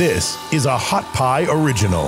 This 0.00 0.38
is 0.50 0.64
a 0.64 0.78
Hot 0.78 1.04
Pie 1.12 1.44
Original. 1.50 2.06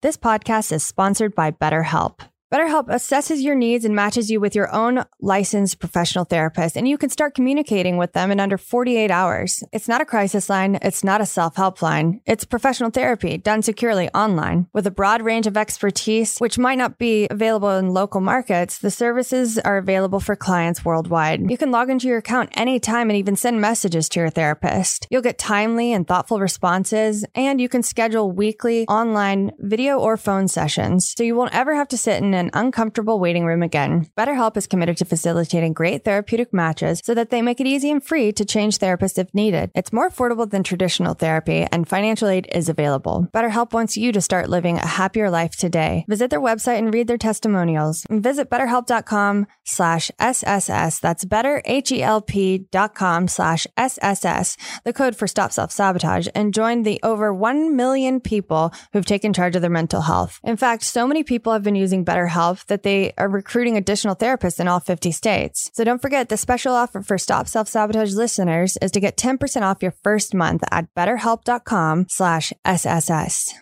This 0.00 0.16
podcast 0.16 0.72
is 0.72 0.82
sponsored 0.82 1.34
by 1.34 1.50
BetterHelp. 1.50 2.20
BetterHelp 2.54 2.86
assesses 2.86 3.42
your 3.42 3.56
needs 3.56 3.84
and 3.84 3.96
matches 3.96 4.30
you 4.30 4.38
with 4.38 4.54
your 4.54 4.72
own 4.72 5.04
licensed 5.20 5.80
professional 5.80 6.24
therapist, 6.24 6.76
and 6.76 6.86
you 6.86 6.96
can 6.96 7.10
start 7.10 7.34
communicating 7.34 7.96
with 7.96 8.12
them 8.12 8.30
in 8.30 8.38
under 8.38 8.56
48 8.56 9.10
hours. 9.10 9.64
It's 9.72 9.88
not 9.88 10.00
a 10.00 10.04
crisis 10.04 10.48
line, 10.48 10.78
it's 10.80 11.02
not 11.02 11.20
a 11.20 11.26
self 11.26 11.56
help 11.56 11.82
line. 11.82 12.20
It's 12.26 12.44
professional 12.44 12.90
therapy 12.90 13.38
done 13.38 13.62
securely 13.62 14.08
online. 14.10 14.68
With 14.72 14.86
a 14.86 14.92
broad 14.92 15.20
range 15.20 15.48
of 15.48 15.56
expertise, 15.56 16.38
which 16.38 16.56
might 16.56 16.78
not 16.78 16.96
be 16.96 17.26
available 17.28 17.70
in 17.70 17.88
local 17.88 18.20
markets, 18.20 18.78
the 18.78 18.88
services 18.88 19.58
are 19.58 19.78
available 19.78 20.20
for 20.20 20.36
clients 20.36 20.84
worldwide. 20.84 21.50
You 21.50 21.58
can 21.58 21.72
log 21.72 21.90
into 21.90 22.06
your 22.06 22.18
account 22.18 22.50
anytime 22.52 23.10
and 23.10 23.16
even 23.16 23.34
send 23.34 23.60
messages 23.60 24.08
to 24.10 24.20
your 24.20 24.30
therapist. 24.30 25.08
You'll 25.10 25.22
get 25.22 25.38
timely 25.38 25.92
and 25.92 26.06
thoughtful 26.06 26.38
responses, 26.38 27.24
and 27.34 27.60
you 27.60 27.68
can 27.68 27.82
schedule 27.82 28.30
weekly 28.30 28.86
online 28.86 29.50
video 29.58 29.98
or 29.98 30.16
phone 30.16 30.46
sessions, 30.46 31.14
so 31.16 31.24
you 31.24 31.34
won't 31.34 31.52
ever 31.52 31.74
have 31.74 31.88
to 31.88 31.98
sit 31.98 32.22
in 32.22 32.32
an 32.32 32.43
uncomfortable 32.52 33.18
waiting 33.18 33.46
room 33.46 33.62
again. 33.62 34.10
BetterHelp 34.18 34.58
is 34.58 34.66
committed 34.66 34.98
to 34.98 35.06
facilitating 35.06 35.72
great 35.72 36.04
therapeutic 36.04 36.52
matches 36.52 37.00
so 37.02 37.14
that 37.14 37.30
they 37.30 37.40
make 37.40 37.60
it 37.60 37.66
easy 37.66 37.90
and 37.90 38.04
free 38.04 38.32
to 38.32 38.44
change 38.44 38.78
therapists 38.78 39.18
if 39.18 39.34
needed. 39.34 39.70
It's 39.74 39.92
more 39.92 40.10
affordable 40.10 40.50
than 40.50 40.62
traditional 40.62 41.14
therapy, 41.14 41.66
and 41.72 41.88
financial 41.88 42.28
aid 42.28 42.46
is 42.52 42.68
available. 42.68 43.28
BetterHelp 43.32 43.72
wants 43.72 43.96
you 43.96 44.12
to 44.12 44.20
start 44.20 44.50
living 44.50 44.76
a 44.76 44.86
happier 44.86 45.30
life 45.30 45.56
today. 45.56 46.04
Visit 46.06 46.28
their 46.28 46.40
website 46.40 46.78
and 46.78 46.92
read 46.92 47.06
their 47.06 47.16
testimonials. 47.16 48.04
Visit 48.10 48.50
betterhelp.com 48.50 49.46
slash 49.64 50.10
SSS. 50.18 50.98
That's 50.98 51.24
betterhelp.com 51.24 53.28
slash 53.28 53.66
SSS, 53.76 54.56
the 54.84 54.92
code 54.92 55.16
for 55.16 55.26
stop 55.26 55.50
self-sabotage, 55.50 56.28
and 56.34 56.52
join 56.52 56.82
the 56.82 57.00
over 57.02 57.32
1 57.32 57.74
million 57.74 58.20
people 58.20 58.72
who've 58.92 59.06
taken 59.06 59.32
charge 59.32 59.56
of 59.56 59.62
their 59.62 59.70
mental 59.70 60.02
health. 60.02 60.40
In 60.44 60.56
fact, 60.56 60.82
so 60.82 61.06
many 61.06 61.24
people 61.24 61.52
have 61.52 61.62
been 61.62 61.74
using 61.74 62.04
BetterHelp 62.04 62.33
that 62.66 62.82
they 62.82 63.12
are 63.16 63.28
recruiting 63.28 63.76
additional 63.76 64.16
therapists 64.16 64.60
in 64.60 64.68
all 64.68 64.80
50 64.80 65.10
states. 65.12 65.70
So 65.74 65.84
don't 65.84 66.02
forget 66.02 66.28
the 66.28 66.36
special 66.36 66.74
offer 66.74 67.00
for 67.02 67.16
Stop 67.18 67.48
Self 67.48 67.68
Sabotage 67.68 68.14
listeners 68.14 68.76
is 68.82 68.90
to 68.92 69.00
get 69.00 69.16
10% 69.16 69.62
off 69.62 69.82
your 69.82 69.94
first 70.02 70.34
month 70.34 70.62
at 70.70 70.94
betterhelp.com 70.94 72.06
slash 72.08 72.52
SSS. 72.64 73.54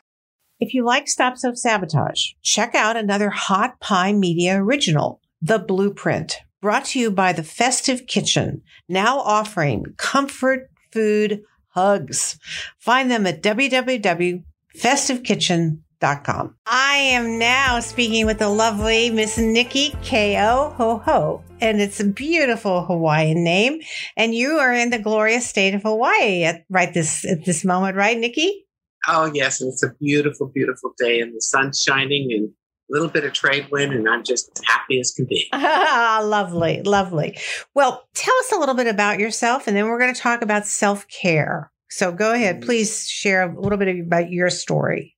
If 0.61 0.75
you 0.75 0.85
like 0.85 1.09
Stop 1.09 1.39
Self 1.39 1.57
Sabotage, 1.57 2.33
check 2.43 2.75
out 2.75 2.97
another 2.97 3.31
Hot 3.31 3.81
Pie 3.81 4.13
Media 4.13 4.63
original, 4.63 5.21
The 5.41 5.59
Blueprint, 5.59 6.37
brought 6.61 6.85
to 6.87 6.99
you 7.01 7.11
by 7.11 7.33
the 7.33 7.43
Festive 7.43 8.07
Kitchen, 8.07 8.63
now 8.89 9.19
offering 9.19 9.87
comfort 9.97 10.71
food 10.93 11.43
hugs. 11.69 12.39
Find 12.79 13.11
them 13.11 13.27
at 13.27 13.43
www.festivekitchen.com 13.43 15.82
com. 16.03 16.55
I 16.67 16.97
am 16.97 17.39
now 17.39 17.81
speaking 17.81 18.27
with 18.27 18.39
the 18.39 18.49
lovely 18.49 19.11
Miss 19.11 19.39
Nikki 19.39 19.91
Keohohou, 20.03 21.43
and 21.61 21.81
it's 21.81 22.01
a 22.01 22.05
beautiful 22.05 22.85
Hawaiian 22.85 23.45
name. 23.45 23.81
And 24.17 24.35
you 24.35 24.59
are 24.59 24.73
in 24.73 24.91
the 24.91 24.99
glorious 24.99 25.49
state 25.49 25.75
of 25.75 25.83
Hawaii 25.83 26.45
at 26.45 26.65
right 26.69 26.93
this 26.93 27.25
at 27.25 27.45
this 27.45 27.65
moment, 27.65 27.97
right, 27.97 28.19
Nikki? 28.19 28.67
Oh 29.07 29.31
yes, 29.33 29.61
it's 29.61 29.83
a 29.83 29.93
beautiful, 30.01 30.51
beautiful 30.53 30.93
day, 30.99 31.21
and 31.21 31.35
the 31.35 31.41
sun's 31.41 31.81
shining, 31.81 32.29
and 32.33 32.49
a 32.49 32.93
little 32.93 33.09
bit 33.09 33.25
of 33.25 33.33
trade 33.33 33.69
wind, 33.71 33.93
and 33.93 34.09
I'm 34.09 34.25
just 34.25 34.51
happy 34.67 35.01
as 35.01 35.13
can 35.13 35.27
be. 35.27 35.49
Ah, 35.53 36.21
lovely, 36.23 36.83
lovely. 36.83 37.39
Well, 37.75 38.05
tell 38.15 38.35
us 38.41 38.53
a 38.53 38.59
little 38.59 38.75
bit 38.75 38.89
about 38.89 39.19
yourself, 39.19 39.67
and 39.67 39.77
then 39.77 39.87
we're 39.87 39.99
going 39.99 40.15
to 40.15 40.21
talk 40.21 40.43
about 40.43 40.67
self 40.67 41.07
care. 41.09 41.71
So 41.91 42.11
go 42.11 42.33
ahead, 42.33 42.61
mm. 42.61 42.65
please 42.65 43.07
share 43.07 43.43
a 43.43 43.61
little 43.61 43.79
bit 43.79 44.01
about 44.01 44.31
your 44.31 44.51
story. 44.51 45.15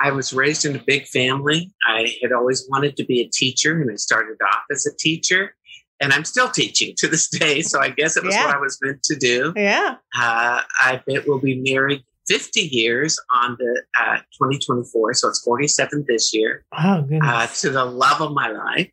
I 0.00 0.10
was 0.12 0.32
raised 0.32 0.64
in 0.64 0.76
a 0.76 0.82
big 0.84 1.06
family. 1.06 1.72
I 1.86 2.14
had 2.22 2.32
always 2.32 2.66
wanted 2.68 2.96
to 2.96 3.04
be 3.04 3.20
a 3.20 3.28
teacher, 3.28 3.80
and 3.80 3.90
I 3.90 3.96
started 3.96 4.36
off 4.42 4.62
as 4.70 4.86
a 4.86 4.96
teacher. 4.96 5.54
And 6.00 6.12
I'm 6.12 6.24
still 6.24 6.48
teaching 6.48 6.94
to 6.98 7.08
this 7.08 7.28
day, 7.28 7.62
so 7.62 7.80
I 7.80 7.88
guess 7.88 8.16
it 8.16 8.24
was 8.24 8.34
yeah. 8.34 8.46
what 8.46 8.56
I 8.56 8.60
was 8.60 8.78
meant 8.80 9.02
to 9.04 9.16
do. 9.16 9.52
Yeah. 9.56 9.96
Uh, 10.16 10.62
I 10.80 11.02
bet 11.06 11.26
we'll 11.26 11.40
be 11.40 11.60
married 11.60 12.04
50 12.28 12.60
years 12.60 13.18
on 13.34 13.56
the 13.58 13.82
uh, 14.00 14.18
2024, 14.38 15.14
so 15.14 15.28
it's 15.28 15.42
47 15.42 16.04
this 16.06 16.32
year. 16.32 16.64
Oh, 16.78 17.02
goodness. 17.02 17.20
Uh, 17.24 17.46
to 17.46 17.70
the 17.70 17.84
love 17.84 18.20
of 18.20 18.32
my 18.32 18.48
life. 18.48 18.90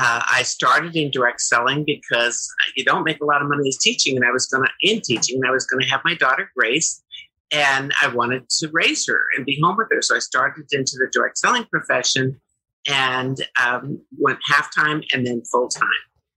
Uh, 0.00 0.22
I 0.30 0.42
started 0.44 0.94
in 0.94 1.10
direct 1.10 1.40
selling 1.40 1.84
because 1.84 2.48
you 2.76 2.84
don't 2.84 3.02
make 3.02 3.20
a 3.20 3.24
lot 3.24 3.42
of 3.42 3.48
money 3.48 3.68
as 3.68 3.78
teaching, 3.78 4.16
and 4.16 4.24
I 4.24 4.30
was 4.30 4.46
going 4.46 4.64
to 4.64 4.70
in 4.80 5.00
teaching, 5.00 5.36
and 5.36 5.46
I 5.46 5.50
was 5.50 5.66
going 5.66 5.82
to 5.82 5.88
have 5.88 6.02
my 6.04 6.14
daughter 6.14 6.50
Grace, 6.56 7.02
and 7.52 7.92
I 8.02 8.08
wanted 8.08 8.48
to 8.48 8.68
raise 8.72 9.06
her 9.06 9.20
and 9.36 9.46
be 9.46 9.58
home 9.62 9.76
with 9.76 9.88
her. 9.90 10.02
So 10.02 10.16
I 10.16 10.18
started 10.18 10.66
into 10.72 10.96
the 10.98 11.08
direct 11.12 11.38
selling 11.38 11.64
profession 11.64 12.40
and 12.86 13.38
um, 13.62 14.00
went 14.18 14.38
half 14.46 14.74
time 14.74 15.02
and 15.12 15.26
then 15.26 15.42
full 15.50 15.68
time. 15.68 15.88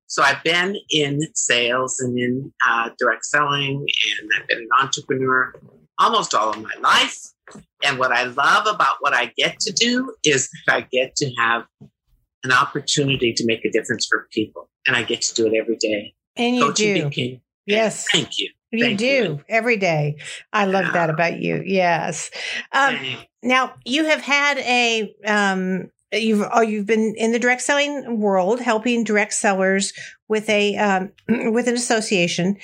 So 0.07 0.23
I've 0.23 0.43
been 0.43 0.75
in 0.89 1.21
sales 1.35 2.01
and 2.01 2.17
in 2.19 2.51
uh, 2.67 2.89
direct 2.99 3.25
selling, 3.25 3.77
and 3.77 4.29
I've 4.37 4.47
been 4.47 4.57
an 4.57 4.67
entrepreneur 4.81 5.53
almost 5.99 6.33
all 6.33 6.49
of 6.49 6.61
my 6.61 6.73
life. 6.81 7.17
And 7.85 7.97
what 7.97 8.11
I 8.11 8.23
love 8.23 8.67
about 8.67 8.95
what 8.99 9.13
I 9.13 9.31
get 9.37 9.59
to 9.61 9.71
do 9.71 10.13
is 10.25 10.49
that 10.67 10.75
I 10.75 10.81
get 10.91 11.15
to 11.17 11.31
have 11.37 11.63
an 12.43 12.51
opportunity 12.51 13.33
to 13.33 13.45
make 13.45 13.63
a 13.63 13.71
difference 13.71 14.05
for 14.05 14.27
people, 14.31 14.69
and 14.85 14.97
I 14.97 15.03
get 15.03 15.21
to 15.21 15.33
do 15.33 15.47
it 15.47 15.53
every 15.57 15.77
day. 15.77 16.13
And 16.35 16.57
you 16.57 16.63
Coaching 16.63 16.95
do. 16.95 17.03
Became, 17.05 17.41
yes. 17.65 18.05
Thank 18.11 18.37
you. 18.37 18.49
You 18.71 18.85
Thank 18.85 18.99
do 18.99 19.05
you. 19.05 19.43
every 19.49 19.77
day. 19.77 20.17
I 20.53 20.65
love 20.65 20.85
yeah. 20.85 20.91
that 20.93 21.09
about 21.09 21.39
you. 21.39 21.61
Yes. 21.65 22.31
Um, 22.71 22.97
now 23.43 23.73
you 23.85 24.05
have 24.05 24.21
had 24.21 24.59
a 24.59 25.13
um, 25.25 25.91
you've 26.13 26.47
oh, 26.51 26.61
you've 26.61 26.85
been 26.85 27.15
in 27.17 27.31
the 27.31 27.39
direct 27.39 27.61
selling 27.61 28.19
world, 28.19 28.59
helping 28.61 29.03
direct 29.03 29.33
sellers 29.33 29.93
with 30.27 30.49
a 30.49 30.77
um, 30.77 31.11
with 31.51 31.67
an 31.67 31.75
association, 31.75 32.57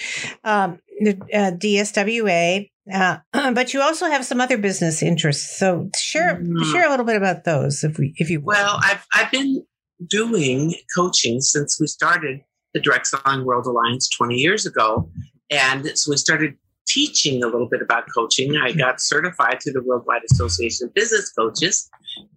um, 0.44 0.79
the 1.01 1.18
uh, 1.34 1.51
DSWA. 1.51 2.69
Uh, 2.91 3.18
but 3.51 3.74
you 3.74 3.81
also 3.81 4.06
have 4.06 4.24
some 4.24 4.39
other 4.39 4.57
business 4.57 5.03
interests. 5.03 5.57
So 5.57 5.89
share 5.97 6.41
mm. 6.41 6.72
share 6.72 6.88
a 6.88 6.89
little 6.89 7.06
bit 7.06 7.18
about 7.18 7.44
those, 7.44 7.84
if 7.84 7.97
we 7.97 8.13
if 8.18 8.29
you 8.29 8.39
will. 8.39 8.53
well, 8.53 8.79
I've 8.81 9.06
I've 9.13 9.31
been 9.31 9.66
doing 10.06 10.75
coaching 10.95 11.41
since 11.41 11.79
we 11.79 11.88
started 11.88 12.41
the 12.74 12.79
Direct 12.79 13.07
Selling 13.07 13.45
World 13.45 13.66
Alliance 13.66 14.07
20 14.09 14.35
years 14.35 14.66
ago. 14.66 15.09
And 15.50 15.97
so 15.97 16.12
we 16.12 16.18
started 16.18 16.56
teaching 16.88 17.44
a 17.44 17.47
little 17.47 17.68
bit 17.68 17.81
about 17.81 18.06
coaching. 18.13 18.56
I 18.58 18.72
got 18.72 19.02
certified 19.02 19.59
to 19.62 19.72
the 19.72 19.81
Worldwide 19.81 20.22
Association 20.31 20.88
of 20.88 20.94
Business 20.94 21.31
Coaches. 21.31 21.90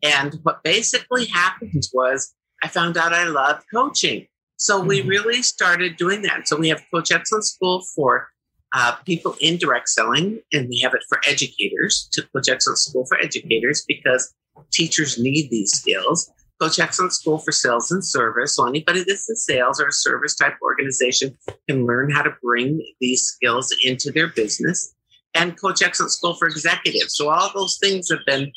And 0.03 0.39
what 0.43 0.63
basically 0.63 1.27
happened 1.27 1.85
was 1.93 2.35
I 2.63 2.69
found 2.69 2.97
out 2.97 3.13
I 3.13 3.25
loved 3.25 3.65
coaching. 3.73 4.27
So 4.57 4.81
we 4.81 5.01
mm-hmm. 5.01 5.09
really 5.09 5.43
started 5.43 5.97
doing 5.97 6.23
that. 6.23 6.47
So 6.47 6.57
we 6.57 6.69
have 6.69 6.83
Coach 6.93 7.11
Excellence 7.11 7.53
School 7.53 7.83
for 7.95 8.29
uh, 8.73 8.97
people 9.07 9.35
in 9.41 9.57
direct 9.57 9.89
selling, 9.89 10.41
and 10.53 10.69
we 10.69 10.79
have 10.81 10.95
it 10.95 11.03
for 11.09 11.19
educators, 11.27 12.09
to 12.13 12.23
Coach 12.35 12.49
Excellence 12.49 12.83
School 12.83 13.05
for 13.07 13.19
educators, 13.19 13.85
because 13.89 14.33
teachers 14.71 15.19
need 15.19 15.51
these 15.51 15.73
skills. 15.73 16.31
Coach 16.61 16.79
Excellence 16.79 17.17
School 17.17 17.39
for 17.39 17.53
Sales 17.53 17.91
and 17.91 18.05
Service. 18.05 18.57
So 18.57 18.67
anybody 18.67 19.03
that's 19.07 19.29
in 19.31 19.37
sales 19.37 19.81
or 19.81 19.89
a 19.89 19.93
service 19.93 20.35
type 20.35 20.55
organization 20.63 21.37
can 21.69 21.87
learn 21.87 22.11
how 22.11 22.23
to 22.23 22.35
bring 22.43 22.85
these 23.01 23.23
skills 23.23 23.75
into 23.85 24.13
their 24.13 24.29
business. 24.29 24.95
And 25.35 25.59
Coach 25.59 25.83
Excellence 25.83 26.17
School 26.17 26.35
for 26.35 26.49
Executives. 26.49 27.17
So 27.17 27.31
all 27.31 27.51
those 27.55 27.79
things 27.81 28.11
have 28.11 28.25
been 28.27 28.53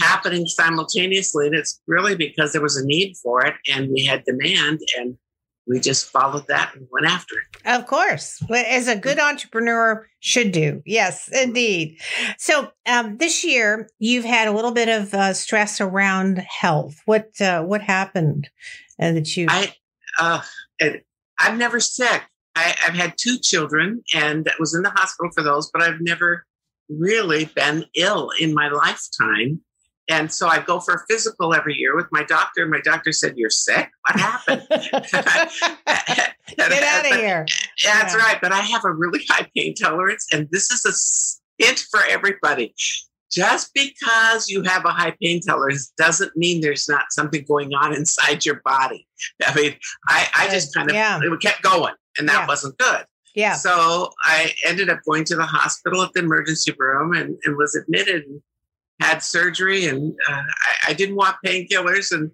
happening 0.00 0.46
simultaneously. 0.46 1.46
And 1.46 1.54
it's 1.54 1.80
really 1.86 2.14
because 2.14 2.52
there 2.52 2.62
was 2.62 2.76
a 2.76 2.84
need 2.84 3.16
for 3.22 3.44
it 3.44 3.54
and 3.72 3.90
we 3.90 4.04
had 4.04 4.24
demand. 4.24 4.80
And 4.98 5.16
we 5.66 5.80
just 5.80 6.10
followed 6.10 6.46
that 6.48 6.74
and 6.74 6.86
went 6.90 7.06
after 7.06 7.34
it. 7.36 7.60
Of 7.66 7.86
course, 7.86 8.42
as 8.50 8.88
a 8.88 8.96
good 8.96 9.18
entrepreneur 9.18 10.06
should 10.20 10.52
do. 10.52 10.82
Yes, 10.86 11.28
indeed. 11.32 11.98
So 12.38 12.70
um, 12.86 13.16
this 13.18 13.44
year 13.44 13.88
you've 13.98 14.24
had 14.24 14.48
a 14.48 14.52
little 14.52 14.72
bit 14.72 14.88
of 14.88 15.12
uh, 15.12 15.32
stress 15.34 15.80
around 15.80 16.38
health. 16.38 17.00
What 17.04 17.40
uh, 17.40 17.62
what 17.62 17.82
happened 17.82 18.48
uh, 19.00 19.12
that 19.12 19.36
you? 19.36 19.46
I 19.48 19.74
uh, 20.18 20.42
I'm 21.38 21.58
never 21.58 21.80
sick. 21.80 22.22
I, 22.54 22.74
I've 22.86 22.94
had 22.94 23.14
two 23.18 23.38
children 23.38 24.02
and 24.14 24.48
was 24.58 24.74
in 24.74 24.82
the 24.82 24.90
hospital 24.90 25.30
for 25.34 25.42
those, 25.42 25.70
but 25.70 25.82
I've 25.82 26.00
never 26.00 26.46
really 26.88 27.46
been 27.46 27.84
ill 27.94 28.30
in 28.38 28.54
my 28.54 28.68
lifetime. 28.68 29.60
And 30.08 30.32
so 30.32 30.46
I 30.46 30.60
go 30.60 30.80
for 30.80 30.94
a 30.94 31.00
physical 31.08 31.54
every 31.54 31.74
year 31.74 31.96
with 31.96 32.06
my 32.12 32.22
doctor. 32.22 32.62
And 32.62 32.70
my 32.70 32.80
doctor 32.80 33.12
said, 33.12 33.36
You're 33.36 33.50
sick? 33.50 33.90
What 34.06 34.20
happened? 34.20 34.62
Get 34.70 35.12
out 36.82 37.06
of 37.06 37.18
here. 37.18 37.46
That's 37.84 38.14
yeah. 38.14 38.20
right. 38.20 38.38
But 38.40 38.52
I 38.52 38.60
have 38.60 38.84
a 38.84 38.92
really 38.92 39.24
high 39.28 39.48
pain 39.56 39.74
tolerance. 39.74 40.26
And 40.32 40.48
this 40.50 40.70
is 40.70 41.40
a 41.58 41.64
hint 41.64 41.84
for 41.90 42.00
everybody. 42.08 42.72
Just 43.32 43.74
because 43.74 44.48
you 44.48 44.62
have 44.62 44.84
a 44.84 44.90
high 44.90 45.16
pain 45.20 45.40
tolerance 45.40 45.92
doesn't 45.98 46.36
mean 46.36 46.60
there's 46.60 46.88
not 46.88 47.06
something 47.10 47.44
going 47.46 47.74
on 47.74 47.92
inside 47.92 48.44
your 48.44 48.60
body. 48.64 49.06
I 49.44 49.54
mean, 49.54 49.74
I, 50.08 50.28
I 50.36 50.48
just 50.48 50.72
kind 50.72 50.88
of 50.88 50.94
yeah. 50.94 51.18
it 51.20 51.40
kept 51.40 51.62
going, 51.62 51.94
and 52.18 52.28
that 52.28 52.42
yeah. 52.42 52.46
wasn't 52.46 52.78
good. 52.78 53.04
Yeah. 53.34 53.54
So 53.54 54.10
I 54.24 54.52
ended 54.64 54.88
up 54.88 55.00
going 55.06 55.24
to 55.24 55.36
the 55.36 55.44
hospital 55.44 56.02
at 56.02 56.12
the 56.14 56.20
emergency 56.20 56.72
room 56.78 57.12
and, 57.12 57.36
and 57.44 57.56
was 57.56 57.74
admitted 57.74 58.24
had 59.00 59.22
surgery. 59.22 59.86
And 59.86 60.14
uh, 60.28 60.32
I, 60.32 60.90
I, 60.90 60.92
didn't 60.94 61.16
want 61.16 61.36
painkillers. 61.44 62.12
And 62.12 62.30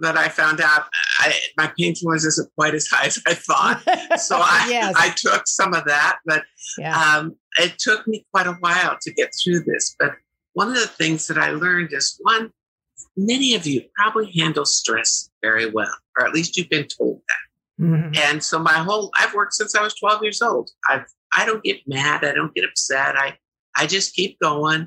but 0.00 0.16
I 0.16 0.28
found 0.28 0.60
out 0.60 0.86
I, 1.18 1.34
my 1.56 1.72
painkillers 1.78 2.26
isn't 2.26 2.50
quite 2.54 2.74
as 2.74 2.86
high 2.86 3.06
as 3.06 3.20
I 3.26 3.34
thought. 3.34 3.82
So 4.18 4.36
I, 4.40 4.66
yes. 4.70 4.94
I 4.96 5.10
took 5.10 5.46
some 5.46 5.74
of 5.74 5.84
that, 5.86 6.18
but 6.26 6.44
yeah. 6.78 6.96
um, 6.96 7.36
it 7.58 7.78
took 7.78 8.06
me 8.06 8.26
quite 8.32 8.46
a 8.46 8.52
while 8.54 8.96
to 9.00 9.14
get 9.14 9.32
through 9.42 9.60
this. 9.60 9.96
But 9.98 10.12
one 10.52 10.68
of 10.68 10.74
the 10.74 10.86
things 10.86 11.26
that 11.26 11.38
I 11.38 11.50
learned 11.50 11.92
is 11.92 12.18
one, 12.22 12.50
many 13.16 13.54
of 13.54 13.66
you 13.66 13.82
probably 13.96 14.30
handle 14.32 14.64
stress 14.64 15.30
very 15.42 15.70
well, 15.70 15.94
or 16.18 16.26
at 16.26 16.32
least 16.32 16.56
you've 16.56 16.70
been 16.70 16.86
told 16.86 17.20
that. 17.28 17.84
Mm-hmm. 17.84 18.14
And 18.16 18.42
so 18.42 18.58
my 18.58 18.72
whole 18.72 19.10
I've 19.14 19.34
worked 19.34 19.54
since 19.54 19.74
I 19.74 19.82
was 19.82 19.94
12 19.94 20.22
years 20.22 20.40
old. 20.40 20.70
I've 20.88 21.04
I 21.32 21.44
don't 21.44 21.62
get 21.62 21.80
mad, 21.86 22.24
I 22.24 22.32
don't 22.32 22.54
get 22.54 22.64
upset. 22.64 23.16
I 23.16 23.36
I 23.76 23.86
just 23.86 24.14
keep 24.14 24.38
going. 24.40 24.86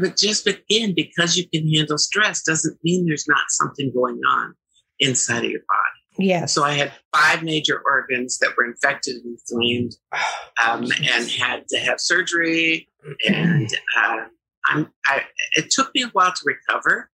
But 0.00 0.16
just 0.16 0.46
again, 0.46 0.94
because 0.94 1.36
you 1.36 1.48
can 1.48 1.68
handle 1.72 1.98
stress 1.98 2.42
doesn't 2.42 2.78
mean 2.82 3.06
there's 3.06 3.28
not 3.28 3.44
something 3.48 3.92
going 3.94 4.20
on 4.28 4.54
inside 4.98 5.44
of 5.44 5.50
your 5.50 5.60
body. 5.60 6.28
Yeah. 6.28 6.46
So 6.46 6.64
I 6.64 6.72
had 6.72 6.92
five 7.14 7.42
major 7.42 7.80
organs 7.84 8.38
that 8.38 8.56
were 8.56 8.64
infected 8.64 9.16
and 9.16 9.38
inflamed, 9.38 9.94
um, 10.64 10.90
and 11.12 11.28
had 11.30 11.68
to 11.68 11.78
have 11.78 12.00
surgery. 12.00 12.88
And 13.26 13.70
uh, 13.96 14.24
I'm, 14.66 14.92
I, 15.06 15.22
it 15.52 15.70
took 15.70 15.94
me 15.94 16.02
a 16.02 16.08
while 16.08 16.32
to 16.32 16.42
recover, 16.44 17.10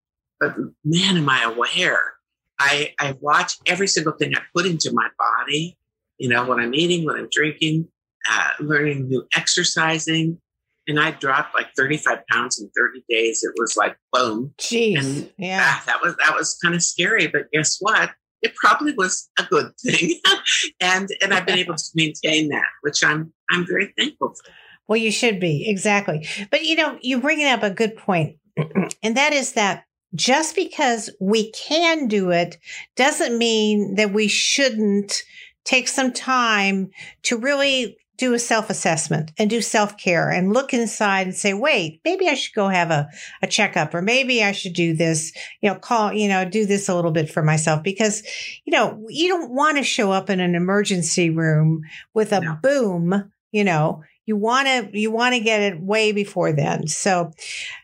but 0.41 0.57
man, 0.85 1.17
am 1.17 1.29
I 1.29 1.45
aware. 1.45 2.15
I, 2.59 2.93
I 2.99 3.15
watch 3.21 3.55
every 3.67 3.87
single 3.87 4.15
thing 4.15 4.35
I 4.35 4.41
put 4.53 4.67
into 4.67 4.91
my 4.93 5.09
body, 5.17 5.79
you 6.19 6.29
know, 6.29 6.45
when 6.45 6.59
I'm 6.59 6.75
eating, 6.75 7.07
when 7.07 7.15
I'm 7.15 7.29
drinking, 7.31 7.89
uh, 8.29 8.51
learning 8.59 9.09
new 9.09 9.25
exercising. 9.37 10.41
And 10.89 10.99
I 10.99 11.13
dropped 11.13 11.55
like 11.55 11.69
35 11.77 12.27
pounds 12.31 12.61
in 12.61 12.71
30 12.77 13.05
days. 13.09 13.45
It 13.45 13.53
was 13.59 13.77
like 13.77 13.97
boom. 14.13 14.55
Jeez. 14.59 14.99
And 14.99 15.33
yeah. 15.37 15.61
Ah, 15.63 15.83
that 15.87 16.01
was 16.03 16.17
that 16.17 16.35
was 16.35 16.59
kind 16.63 16.75
of 16.75 16.83
scary. 16.83 17.27
But 17.27 17.51
guess 17.53 17.77
what? 17.81 18.11
It 18.41 18.55
probably 18.55 18.95
was 18.95 19.29
a 19.39 19.45
good 19.45 19.73
thing. 19.85 20.19
and 20.81 21.09
and 21.23 21.35
I've 21.35 21.47
been 21.47 21.59
able 21.59 21.75
to 21.75 21.91
maintain 21.95 22.49
that, 22.49 22.67
which 22.83 23.05
I'm 23.05 23.33
I'm 23.51 23.67
very 23.67 23.93
thankful 23.97 24.29
for. 24.31 24.53
Well, 24.89 24.97
you 24.97 25.13
should 25.13 25.39
be, 25.39 25.69
exactly. 25.69 26.27
But 26.51 26.65
you 26.65 26.75
know, 26.75 26.99
you 27.03 27.21
bring 27.21 27.45
up 27.45 27.63
a 27.63 27.71
good 27.71 27.97
point, 27.97 28.37
and 29.03 29.17
that 29.17 29.35
is 29.35 29.53
that 29.53 29.85
just 30.15 30.57
because 30.57 31.11
we 31.21 31.51
can 31.53 32.09
do 32.09 32.31
it 32.31 32.57
doesn't 32.97 33.37
mean 33.37 33.97
that 33.97 34.13
we 34.13 34.27
shouldn't 34.29 35.23
take 35.65 35.87
some 35.87 36.13
time 36.13 36.91
to 37.25 37.37
really 37.37 37.99
do 38.19 38.35
a 38.35 38.39
self 38.39 38.69
assessment 38.69 39.31
and 39.39 39.49
do 39.49 39.63
self 39.63 39.97
care 39.97 40.29
and 40.29 40.53
look 40.53 40.75
inside 40.75 41.27
and 41.27 41.37
say, 41.37 41.55
wait, 41.55 42.01
maybe 42.05 42.29
I 42.29 42.35
should 42.35 42.55
go 42.55 42.69
have 42.69 42.91
a, 42.91 43.09
a 43.43 43.47
checkup 43.47 43.95
or 43.95 44.03
maybe 44.03 44.43
I 44.43 44.53
should 44.53 44.75
do 44.75 44.95
this, 44.95 45.33
you 45.63 45.71
know, 45.71 45.79
call, 45.79 46.13
you 46.13 46.29
know, 46.29 46.45
do 46.45 46.67
this 46.67 46.89
a 46.89 46.95
little 46.95 47.13
bit 47.13 47.31
for 47.31 47.43
myself. 47.43 47.83
Because, 47.83 48.23
you 48.65 48.73
know, 48.73 49.03
you 49.09 49.29
don't 49.29 49.55
want 49.55 49.79
to 49.79 49.85
show 49.85 50.11
up 50.13 50.29
in 50.29 50.41
an 50.41 50.55
emergency 50.55 51.31
room 51.31 51.83
with 52.13 52.33
a 52.33 52.41
no. 52.41 52.59
boom, 52.61 53.33
you 53.53 53.65
know, 53.65 54.03
you 54.27 54.37
want 54.37 54.67
to 54.67 54.91
you 54.93 55.11
want 55.11 55.35
to 55.35 55.41
get 55.41 55.63
it 55.63 55.81
way 55.81 56.13
before 56.13 56.53
then. 56.53 56.89
So 56.89 57.31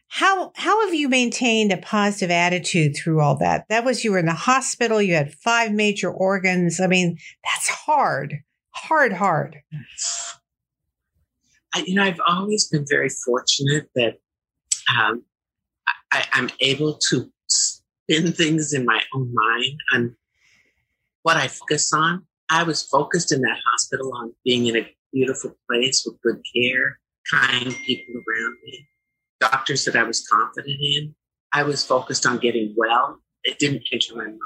how 0.09 0.53
how 0.57 0.85
have 0.85 0.95
you 0.95 1.09
maintained 1.09 1.73
a 1.73 1.77
positive 1.77 2.33
attitude 2.33 2.97
through 2.97 3.21
all 3.21 3.37
that? 3.39 3.67
That 3.69 3.85
was 3.85 4.05
you 4.05 4.11
were 4.11 4.19
in 4.19 4.27
the 4.27 4.35
hospital 4.35 5.01
you 5.01 5.15
had 5.15 5.33
five 5.33 5.73
major 5.73 6.11
organs. 6.11 6.81
I 6.81 6.89
mean 6.89 7.19
that's 7.45 7.69
hard 7.69 8.43
hard 8.75 9.13
hard 9.13 9.61
I, 11.75 11.85
you 11.87 11.95
know 11.95 12.05
i've 12.05 12.21
always 12.27 12.69
been 12.69 12.85
very 12.89 13.09
fortunate 13.09 13.89
that 13.95 14.19
um, 14.99 15.23
I, 16.13 16.25
i'm 16.33 16.51
able 16.61 16.99
to 17.11 17.31
spin 17.47 18.33
things 18.33 18.73
in 18.73 18.85
my 18.85 19.01
own 19.15 19.33
mind 19.33 19.81
on 19.95 20.17
what 21.23 21.37
i 21.37 21.49
focus 21.49 21.93
on 21.93 22.27
i 22.51 22.63
was 22.63 22.83
focused 22.83 23.33
in 23.33 23.41
that 23.43 23.59
hospital 23.67 24.13
on 24.15 24.33
being 24.45 24.67
in 24.67 24.77
a 24.77 24.95
beautiful 25.15 25.57
place 25.71 26.05
with 26.05 26.21
good 26.21 26.43
care, 26.55 26.99
kind 27.31 27.75
people 27.87 28.15
around 28.17 28.57
me, 28.65 28.87
doctors 29.41 29.85
that 29.85 29.97
I 29.97 30.03
was 30.03 30.27
confident 30.27 30.79
in. 30.81 31.15
I 31.53 31.63
was 31.63 31.85
focused 31.85 32.27
on 32.27 32.39
getting 32.39 32.75
well. 32.77 33.21
It 33.45 33.59
didn't 33.59 33.85
enter 33.93 34.17
my 34.17 34.25
mind, 34.25 34.41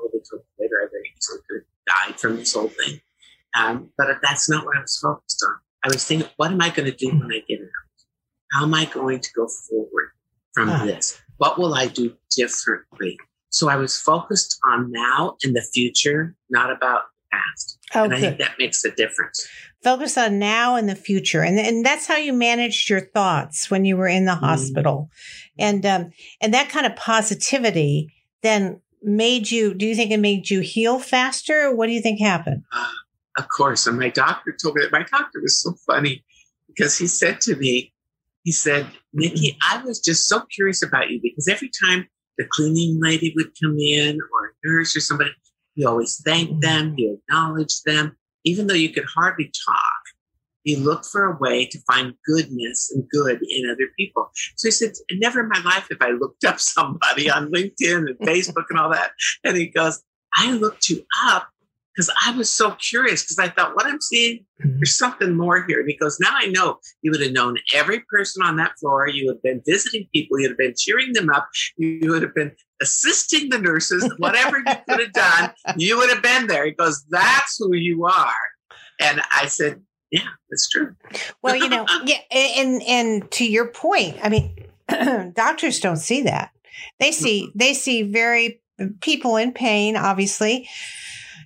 although 0.00 0.10
told 0.30 0.42
me 0.42 0.64
later 0.64 0.76
I 0.82 0.86
very 0.90 1.12
easily 1.14 1.40
could 1.48 1.60
have 1.60 2.08
died 2.08 2.20
from 2.20 2.36
this 2.36 2.54
whole 2.54 2.68
thing. 2.68 3.00
Um, 3.54 3.90
but 3.96 4.08
that's 4.22 4.48
not 4.48 4.64
what 4.64 4.76
I 4.76 4.80
was 4.80 4.98
focused 4.98 5.44
on. 5.46 5.56
I 5.84 5.88
was 5.88 6.04
thinking, 6.04 6.28
what 6.36 6.50
am 6.50 6.60
I 6.60 6.70
going 6.70 6.90
to 6.90 6.96
do 6.96 7.08
when 7.08 7.30
I 7.32 7.42
get 7.48 7.60
out? 7.60 7.68
How 8.52 8.64
am 8.64 8.74
I 8.74 8.86
going 8.86 9.20
to 9.20 9.28
go 9.34 9.46
forward 9.68 10.10
from 10.52 10.70
ah. 10.70 10.84
this? 10.84 11.20
What 11.38 11.58
will 11.58 11.74
I 11.74 11.86
do 11.86 12.14
differently? 12.34 13.18
So 13.50 13.68
I 13.68 13.76
was 13.76 13.98
focused 13.98 14.58
on 14.66 14.90
now 14.90 15.36
and 15.42 15.54
the 15.54 15.62
future, 15.62 16.34
not 16.50 16.70
about 16.70 17.02
the 17.30 17.36
past. 17.36 17.78
Oh, 17.94 18.04
and 18.04 18.14
I 18.14 18.20
think 18.20 18.38
that 18.38 18.54
makes 18.58 18.84
a 18.84 18.90
difference 18.90 19.46
focus 19.84 20.16
on 20.16 20.38
now 20.38 20.74
and 20.74 20.88
the 20.88 20.96
future. 20.96 21.42
And, 21.42 21.60
and 21.60 21.84
that's 21.84 22.06
how 22.06 22.16
you 22.16 22.32
managed 22.32 22.88
your 22.88 23.02
thoughts 23.02 23.70
when 23.70 23.84
you 23.84 23.96
were 23.96 24.08
in 24.08 24.24
the 24.24 24.32
mm-hmm. 24.32 24.44
hospital. 24.44 25.10
And, 25.58 25.84
um, 25.86 26.10
and 26.40 26.54
that 26.54 26.70
kind 26.70 26.86
of 26.86 26.96
positivity 26.96 28.12
then 28.42 28.80
made 29.02 29.50
you, 29.50 29.74
do 29.74 29.86
you 29.86 29.94
think 29.94 30.10
it 30.10 30.18
made 30.18 30.50
you 30.50 30.60
heal 30.60 30.98
faster? 30.98 31.72
what 31.72 31.86
do 31.86 31.92
you 31.92 32.00
think 32.00 32.18
happened? 32.18 32.64
Of 33.36 33.48
course. 33.48 33.86
And 33.86 33.98
my 33.98 34.10
doctor 34.10 34.56
told 34.60 34.76
me 34.76 34.82
that 34.82 34.92
my 34.92 35.04
doctor 35.04 35.40
was 35.40 35.60
so 35.60 35.74
funny 35.86 36.24
because 36.68 36.96
he 36.96 37.06
said 37.06 37.40
to 37.42 37.56
me, 37.56 37.92
he 38.42 38.52
said, 38.52 38.86
Nikki, 39.12 39.56
I 39.62 39.82
was 39.82 40.00
just 40.00 40.28
so 40.28 40.42
curious 40.54 40.82
about 40.82 41.10
you 41.10 41.20
because 41.22 41.48
every 41.48 41.70
time 41.82 42.06
the 42.36 42.46
cleaning 42.50 43.00
lady 43.00 43.32
would 43.36 43.50
come 43.60 43.78
in 43.78 44.18
or 44.32 44.46
a 44.46 44.68
nurse 44.68 44.96
or 44.96 45.00
somebody, 45.00 45.30
you 45.74 45.88
always 45.88 46.20
thanked 46.24 46.52
mm-hmm. 46.52 46.60
them, 46.60 46.94
you 46.96 47.18
acknowledged 47.28 47.84
them 47.84 48.16
even 48.44 48.66
though 48.66 48.74
you 48.74 48.90
could 48.90 49.06
hardly 49.06 49.50
talk, 49.66 50.02
he 50.62 50.76
looked 50.76 51.06
for 51.06 51.24
a 51.24 51.36
way 51.38 51.66
to 51.66 51.78
find 51.80 52.14
goodness 52.26 52.90
and 52.94 53.08
good 53.10 53.40
in 53.50 53.68
other 53.68 53.88
people. 53.98 54.30
So 54.56 54.68
he 54.68 54.72
said, 54.72 54.92
Never 55.12 55.40
in 55.40 55.48
my 55.48 55.60
life 55.62 55.88
have 55.90 56.00
I 56.00 56.12
looked 56.12 56.44
up 56.44 56.60
somebody 56.60 57.30
on 57.30 57.50
LinkedIn 57.50 58.06
and 58.08 58.18
Facebook 58.20 58.64
and 58.70 58.78
all 58.78 58.90
that. 58.90 59.12
And 59.42 59.56
he 59.56 59.66
goes, 59.66 60.02
I 60.36 60.52
looked 60.52 60.88
you 60.88 61.04
up 61.26 61.48
because 61.94 62.10
I 62.26 62.36
was 62.36 62.50
so 62.50 62.72
curious 62.72 63.22
because 63.22 63.38
I 63.38 63.48
thought, 63.48 63.76
what 63.76 63.86
I'm 63.86 64.00
seeing, 64.00 64.44
mm-hmm. 64.60 64.76
there's 64.76 64.94
something 64.94 65.36
more 65.36 65.64
here. 65.66 65.80
And 65.80 65.88
he 65.88 65.96
goes, 65.96 66.18
now 66.18 66.32
I 66.32 66.46
know 66.46 66.78
you 67.02 67.10
would 67.10 67.20
have 67.20 67.32
known 67.32 67.58
every 67.72 68.00
person 68.10 68.42
on 68.42 68.56
that 68.56 68.78
floor. 68.80 69.08
You 69.08 69.26
would 69.26 69.36
have 69.36 69.42
been 69.42 69.62
visiting 69.66 70.08
people. 70.12 70.40
You'd 70.40 70.50
have 70.50 70.58
been 70.58 70.74
cheering 70.76 71.12
them 71.12 71.30
up. 71.30 71.48
You 71.76 72.10
would 72.10 72.22
have 72.22 72.34
been 72.34 72.52
assisting 72.82 73.50
the 73.50 73.58
nurses. 73.58 74.12
Whatever 74.18 74.58
you 74.58 74.74
could 74.88 75.00
have 75.00 75.12
done, 75.12 75.52
you 75.76 75.96
would 75.96 76.10
have 76.10 76.22
been 76.22 76.48
there. 76.48 76.66
He 76.66 76.72
goes, 76.72 77.04
that's 77.10 77.56
who 77.58 77.74
you 77.74 78.06
are. 78.06 78.32
And 79.00 79.22
I 79.30 79.46
said, 79.46 79.80
yeah, 80.10 80.28
that's 80.50 80.68
true. 80.68 80.94
Well, 81.42 81.56
you 81.56 81.68
know, 81.68 81.86
yeah. 82.04 82.18
And, 82.30 82.82
and 82.82 83.30
to 83.32 83.44
your 83.44 83.66
point, 83.66 84.18
I 84.22 84.28
mean, 84.28 84.56
doctors 85.34 85.80
don't 85.80 85.96
see 85.96 86.22
that. 86.22 86.50
They 86.98 87.12
see, 87.12 87.52
they 87.54 87.72
see 87.72 88.02
very 88.02 88.60
people 89.00 89.36
in 89.36 89.52
pain, 89.52 89.96
obviously 89.96 90.68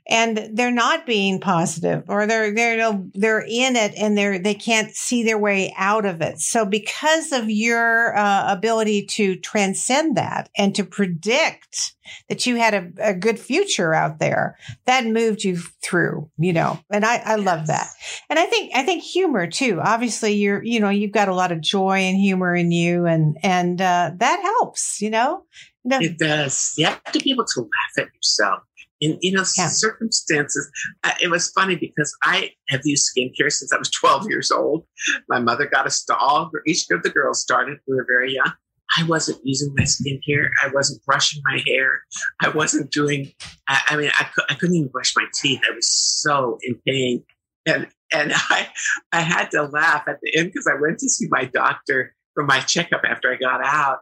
and 0.09 0.51
they're 0.55 0.71
not 0.71 1.05
being 1.05 1.39
positive 1.39 2.05
or 2.09 2.27
they're 2.27 2.55
they're 2.55 2.99
they're 3.15 3.45
in 3.47 3.77
it 3.77 3.93
and 3.97 4.17
they're 4.17 4.39
they 4.39 4.55
can't 4.55 4.95
see 4.95 5.23
their 5.23 5.39
way 5.39 5.75
out 5.77 6.07
of 6.07 6.23
it. 6.23 6.41
So 6.41 6.65
because 6.65 7.33
of 7.33 7.51
your 7.51 8.17
uh, 8.17 8.51
ability 8.53 9.07
to 9.07 9.37
transcend 9.37 10.17
that 10.17 10.49
and 10.57 10.75
to 10.75 10.85
predict 10.85 11.95
that 12.31 12.47
you 12.47 12.57
had 12.57 12.73
a, 12.73 13.11
a, 13.11 13.15
good 13.15 13.39
future 13.39 13.93
out 13.93 14.19
there 14.19 14.57
that 14.87 15.05
moved 15.05 15.45
you 15.45 15.59
through 15.83 16.31
you 16.39 16.55
know 16.55 16.81
and 16.91 17.05
i 17.05 17.17
i 17.17 17.35
love 17.35 17.67
that. 17.67 17.89
And 18.31 18.39
i 18.39 18.47
think 18.47 18.73
i 18.75 18.83
think 18.83 19.03
humor 19.03 19.47
too. 19.47 19.81
Obviously 19.83 20.33
you're 20.33 20.63
you 20.65 20.81
know 20.81 20.89
you've 20.89 21.13
got 21.13 21.29
a 21.29 21.35
lot 21.35 21.53
of 21.53 21.61
joy 21.61 21.99
and 21.99 22.17
humor 22.17 22.55
in 22.55 22.71
you 22.71 23.05
and 23.05 23.37
and 23.43 23.81
uh, 23.81 24.13
that 24.17 24.41
helps 24.41 25.03
you 25.03 25.11
know? 25.11 25.45
It 25.91 26.19
does. 26.19 26.75
You 26.77 26.85
have 26.87 27.03
to 27.13 27.19
be 27.19 27.31
able 27.31 27.47
to 27.47 27.61
laugh 27.61 28.07
at 28.07 28.15
yourself 28.15 28.63
in 29.01 29.19
you 29.21 29.33
know 29.33 29.45
yeah. 29.57 29.69
circumstances 29.69 30.71
uh, 31.05 31.13
it 31.23 31.31
was 31.31 31.51
funny 31.51 31.77
because 31.77 32.15
i 32.25 32.51
have 32.69 32.81
used 32.85 33.09
skincare 33.09 33.51
since 33.51 33.73
i 33.73 33.79
was 33.79 33.91
12 33.91 34.29
years 34.29 34.51
old. 34.51 34.85
My 35.29 35.39
mother 35.39 35.67
got 35.67 35.87
a 35.87 35.91
stall 35.91 36.51
each 36.67 36.87
of 36.91 37.03
the 37.03 37.11
girls 37.11 37.41
started 37.41 37.79
we 37.87 37.97
were 37.97 38.07
very 38.09 38.35
young. 38.35 38.53
I 38.99 39.05
wasn't 39.05 39.39
using 39.45 39.75
my 39.77 39.85
skincare. 39.85 40.49
I 40.65 40.71
wasn't 40.73 41.05
brushing 41.05 41.43
my 41.45 41.63
hair. 41.67 42.01
I 42.41 42.49
wasn't 42.49 42.91
doing 42.91 43.33
i, 43.69 43.81
I 43.89 43.97
mean 43.97 44.11
I, 44.15 44.27
I 44.49 44.55
couldn't 44.55 44.77
even 44.77 44.89
brush 44.89 45.13
my 45.17 45.27
teeth. 45.35 45.61
I 45.69 45.75
was 45.75 45.91
so 45.91 46.59
in 46.63 46.81
pain. 46.87 47.25
And 47.67 47.89
and 48.13 48.33
i 48.35 48.69
i 49.13 49.21
had 49.21 49.51
to 49.51 49.63
laugh 49.65 50.05
at 50.09 50.19
the 50.23 50.37
end 50.37 50.49
because 50.49 50.67
i 50.67 50.81
went 50.81 50.99
to 50.99 51.09
see 51.09 51.27
my 51.31 51.45
doctor 51.45 52.15
for 52.35 52.45
my 52.45 52.61
checkup 52.61 53.03
after 53.05 53.33
i 53.33 53.37
got 53.37 53.65
out 53.65 53.99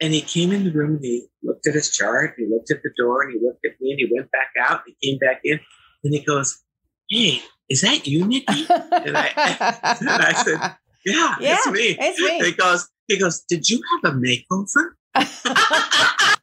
and 0.00 0.12
he 0.12 0.20
came 0.22 0.52
in 0.52 0.64
the 0.64 0.72
room 0.72 0.96
and 0.96 1.04
he 1.04 1.26
looked 1.42 1.66
at 1.66 1.74
his 1.74 1.90
chart, 1.90 2.34
and 2.36 2.46
he 2.46 2.54
looked 2.54 2.70
at 2.70 2.82
the 2.82 2.90
door 2.96 3.22
and 3.22 3.32
he 3.34 3.38
looked 3.44 3.64
at 3.64 3.72
me 3.80 3.92
and 3.92 3.98
he 3.98 4.08
went 4.14 4.30
back 4.30 4.50
out 4.58 4.82
and 4.86 4.94
he 4.98 5.10
came 5.10 5.18
back 5.18 5.40
in 5.44 5.60
and 6.04 6.14
he 6.14 6.20
goes, 6.24 6.62
Hey, 7.08 7.40
Is 7.68 7.82
that 7.82 8.06
you, 8.06 8.26
Nikki? 8.26 8.66
And 8.68 9.16
I, 9.16 9.96
and 10.00 10.08
I 10.10 10.32
said, 10.32 10.58
Yeah, 11.04 11.36
Yeah, 11.40 11.56
it's 11.58 11.70
me. 11.70 11.96
it's 11.98 12.20
me. 12.20 12.44
He 12.44 12.52
goes, 12.52 12.88
he 13.08 13.18
goes, 13.18 13.42
Did 13.48 13.68
you 13.68 13.80
have 14.02 14.14
a 14.14 14.16
makeover? 14.16 14.90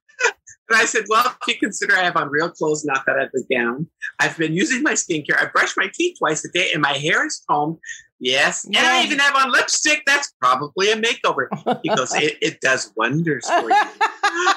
And 0.69 0.77
I 0.77 0.85
said, 0.85 1.05
Well, 1.07 1.25
if 1.25 1.47
you 1.47 1.55
consider 1.59 1.95
I 1.95 2.03
have 2.03 2.17
on 2.17 2.29
real 2.29 2.49
clothes, 2.49 2.83
not 2.83 3.05
that 3.05 3.17
I've 3.17 3.31
been 3.31 3.45
down. 3.49 3.87
I've 4.19 4.37
been 4.37 4.53
using 4.53 4.83
my 4.83 4.93
skincare. 4.93 5.41
I 5.41 5.45
brush 5.45 5.77
my 5.77 5.89
teeth 5.93 6.17
twice 6.19 6.43
a 6.43 6.51
day 6.51 6.69
and 6.73 6.81
my 6.81 6.91
hair 6.93 7.25
is 7.25 7.41
combed. 7.49 7.77
Yes. 8.19 8.65
And 8.65 8.77
I 8.77 9.03
even 9.03 9.19
have 9.19 9.35
on 9.35 9.51
lipstick. 9.51 10.03
That's 10.05 10.33
probably 10.41 10.91
a 10.91 10.95
makeover. 10.95 11.47
He 11.83 11.89
goes, 11.89 12.13
It, 12.15 12.37
it 12.41 12.61
does 12.61 12.91
wonders 12.95 13.47
for 13.47 13.69
you. 13.69 13.75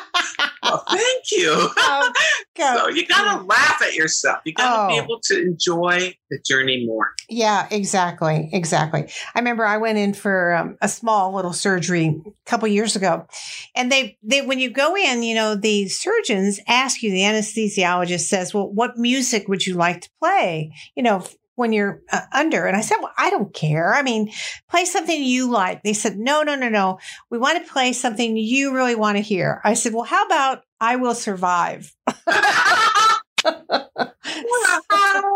well, 0.63 0.85
thank 0.89 1.25
you. 1.33 1.51
Oh. 1.55 2.13
So 2.59 2.89
you 2.91 3.07
got 3.07 3.39
to 3.39 3.45
laugh 3.47 3.81
at 3.81 3.95
yourself. 3.95 4.41
You 4.45 4.53
got 4.53 4.89
to 4.89 4.95
be 4.95 5.01
Oh. 5.01 5.03
able 5.05 5.21
to 5.25 5.41
enjoy 5.41 6.15
the 6.31 6.39
journey 6.47 6.85
more. 6.85 7.13
Yeah, 7.31 7.67
exactly, 7.71 8.51
exactly. 8.53 9.09
I 9.35 9.39
remember 9.39 9.65
I 9.65 9.79
went 9.79 9.97
in 9.97 10.13
for 10.13 10.53
um, 10.55 10.77
a 10.83 10.89
small 10.89 11.35
little 11.35 11.55
surgery 11.55 12.21
a 12.27 12.31
couple 12.51 12.69
years 12.69 12.97
ago, 12.97 13.27
and 13.75 13.91
they 13.91 14.19
they 14.23 14.43
when 14.43 14.59
you 14.59 14.69
go 14.69 14.95
in, 14.95 15.23
you 15.23 15.35
know, 15.35 15.55
the 15.55 15.89
surgeons 15.89 16.61
ask 16.69 17.03
you. 17.03 17.11
The 17.11 17.23
anesthesiologist 17.23 18.29
says, 18.29 18.53
"Well, 18.53 18.69
what 18.71 18.99
music 18.99 19.49
would 19.49 19.67
you 19.67 19.75
like 19.77 20.03
to 20.03 20.11
play?" 20.21 20.73
You 20.95 21.03
know. 21.03 21.25
When 21.61 21.73
you're 21.73 22.01
uh, 22.11 22.23
under, 22.33 22.67
and 22.67 22.77
I 22.77 22.81
said, 22.81 22.97
Well, 23.01 23.13
I 23.19 23.31
don't 23.31 23.53
care. 23.53 23.95
I 23.95 24.03
mean, 24.03 24.33
play 24.71 24.87
something 24.87 25.23
you 25.23 25.51
like. 25.51 25.83
They 25.83 25.93
said, 25.93 26.19
No, 26.19 26.43
no, 26.43 26.55
no, 26.55 26.69
no. 26.69 26.99
We 27.31 27.39
want 27.39 27.65
to 27.65 27.73
play 27.73 27.93
something 27.93 28.37
you 28.37 28.75
really 28.75 28.95
want 28.95 29.19
to 29.19 29.23
hear. 29.23 29.61
I 29.63 29.75
said, 29.75 29.93
Well, 29.93 30.05
how 30.05 30.25
about 30.25 30.63
I 30.81 30.97
Will 30.97 31.15
Survive? 31.15 31.95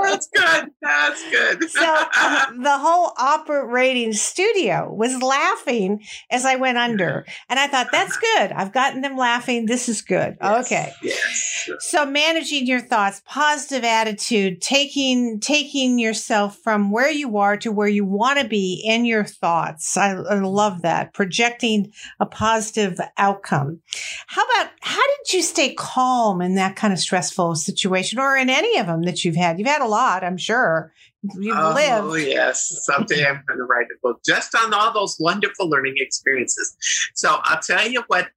That's 0.04 0.28
good. 0.28 0.70
That's 0.82 1.30
good. 1.30 1.70
so 1.70 1.96
um, 2.20 2.62
the 2.62 2.78
whole 2.78 3.12
operating 3.18 4.12
studio 4.12 4.92
was 4.92 5.20
laughing 5.22 6.02
as 6.30 6.44
I 6.44 6.56
went 6.56 6.78
under. 6.78 7.26
And 7.48 7.58
I 7.58 7.66
thought, 7.66 7.88
that's 7.92 8.16
good. 8.16 8.52
I've 8.52 8.72
gotten 8.72 9.00
them 9.00 9.16
laughing. 9.16 9.66
This 9.66 9.88
is 9.88 10.02
good. 10.02 10.36
Yes, 10.40 10.66
Okay. 10.66 10.92
Yes. 11.02 11.70
So 11.80 12.04
managing 12.04 12.66
your 12.66 12.80
thoughts, 12.80 13.22
positive 13.26 13.84
attitude, 13.84 14.60
taking 14.60 15.40
taking 15.40 15.98
yourself 15.98 16.58
from 16.58 16.90
where 16.90 17.10
you 17.10 17.38
are 17.38 17.56
to 17.58 17.72
where 17.72 17.88
you 17.88 18.04
want 18.04 18.38
to 18.38 18.46
be 18.46 18.82
in 18.84 19.04
your 19.04 19.24
thoughts. 19.24 19.96
I, 19.96 20.12
I 20.12 20.40
love 20.40 20.82
that. 20.82 21.14
Projecting 21.14 21.92
a 22.20 22.26
positive 22.26 23.00
outcome. 23.16 23.80
How 24.26 24.42
about 24.44 24.72
how 24.80 25.00
did 25.00 25.32
you 25.32 25.42
stay 25.42 25.74
calm 25.74 26.40
in 26.40 26.56
that 26.56 26.76
kind 26.76 26.92
of 26.92 26.98
stressful 26.98 27.54
situation 27.56 28.18
or 28.18 28.36
in 28.36 28.50
any 28.50 28.78
of 28.78 28.86
them 28.86 29.02
that 29.02 29.24
you've 29.24 29.36
had? 29.36 29.58
You've 29.58 29.68
had 29.68 29.82
a 29.82 29.88
lot, 29.94 30.22
I'm 30.24 30.36
sure. 30.36 30.92
You've 31.38 31.56
oh, 31.58 31.72
lived. 31.74 32.28
yes. 32.28 32.80
Someday 32.84 33.24
I'm 33.26 33.42
going 33.46 33.58
to 33.58 33.64
write 33.64 33.86
a 33.86 33.98
book 34.02 34.20
just 34.26 34.54
on 34.54 34.74
all 34.74 34.92
those 34.92 35.16
wonderful 35.18 35.68
learning 35.68 35.94
experiences. 35.96 36.76
So 37.14 37.38
I'll 37.44 37.60
tell 37.60 37.86
you 37.88 38.02
what 38.08 38.28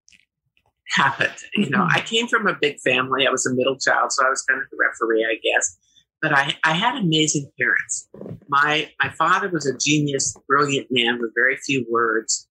happened. 0.96 1.36
You 1.56 1.70
know, 1.70 1.80
Mhm. 1.80 1.96
I 1.98 2.02
came 2.02 2.28
from 2.28 2.48
a 2.48 2.56
big 2.60 2.80
family. 2.80 3.28
I 3.28 3.32
was 3.32 3.46
a 3.46 3.54
middle 3.54 3.78
child, 3.78 4.12
so 4.14 4.26
I 4.26 4.30
was 4.30 4.42
kind 4.44 4.62
of 4.62 4.68
the 4.72 4.78
referee, 4.80 5.26
I 5.26 5.36
guess. 5.44 5.78
But 6.22 6.32
I, 6.34 6.56
I 6.64 6.74
had 6.74 6.96
amazing 6.96 7.52
parents. 7.60 8.08
My 8.48 8.90
my 9.04 9.10
father 9.10 9.50
was 9.50 9.66
a 9.68 9.78
genius, 9.78 10.36
brilliant 10.48 10.88
man 10.90 11.20
with 11.22 11.32
very 11.36 11.58
few 11.58 11.86
words, 11.92 12.48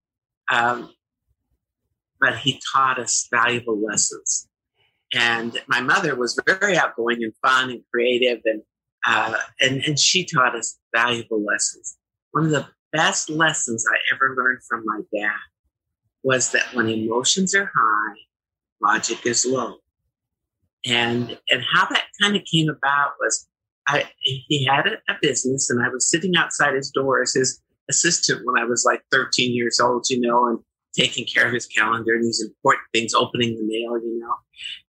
um, 0.53 0.93
but 2.21 2.37
he 2.37 2.61
taught 2.73 2.99
us 3.01 3.27
valuable 3.33 3.79
lessons. 3.83 4.49
And 5.15 5.59
my 5.67 5.81
mother 5.81 6.15
was 6.15 6.39
very 6.47 6.77
outgoing 6.77 7.25
and 7.25 7.33
fun 7.43 7.71
and 7.71 7.83
creative, 7.93 8.41
and 8.45 8.63
uh, 9.07 9.35
and 9.61 9.83
and 9.85 9.99
she 9.99 10.25
taught 10.25 10.57
us 10.57 10.79
valuable 10.95 11.43
lessons. 11.43 11.97
One 12.33 12.45
of 12.45 12.51
the 12.51 12.67
best 12.93 13.31
lessons 13.31 13.85
I 13.91 13.97
ever 14.15 14.35
learned 14.37 14.61
from 14.69 14.85
my 14.85 15.01
dad 15.15 15.39
was 16.23 16.51
that 16.53 16.75
when 16.75 16.89
emotions 16.89 17.55
are 17.55 17.71
high, 17.75 18.15
logic 18.83 19.25
is 19.25 19.47
low. 19.47 19.77
And 20.85 21.39
and 21.51 21.63
how 21.73 21.87
that 21.87 22.05
kind 22.21 22.37
of 22.37 22.43
came 22.45 22.69
about 22.69 23.13
was 23.21 23.47
I 23.89 24.05
he 24.21 24.65
had 24.65 24.87
a, 24.87 25.13
a 25.13 25.17
business 25.23 25.71
and 25.71 25.85
I 25.85 25.89
was 25.89 26.11
sitting 26.11 26.37
outside 26.37 26.75
his 26.75 26.91
door 26.91 27.23
as 27.23 27.35
his 27.35 27.61
assistant 27.89 28.45
when 28.45 28.61
I 28.61 28.65
was 28.65 28.85
like 28.85 29.03
13 29.13 29.55
years 29.55 29.79
old, 29.79 30.07
you 30.11 30.21
know, 30.21 30.47
and 30.49 30.59
taking 30.97 31.25
care 31.25 31.47
of 31.47 31.53
his 31.53 31.67
calendar 31.67 32.15
and 32.15 32.25
these 32.25 32.43
important 32.43 32.85
things, 32.93 33.15
opening 33.15 33.55
the 33.55 33.63
mail, 33.63 33.99
you 33.99 34.19
know. 34.19 34.35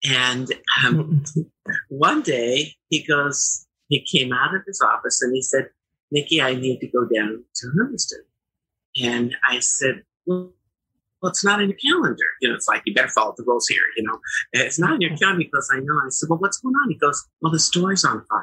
And 0.05 0.53
um, 0.85 1.25
one 1.89 2.23
day 2.23 2.75
he 2.91 3.07
goes, 3.07 3.67
he 3.93 4.01
came 4.01 4.33
out 4.33 4.55
of 4.55 4.63
his 4.67 4.81
office 4.81 5.21
and 5.23 5.35
he 5.35 5.43
said, 5.43 5.69
Nikki, 6.11 6.41
I 6.41 6.55
need 6.55 6.81
to 6.81 6.87
go 6.87 7.05
down 7.05 7.45
to 7.57 7.71
Hermiston. 7.77 8.21
And 9.03 9.37
I 9.49 9.61
said, 9.61 10.03
well, 10.27 10.53
well, 11.21 11.31
it's 11.31 11.45
not 11.45 11.63
in 11.63 11.69
your 11.69 11.79
calendar. 11.79 12.25
You 12.41 12.49
know, 12.49 12.55
it's 12.55 12.67
like, 12.67 12.83
you 12.85 12.95
better 12.95 13.09
follow 13.09 13.33
the 13.37 13.45
rules 13.47 13.69
here, 13.69 13.83
you 13.97 14.03
know. 14.03 14.19
It's 14.53 14.79
not 14.79 14.95
in 14.95 15.01
your 15.03 15.17
calendar 15.17 15.45
because 15.45 15.71
I 15.73 15.79
know. 15.79 16.01
I 16.05 16.09
said, 16.09 16.29
well, 16.29 16.39
what's 16.39 16.59
going 16.59 16.75
on? 16.75 16.91
He 16.91 16.97
goes, 16.97 17.29
well, 17.41 17.53
the 17.53 17.61
store's 17.61 18.05
on 18.05 18.25
fire. 18.29 18.41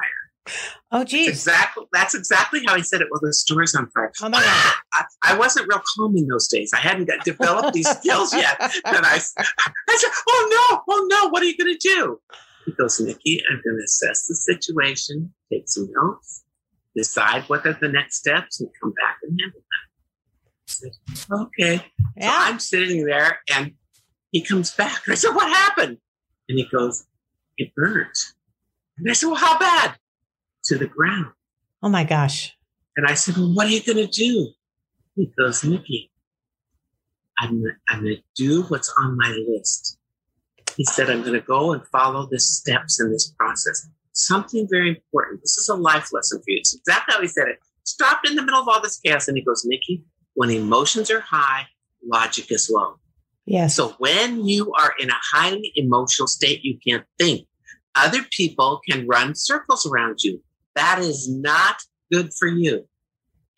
Oh, 0.90 1.00
That's 1.00 1.10
geez. 1.10 1.28
exactly, 1.28 1.84
that's 1.92 2.14
exactly 2.14 2.62
how 2.66 2.74
he 2.74 2.82
said 2.82 3.02
it. 3.02 3.08
Well, 3.10 3.20
the 3.22 3.34
store's 3.34 3.74
on 3.74 3.90
fire. 3.90 4.10
Oh, 4.22 4.30
my 4.30 4.40
God. 4.40 4.74
I, 4.94 5.04
I 5.22 5.38
wasn't 5.38 5.68
real 5.68 5.82
calm 5.94 6.16
in 6.16 6.26
those 6.26 6.48
days. 6.48 6.72
I 6.72 6.78
hadn't 6.78 7.04
got, 7.04 7.24
developed 7.24 7.74
these 7.74 7.88
skills 7.88 8.32
yet. 8.34 8.56
And 8.86 9.04
I, 9.04 9.16
I 9.16 9.18
said, 9.18 10.10
oh 10.28 10.48
no, 10.50 10.82
oh 10.88 11.06
no, 11.08 11.28
what 11.28 11.42
are 11.42 11.46
you 11.46 11.56
going 11.56 11.76
to 11.76 11.78
do? 11.78 12.20
He 12.70 12.76
goes, 12.76 13.00
Nikki, 13.00 13.42
I'm 13.50 13.60
going 13.64 13.76
to 13.78 13.84
assess 13.84 14.26
the 14.26 14.36
situation, 14.36 15.34
take 15.52 15.68
some 15.68 15.88
notes, 15.92 16.44
decide 16.94 17.42
what 17.48 17.66
are 17.66 17.72
the 17.72 17.88
next 17.88 18.18
steps, 18.18 18.60
and 18.60 18.68
come 18.80 18.92
back 18.92 19.16
and 19.24 19.36
handle 19.40 19.60
that. 19.60 19.88
I 20.68 21.14
said, 21.14 21.32
okay. 21.32 21.76
So 21.78 21.82
Yeah. 22.16 22.36
I'm 22.36 22.60
sitting 22.60 23.04
there 23.04 23.40
and 23.52 23.72
he 24.30 24.42
comes 24.42 24.70
back. 24.70 25.02
I 25.08 25.14
said, 25.16 25.34
What 25.34 25.48
happened? 25.48 25.98
And 26.48 26.58
he 26.58 26.64
goes, 26.70 27.06
It 27.56 27.74
burnt. 27.74 28.16
And 28.98 29.10
I 29.10 29.14
said, 29.14 29.26
Well, 29.26 29.34
how 29.36 29.58
bad? 29.58 29.96
To 30.66 30.78
the 30.78 30.86
ground. 30.86 31.32
Oh, 31.82 31.88
my 31.88 32.04
gosh. 32.04 32.56
And 32.96 33.04
I 33.06 33.14
said, 33.14 33.36
Well, 33.36 33.52
what 33.52 33.66
are 33.66 33.70
you 33.70 33.82
going 33.82 33.96
to 33.96 34.06
do? 34.06 34.52
He 35.16 35.32
goes, 35.36 35.64
Nikki, 35.64 36.12
I'm, 37.40 37.64
I'm 37.88 38.02
going 38.02 38.16
to 38.16 38.22
do 38.36 38.62
what's 38.64 38.94
on 39.02 39.16
my 39.16 39.36
list. 39.48 39.98
He 40.76 40.84
said, 40.84 41.10
I'm 41.10 41.20
going 41.22 41.34
to 41.34 41.40
go 41.40 41.72
and 41.72 41.86
follow 41.88 42.26
the 42.30 42.38
steps 42.38 43.00
in 43.00 43.10
this 43.10 43.32
process. 43.38 43.88
Something 44.12 44.66
very 44.70 44.90
important. 44.90 45.40
This 45.42 45.56
is 45.56 45.68
a 45.68 45.74
life 45.74 46.12
lesson 46.12 46.38
for 46.38 46.50
you. 46.50 46.58
It's 46.58 46.74
exactly 46.74 47.14
how 47.14 47.20
he 47.20 47.28
said 47.28 47.48
it. 47.48 47.58
Stopped 47.84 48.28
in 48.28 48.36
the 48.36 48.42
middle 48.42 48.60
of 48.60 48.68
all 48.68 48.80
this 48.80 48.98
chaos 48.98 49.28
and 49.28 49.36
he 49.36 49.44
goes, 49.44 49.64
Nikki, 49.64 50.04
when 50.34 50.50
emotions 50.50 51.10
are 51.10 51.20
high, 51.20 51.66
logic 52.04 52.50
is 52.50 52.70
low. 52.70 52.96
Yes. 53.46 53.74
So 53.74 53.90
when 53.98 54.46
you 54.46 54.72
are 54.74 54.94
in 54.98 55.10
a 55.10 55.18
highly 55.32 55.72
emotional 55.74 56.28
state, 56.28 56.60
you 56.62 56.78
can't 56.86 57.04
think. 57.18 57.46
Other 57.96 58.22
people 58.30 58.80
can 58.88 59.06
run 59.06 59.34
circles 59.34 59.86
around 59.86 60.18
you. 60.22 60.40
That 60.76 61.00
is 61.00 61.28
not 61.28 61.82
good 62.12 62.30
for 62.38 62.46
you. 62.46 62.86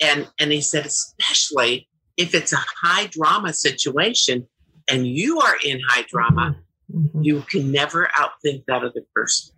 And 0.00 0.28
and 0.38 0.50
he 0.50 0.60
said, 0.60 0.86
especially 0.86 1.88
if 2.16 2.34
it's 2.34 2.52
a 2.52 2.64
high 2.82 3.06
drama 3.06 3.52
situation 3.52 4.46
and 4.88 5.06
you 5.06 5.40
are 5.40 5.56
in 5.64 5.80
high 5.86 6.04
drama, 6.08 6.56
Mhm. 6.94 7.24
you 7.24 7.42
can 7.42 7.70
never 7.72 8.08
outthink 8.14 8.64
that 8.66 8.82
other 8.84 9.02
person 9.14 9.54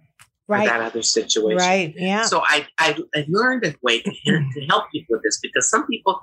or 0.49 0.57
Right. 0.57 0.69
that 0.69 0.81
other 0.81 1.03
situation. 1.03 1.59
Right. 1.59 1.95
Yeah. 1.97 2.23
So 2.25 2.43
I, 2.47 2.67
I, 2.79 2.97
I 3.15 3.25
learned 3.29 3.65
a 3.65 3.75
way 3.83 4.01
to, 4.03 4.11
to 4.25 4.67
help 4.69 4.91
people 4.93 5.15
with 5.17 5.23
this 5.23 5.39
because 5.43 5.69
some 5.69 5.87
people, 5.87 6.21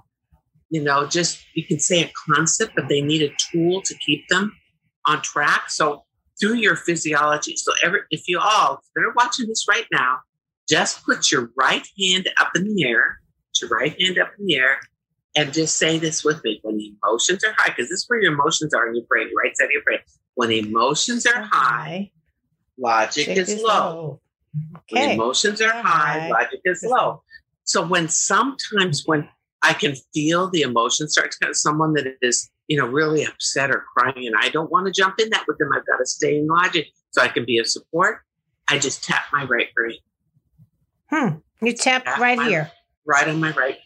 you 0.70 0.82
know, 0.82 1.06
just 1.08 1.44
you 1.56 1.65
can 1.65 1.80
say 1.80 2.03
a 2.03 2.12
concept, 2.34 2.74
but 2.75 2.88
they 2.88 3.01
need 3.01 3.22
a 3.24 3.34
tool 3.51 3.82
to 3.84 3.96
keep 4.06 4.27
them 4.30 4.56
on 5.06 5.22
track. 5.22 5.70
So 5.70 6.03
through 6.39 6.56
your 6.56 6.75
physiology, 6.75 7.56
so 7.58 7.72
every 7.84 8.01
if 8.10 8.27
you 8.27 8.39
all 8.39 8.75
if 8.75 8.86
they're 8.96 9.13
watching 9.15 9.48
this 9.48 9.65
right 9.68 9.86
now, 9.91 10.20
just 10.70 11.03
put 11.06 11.32
your 11.32 11.51
right 11.58 11.86
hand 12.00 12.30
up 12.39 12.51
in 12.56 12.63
the 12.74 12.84
air, 12.88 13.20
put 13.50 13.62
your 13.62 13.70
right 13.77 14.00
hand 14.01 14.18
up 14.20 14.32
in 14.39 14.46
the 14.46 14.56
air, 14.56 14.80
and 15.36 15.51
just 15.51 15.77
say 15.77 15.98
this 16.00 16.24
with 16.24 16.44
me: 16.44 16.60
when 16.63 16.77
the 16.77 16.94
emotions 17.03 17.44
are 17.44 17.53
high, 17.58 17.70
because 17.75 17.89
this 17.89 18.00
is 18.00 18.06
where 18.08 18.22
your 18.22 18.34
emotions 18.34 18.74
are 18.74 18.88
in 18.88 18.96
your 18.96 19.06
brain, 19.06 19.27
right 19.44 19.56
side 19.58 19.65
of 19.65 19.72
your 19.72 19.84
brain. 19.84 20.00
When 20.41 20.51
emotions 20.51 21.27
are 21.27 21.43
high, 21.51 22.10
logic 22.75 23.25
Chick 23.27 23.38
is 23.38 23.62
low. 23.62 24.19
When 24.89 25.03
Okay. 25.03 25.13
emotions 25.13 25.62
are 25.62 25.71
high, 25.83 26.29
logic 26.29 26.62
is 26.65 26.81
low. 26.83 27.21
So 27.63 27.86
when 27.86 28.10
sometimes 28.10 29.03
when 29.05 29.29
I 29.62 29.74
can 29.74 29.93
feel 30.15 30.50
the 30.50 30.62
emotion 30.63 31.07
start 31.10 31.29
to 31.33 31.38
kind 31.39 31.51
of 31.51 31.57
someone 31.57 31.93
that 31.93 32.15
is, 32.24 32.50
you 32.67 32.75
know, 32.75 32.88
really 32.88 33.24
upset 33.24 33.69
or 33.69 33.86
crying, 33.95 34.25
and 34.25 34.36
I 34.36 34.50
don't 34.50 34.71
want 34.71 34.88
to 34.88 34.91
jump 34.91 35.19
in 35.19 35.29
that 35.29 35.45
with 35.48 35.60
them. 35.60 35.69
I've 35.75 35.86
got 35.86 35.98
to 35.98 36.07
stay 36.07 36.39
in 36.39 36.48
logic 36.48 36.88
so 37.12 37.21
I 37.21 37.27
can 37.27 37.45
be 37.45 37.60
of 37.60 37.67
support. 37.67 38.21
I 38.67 38.79
just 38.79 39.03
tap 39.03 39.25
my 39.31 39.43
right 39.45 39.67
brain, 39.75 40.00
Hmm. 41.12 41.36
You 41.63 41.74
tap 41.74 42.01
Yeah, 42.07 42.19
right 42.19 42.38
my- 42.39 42.48
here. 42.50 42.71
right 43.05 43.27
on 43.27 43.39
my 43.39 43.51
right. 43.51 43.77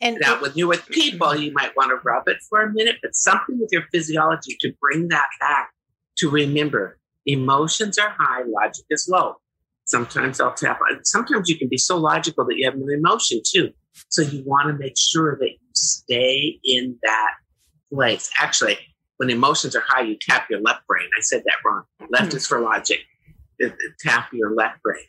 And 0.00 0.18
Now, 0.20 0.40
when 0.40 0.52
you're 0.54 0.68
with 0.68 0.86
people, 0.88 1.36
you 1.36 1.52
might 1.52 1.76
want 1.76 1.90
to 1.90 1.96
rub 2.02 2.26
it 2.28 2.38
for 2.48 2.62
a 2.62 2.72
minute, 2.72 2.96
but 3.02 3.14
something 3.14 3.58
with 3.60 3.70
your 3.70 3.82
physiology 3.92 4.56
to 4.60 4.72
bring 4.80 5.08
that 5.08 5.28
back 5.40 5.70
to 6.18 6.30
remember 6.30 6.98
emotions 7.26 7.98
are 7.98 8.14
high, 8.18 8.42
logic 8.46 8.86
is 8.90 9.08
low. 9.08 9.36
Sometimes 9.84 10.40
I'll 10.40 10.54
tap. 10.54 10.78
Sometimes 11.02 11.48
you 11.48 11.58
can 11.58 11.68
be 11.68 11.76
so 11.76 11.98
logical 11.98 12.46
that 12.46 12.56
you 12.56 12.64
have 12.64 12.74
an 12.74 12.86
emotion 12.90 13.42
too. 13.44 13.70
So 14.08 14.22
you 14.22 14.42
want 14.46 14.68
to 14.68 14.74
make 14.74 14.96
sure 14.96 15.36
that 15.40 15.50
you 15.50 15.58
stay 15.74 16.58
in 16.64 16.96
that 17.02 17.32
place. 17.92 18.30
Actually, 18.38 18.78
when 19.16 19.30
emotions 19.30 19.74
are 19.76 19.82
high, 19.86 20.02
you 20.02 20.16
tap 20.20 20.48
your 20.48 20.60
left 20.60 20.86
brain. 20.86 21.08
I 21.18 21.20
said 21.20 21.42
that 21.44 21.56
wrong. 21.64 21.82
Left 22.08 22.28
mm-hmm. 22.28 22.36
is 22.36 22.46
for 22.46 22.60
logic. 22.60 23.00
Tap 24.00 24.32
your 24.32 24.54
left 24.54 24.82
brain. 24.82 25.02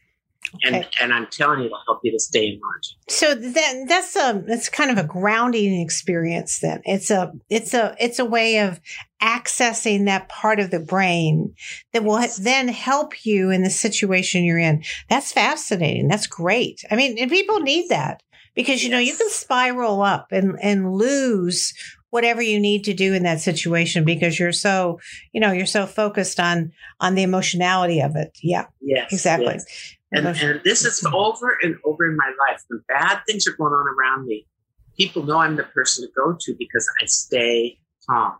Okay. 0.55 0.75
And 0.75 0.87
and 1.01 1.13
I'm 1.13 1.27
telling 1.27 1.59
you, 1.59 1.65
it'll 1.67 1.81
help 1.85 2.01
you 2.03 2.11
to 2.11 2.19
stay 2.19 2.47
in 2.47 2.59
margin. 2.59 2.95
So 3.07 3.35
that 3.35 3.85
that's 3.87 4.15
a 4.15 4.43
that's 4.45 4.69
kind 4.69 4.91
of 4.91 4.97
a 4.97 5.07
grounding 5.07 5.79
experience. 5.79 6.59
Then 6.59 6.81
it's 6.85 7.09
a 7.09 7.31
it's 7.49 7.73
a 7.73 7.95
it's 7.99 8.19
a 8.19 8.25
way 8.25 8.59
of 8.59 8.79
accessing 9.21 10.05
that 10.05 10.29
part 10.29 10.59
of 10.59 10.71
the 10.71 10.79
brain 10.79 11.53
that 11.93 12.03
will 12.03 12.21
then 12.39 12.67
help 12.67 13.25
you 13.25 13.49
in 13.49 13.63
the 13.63 13.69
situation 13.69 14.43
you're 14.43 14.57
in. 14.57 14.83
That's 15.09 15.31
fascinating. 15.31 16.07
That's 16.07 16.27
great. 16.27 16.83
I 16.91 16.95
mean, 16.95 17.17
and 17.17 17.31
people 17.31 17.59
need 17.59 17.89
that 17.89 18.21
because 18.55 18.83
you 18.83 18.89
yes. 18.89 18.95
know 18.95 18.99
you 18.99 19.15
can 19.15 19.29
spiral 19.29 20.01
up 20.01 20.27
and 20.31 20.57
and 20.61 20.93
lose 20.93 21.73
whatever 22.09 22.41
you 22.41 22.59
need 22.59 22.83
to 22.83 22.93
do 22.93 23.13
in 23.13 23.23
that 23.23 23.39
situation 23.39 24.03
because 24.03 24.39
you're 24.39 24.51
so 24.51 24.99
you 25.31 25.41
know 25.41 25.51
you're 25.51 25.65
so 25.65 25.85
focused 25.85 26.39
on 26.39 26.71
on 26.99 27.15
the 27.15 27.23
emotionality 27.23 28.01
of 28.01 28.15
it 28.15 28.37
yeah 28.41 28.65
yes 28.81 29.11
exactly 29.11 29.53
yes. 29.53 29.95
And, 30.13 30.27
and 30.27 30.61
this 30.63 30.83
is 30.83 31.05
over 31.13 31.57
and 31.61 31.77
over 31.85 32.09
in 32.09 32.17
my 32.17 32.31
life 32.47 32.61
when 32.67 32.83
bad 32.87 33.21
things 33.27 33.47
are 33.47 33.55
going 33.55 33.71
on 33.71 33.85
around 33.87 34.25
me 34.25 34.45
people 34.97 35.23
know 35.23 35.37
i'm 35.37 35.55
the 35.55 35.63
person 35.63 36.05
to 36.05 36.11
go 36.13 36.35
to 36.37 36.55
because 36.59 36.89
i 37.01 37.05
stay 37.05 37.79
calm 38.09 38.35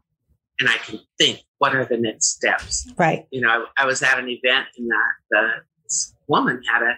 and 0.59 0.67
i 0.67 0.75
can 0.77 0.99
think 1.17 1.39
what 1.59 1.73
are 1.73 1.85
the 1.85 1.97
next 1.97 2.27
steps 2.27 2.91
right 2.97 3.25
you 3.31 3.39
know 3.39 3.49
i, 3.49 3.83
I 3.83 3.85
was 3.85 4.03
at 4.03 4.19
an 4.19 4.27
event 4.27 4.67
and 4.77 4.89
the, 4.89 5.47
the 5.89 6.05
woman 6.27 6.61
had 6.71 6.81
a 6.81 6.97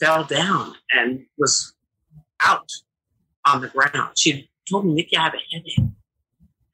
fell 0.00 0.24
down 0.24 0.74
and 0.92 1.24
was 1.38 1.74
out 2.44 2.70
on 3.46 3.60
the 3.60 3.68
ground 3.68 4.12
she 4.16 4.50
told 4.68 4.84
me 4.84 4.94
nikki 4.94 5.16
i 5.16 5.22
have 5.22 5.34
a 5.34 5.54
headache 5.54 5.92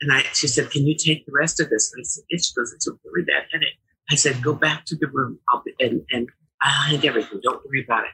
and 0.04 0.12
I, 0.12 0.22
she 0.34 0.48
said, 0.48 0.70
"Can 0.70 0.86
you 0.86 0.94
take 0.94 1.24
the 1.24 1.32
rest 1.32 1.60
of 1.60 1.70
this?" 1.70 1.92
And 1.92 2.02
I 2.02 2.04
said, 2.04 2.24
"Yes." 2.28 2.46
She 2.46 2.52
goes, 2.54 2.72
"It's 2.72 2.86
a 2.86 2.92
really 3.04 3.24
bad 3.24 3.44
headache." 3.50 3.78
I 4.10 4.16
said, 4.16 4.42
"Go 4.42 4.52
back 4.52 4.84
to 4.86 4.96
the 4.96 5.06
room. 5.06 5.38
I'll 5.48 5.62
be, 5.62 5.72
and 5.80 6.02
and 6.10 6.28
I 6.64 6.71
hide 6.71 7.04
everything. 7.04 7.40
Don't 7.42 7.64
worry 7.66 7.85
about 7.85 8.04
it." 8.04 8.11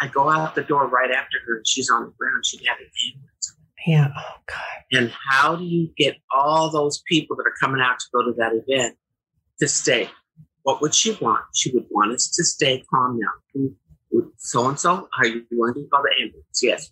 I 0.00 0.08
go 0.08 0.30
out 0.30 0.54
the 0.54 0.62
door 0.62 0.86
right 0.86 1.10
after 1.10 1.38
her, 1.46 1.56
and 1.56 1.66
she's 1.66 1.90
on 1.90 2.04
the 2.04 2.12
ground. 2.18 2.44
She 2.44 2.58
had 2.58 2.76
an 2.78 2.90
ambulance. 3.08 3.56
Yeah. 3.86 4.08
Oh 4.16 4.40
God. 4.46 4.98
And 4.98 5.12
how 5.28 5.56
do 5.56 5.64
you 5.64 5.90
get 5.96 6.16
all 6.34 6.70
those 6.70 7.02
people 7.08 7.36
that 7.36 7.46
are 7.46 7.54
coming 7.60 7.80
out 7.80 7.98
to 7.98 8.06
go 8.12 8.22
to 8.22 8.32
that 8.38 8.52
event 8.54 8.96
to 9.60 9.68
stay? 9.68 10.10
What 10.62 10.80
would 10.80 10.94
she 10.94 11.12
want? 11.20 11.44
She 11.54 11.70
would 11.72 11.86
want 11.90 12.12
us 12.12 12.30
to 12.30 12.44
stay 12.44 12.82
calm 12.90 13.18
now. 13.18 13.68
So 14.38 14.68
and 14.68 14.78
so, 14.78 15.08
are 15.18 15.26
you 15.26 15.44
going 15.54 15.74
to 15.74 15.86
call 15.90 16.02
the 16.02 16.14
ambulance? 16.22 16.60
Yes. 16.62 16.90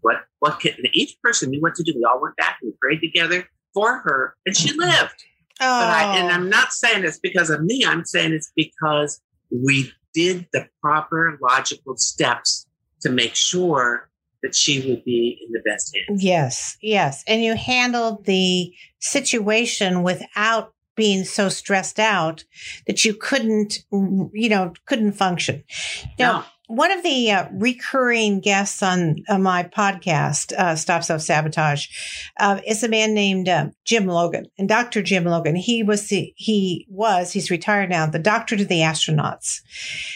What? 0.00 0.24
What? 0.40 0.60
Can, 0.60 0.72
each 0.92 1.16
person 1.22 1.50
knew 1.50 1.60
what 1.60 1.74
to 1.76 1.82
do. 1.82 1.92
We 1.96 2.04
all 2.04 2.20
went 2.20 2.36
back 2.36 2.58
and 2.62 2.72
prayed 2.80 3.00
together 3.00 3.48
for 3.74 3.98
her, 3.98 4.36
and 4.46 4.56
she 4.56 4.70
mm-hmm. 4.70 4.80
lived. 4.80 5.24
Oh. 5.60 5.66
I, 5.66 6.18
and 6.18 6.28
oh. 6.30 6.34
I'm 6.34 6.50
not 6.50 6.72
saying 6.72 7.04
it's 7.04 7.18
because 7.18 7.50
of 7.50 7.62
me. 7.62 7.84
I'm 7.86 8.04
saying 8.04 8.32
it's 8.32 8.52
because 8.56 9.20
we 9.50 9.92
did 10.16 10.48
the 10.52 10.66
proper 10.80 11.38
logical 11.42 11.96
steps 11.98 12.66
to 13.02 13.10
make 13.10 13.34
sure 13.34 14.08
that 14.42 14.54
she 14.54 14.88
would 14.88 15.04
be 15.04 15.38
in 15.46 15.52
the 15.52 15.60
best 15.60 15.94
hands. 15.94 16.24
Yes, 16.24 16.78
yes. 16.80 17.22
And 17.26 17.44
you 17.44 17.54
handled 17.54 18.24
the 18.24 18.72
situation 18.98 20.02
without 20.02 20.72
being 20.96 21.24
so 21.24 21.50
stressed 21.50 21.98
out 21.98 22.44
that 22.86 23.04
you 23.04 23.12
couldn't, 23.12 23.80
you 23.92 24.48
know, 24.48 24.72
couldn't 24.86 25.12
function. 25.12 25.62
Now, 26.18 26.32
no 26.32 26.44
one 26.68 26.90
of 26.90 27.02
the 27.02 27.30
uh, 27.30 27.48
recurring 27.52 28.40
guests 28.40 28.82
on 28.82 29.16
uh, 29.28 29.38
my 29.38 29.62
podcast, 29.62 30.52
uh, 30.52 30.76
Stop 30.76 31.04
Self 31.04 31.22
Sabotage, 31.22 31.86
uh, 32.38 32.60
is 32.66 32.82
a 32.82 32.88
man 32.88 33.14
named 33.14 33.48
uh, 33.48 33.68
Jim 33.84 34.06
Logan. 34.06 34.46
And 34.58 34.68
Dr. 34.68 35.02
Jim 35.02 35.24
Logan, 35.24 35.56
he 35.56 35.82
was 35.82 36.08
the, 36.08 36.32
he 36.36 36.86
was, 36.88 37.32
he's 37.32 37.50
retired 37.50 37.90
now, 37.90 38.06
the 38.06 38.18
doctor 38.18 38.56
to 38.56 38.64
the 38.64 38.80
astronauts 38.80 39.60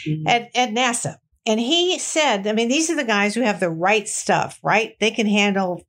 mm-hmm. 0.06 0.26
at, 0.26 0.50
at 0.54 0.70
NASA. 0.70 1.16
And 1.46 1.58
he 1.58 1.98
said, 1.98 2.46
I 2.46 2.52
mean, 2.52 2.68
these 2.68 2.90
are 2.90 2.96
the 2.96 3.04
guys 3.04 3.34
who 3.34 3.40
have 3.40 3.60
the 3.60 3.70
right 3.70 4.06
stuff, 4.06 4.58
right? 4.62 4.94
They 5.00 5.10
can 5.10 5.26
handle 5.26 5.82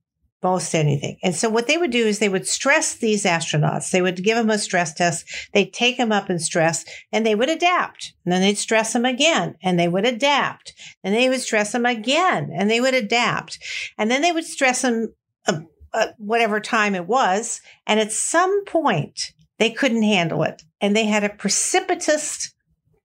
most 0.43 0.73
anything. 0.73 1.17
And 1.23 1.35
so 1.35 1.49
what 1.49 1.67
they 1.67 1.77
would 1.77 1.91
do 1.91 2.05
is 2.05 2.19
they 2.19 2.29
would 2.29 2.47
stress 2.47 2.95
these 2.95 3.25
astronauts. 3.25 3.91
They 3.91 4.01
would 4.01 4.23
give 4.23 4.37
them 4.37 4.49
a 4.49 4.57
stress 4.57 4.93
test. 4.93 5.25
They'd 5.53 5.73
take 5.73 5.97
them 5.97 6.11
up 6.11 6.29
in 6.29 6.39
stress 6.39 6.85
and 7.11 7.25
they 7.25 7.35
would 7.35 7.49
adapt. 7.49 8.13
And 8.25 8.31
then 8.31 8.41
they'd 8.41 8.57
stress 8.57 8.93
them 8.93 9.05
again 9.05 9.55
and 9.61 9.79
they 9.79 9.87
would 9.87 10.05
adapt. 10.05 10.73
And 11.03 11.13
they 11.13 11.29
would 11.29 11.41
stress 11.41 11.71
them 11.71 11.85
again 11.85 12.51
and 12.53 12.69
they 12.69 12.81
would 12.81 12.93
adapt. 12.93 13.59
And 13.97 14.09
then 14.09 14.21
they 14.21 14.31
would 14.31 14.45
stress 14.45 14.81
them 14.81 15.13
uh, 15.47 15.61
uh, 15.93 16.07
whatever 16.17 16.59
time 16.59 16.95
it 16.95 17.07
was. 17.07 17.61
And 17.85 17.99
at 17.99 18.11
some 18.11 18.65
point 18.65 19.33
they 19.59 19.69
couldn't 19.69 20.03
handle 20.03 20.43
it 20.43 20.63
and 20.79 20.95
they 20.95 21.05
had 21.05 21.23
a 21.23 21.29
precipitous 21.29 22.53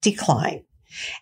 decline 0.01 0.65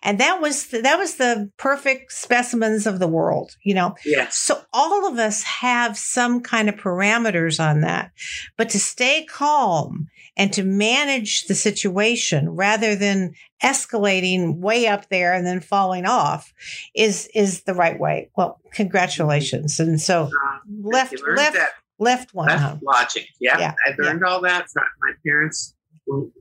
and 0.03 0.19
that 0.19 0.41
was 0.41 0.67
the, 0.67 0.81
that 0.81 0.97
was 0.97 1.15
the 1.15 1.49
perfect 1.57 2.11
specimens 2.11 2.87
of 2.87 2.99
the 2.99 3.07
world 3.07 3.55
you 3.65 3.73
know? 3.73 3.95
Yes. 4.05 4.37
So 4.37 4.61
all 4.71 5.07
of 5.07 5.19
us 5.19 5.43
have 5.43 5.97
some 5.97 6.41
kind 6.41 6.69
of 6.69 6.75
parameters 6.75 7.59
on 7.59 7.81
that. 7.81 8.11
But 8.57 8.69
to 8.69 8.79
stay 8.79 9.25
calm 9.25 10.07
and 10.37 10.53
to 10.53 10.63
manage 10.63 11.45
the 11.45 11.55
situation 11.55 12.49
rather 12.49 12.95
than 12.95 13.33
escalating 13.63 14.57
way 14.57 14.87
up 14.87 15.09
there 15.09 15.33
and 15.33 15.45
then 15.45 15.59
falling 15.59 16.05
off 16.05 16.53
is 16.93 17.29
is 17.33 17.63
the 17.63 17.73
right 17.73 17.99
way. 17.99 18.29
Well 18.37 18.59
congratulations. 18.71 19.79
And 19.79 19.99
so 19.99 20.23
uh, 20.23 20.57
left 20.81 21.15
left 21.35 21.55
that, 21.55 21.71
left 21.99 22.33
one 22.33 22.47
left 22.47 22.83
logic. 22.83 23.27
Yeah, 23.39 23.57
yeah 23.59 23.73
i 23.85 23.93
learned 23.97 24.21
yeah. 24.23 24.31
all 24.31 24.41
that 24.41 24.69
from 24.69 24.83
my 25.01 25.13
parents 25.25 25.74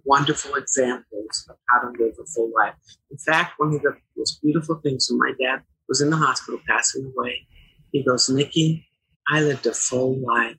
wonderful 0.05 0.55
examples 0.55 1.46
of 1.48 1.57
how 1.68 1.81
to 1.81 2.03
live 2.03 2.14
a 2.20 2.27
full 2.27 2.50
life. 2.57 2.74
In 3.11 3.18
fact, 3.18 3.55
one 3.59 3.74
of 3.74 3.83
the 3.83 3.96
most 4.16 4.40
beautiful 4.42 4.81
things 4.83 5.09
when 5.11 5.18
my 5.18 5.33
dad 5.40 5.62
was 5.88 6.00
in 6.00 6.11
the 6.11 6.16
hospital 6.16 6.61
passing 6.68 7.12
away, 7.16 7.46
he 7.92 8.05
goes, 8.05 8.29
Nikki, 8.29 8.87
I 9.29 9.40
lived 9.40 9.66
a 9.66 9.72
full 9.72 10.18
life 10.20 10.57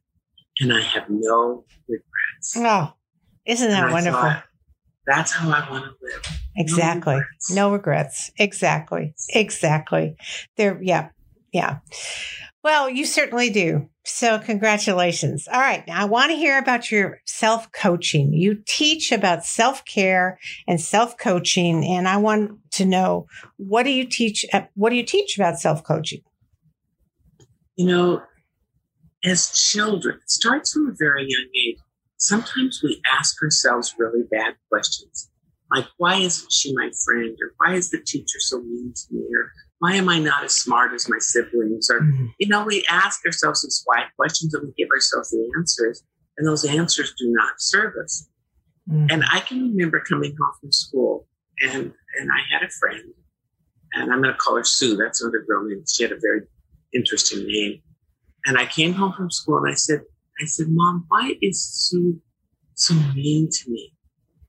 and 0.60 0.74
I 0.74 0.82
have 0.82 1.06
no 1.10 1.66
regrets. 1.88 2.56
Oh, 2.58 2.94
isn't 3.46 3.70
that 3.70 3.92
wonderful? 3.92 4.22
Thought, 4.22 4.44
that's 5.06 5.32
how 5.32 5.50
I 5.50 5.70
want 5.70 5.86
to 5.86 5.92
live. 6.02 6.26
Exactly. 6.58 7.14
No 7.14 7.20
regrets. 7.20 7.52
no 7.52 7.72
regrets. 7.72 8.32
Exactly. 8.40 9.14
Exactly. 9.30 10.16
There, 10.58 10.80
yeah. 10.82 11.10
Yeah. 11.52 11.78
Well, 12.66 12.90
you 12.90 13.06
certainly 13.06 13.52
do. 13.52 13.90
So, 14.06 14.40
congratulations. 14.40 15.48
All 15.48 15.60
right. 15.60 15.86
Now, 15.86 16.02
I 16.02 16.06
want 16.06 16.32
to 16.32 16.36
hear 16.36 16.58
about 16.58 16.90
your 16.92 17.20
self 17.28 17.72
coaching. 17.72 18.34
You 18.34 18.58
teach 18.66 19.12
about 19.12 19.46
self 19.46 19.86
care 19.86 20.40
and 20.68 20.82
self 20.82 21.16
coaching, 21.16 21.86
and 21.86 22.08
I 22.08 22.18
want 22.18 22.54
to 22.72 22.86
know 22.86 23.28
what 23.58 23.84
do 23.84 23.92
you 23.92 24.04
teach? 24.04 24.48
Uh, 24.52 24.64
what 24.74 24.90
do 24.90 24.96
you 24.96 25.06
teach 25.06 25.38
about 25.38 25.60
self 25.60 25.84
coaching? 25.84 26.22
You 27.76 27.86
know, 27.86 28.24
as 29.24 29.52
children, 29.52 30.18
it 30.24 30.32
starts 30.32 30.74
from 30.74 30.88
a 30.88 30.96
very 30.98 31.28
young 31.28 31.46
age. 31.68 31.78
Sometimes 32.18 32.82
we 32.84 33.00
ask 33.16 33.36
ourselves 33.44 33.94
really 34.00 34.24
bad 34.32 34.56
questions, 34.70 35.30
like, 35.72 35.86
"Why 35.98 36.16
isn't 36.16 36.52
she 36.52 36.74
my 36.74 36.90
friend?" 37.06 37.38
or 37.44 37.54
"Why 37.58 37.76
is 37.76 37.92
the 37.92 38.02
teacher 38.04 38.40
so 38.40 38.58
mean 38.58 38.92
to 38.96 39.14
me?" 39.14 39.22
or 39.22 39.52
why 39.80 39.96
am 39.96 40.10
I 40.10 40.20
not 40.20 40.44
as 40.44 40.56
smart 40.56 40.94
as 40.94 41.10
my 41.10 41.18
siblings? 41.20 41.90
Or, 41.90 42.02
mm-hmm. 42.02 42.28
you 42.40 42.48
know, 42.48 42.64
we 42.64 42.86
ask 42.90 43.26
ourselves 43.26 43.64
these 43.64 43.82
why 43.86 44.04
questions 44.16 44.54
and 44.54 44.64
we 44.66 44.74
give 44.78 44.90
ourselves 44.90 45.32
the 45.32 45.52
answers, 45.58 46.04
and 46.38 46.48
those 46.48 46.66
answers 46.66 47.14
do 47.18 47.26
not 47.30 47.54
serve 47.60 47.94
us. 48.04 48.28
Mm-hmm. 48.90 49.08
And 49.10 49.24
I 49.32 49.40
can 49.40 49.62
remember 49.70 50.00
coming 50.00 50.36
home 50.40 50.54
from 50.60 50.72
school, 50.72 51.28
and 51.62 51.94
and 52.20 52.30
I 52.32 52.54
had 52.54 52.64
a 52.64 52.70
friend, 52.70 53.04
and 53.94 54.12
I'm 54.12 54.22
going 54.22 54.34
to 54.34 54.38
call 54.38 54.58
her 54.58 54.64
Sue. 54.64 54.96
That's 54.96 55.22
another 55.22 55.44
girl 55.48 55.66
name. 55.66 55.84
She 55.88 56.04
had 56.04 56.12
a 56.12 56.20
very 56.20 56.42
interesting 56.94 57.46
name. 57.46 57.82
And 58.48 58.58
I 58.58 58.66
came 58.66 58.94
home 58.94 59.14
from 59.14 59.32
school, 59.32 59.58
and 59.58 59.72
I 59.72 59.76
said, 59.76 60.02
I 60.42 60.46
said, 60.46 60.68
Mom, 60.70 61.06
why 61.08 61.36
is 61.42 61.62
Sue 61.62 62.22
so 62.76 62.94
mean 63.16 63.50
to 63.50 63.72
me? 63.72 63.94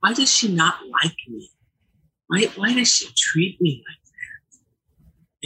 Why 0.01 0.13
does 0.13 0.33
she 0.33 0.53
not 0.53 0.75
like 1.03 1.15
me? 1.27 1.49
Why, 2.27 2.45
why 2.55 2.73
does 2.73 2.93
she 2.93 3.07
treat 3.17 3.59
me 3.61 3.83
like 3.87 3.96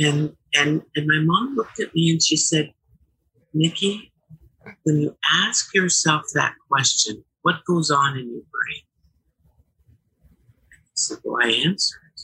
and 0.02 0.36
and 0.54 0.82
and 0.96 1.08
my 1.08 1.20
mom 1.22 1.56
looked 1.56 1.80
at 1.80 1.94
me 1.94 2.12
and 2.12 2.22
she 2.22 2.38
said, 2.38 2.72
Nikki, 3.54 4.12
when 4.84 5.02
you 5.02 5.16
ask 5.32 5.74
yourself 5.74 6.24
that 6.34 6.54
question, 6.70 7.24
what 7.42 7.64
goes 7.66 7.92
on 7.92 8.18
in 8.18 8.30
your 8.30 8.44
brain? 8.52 8.84
I 10.72 10.94
said, 10.94 11.18
Well, 11.24 11.44
I 11.44 11.50
answer 11.50 11.98
it. 12.16 12.22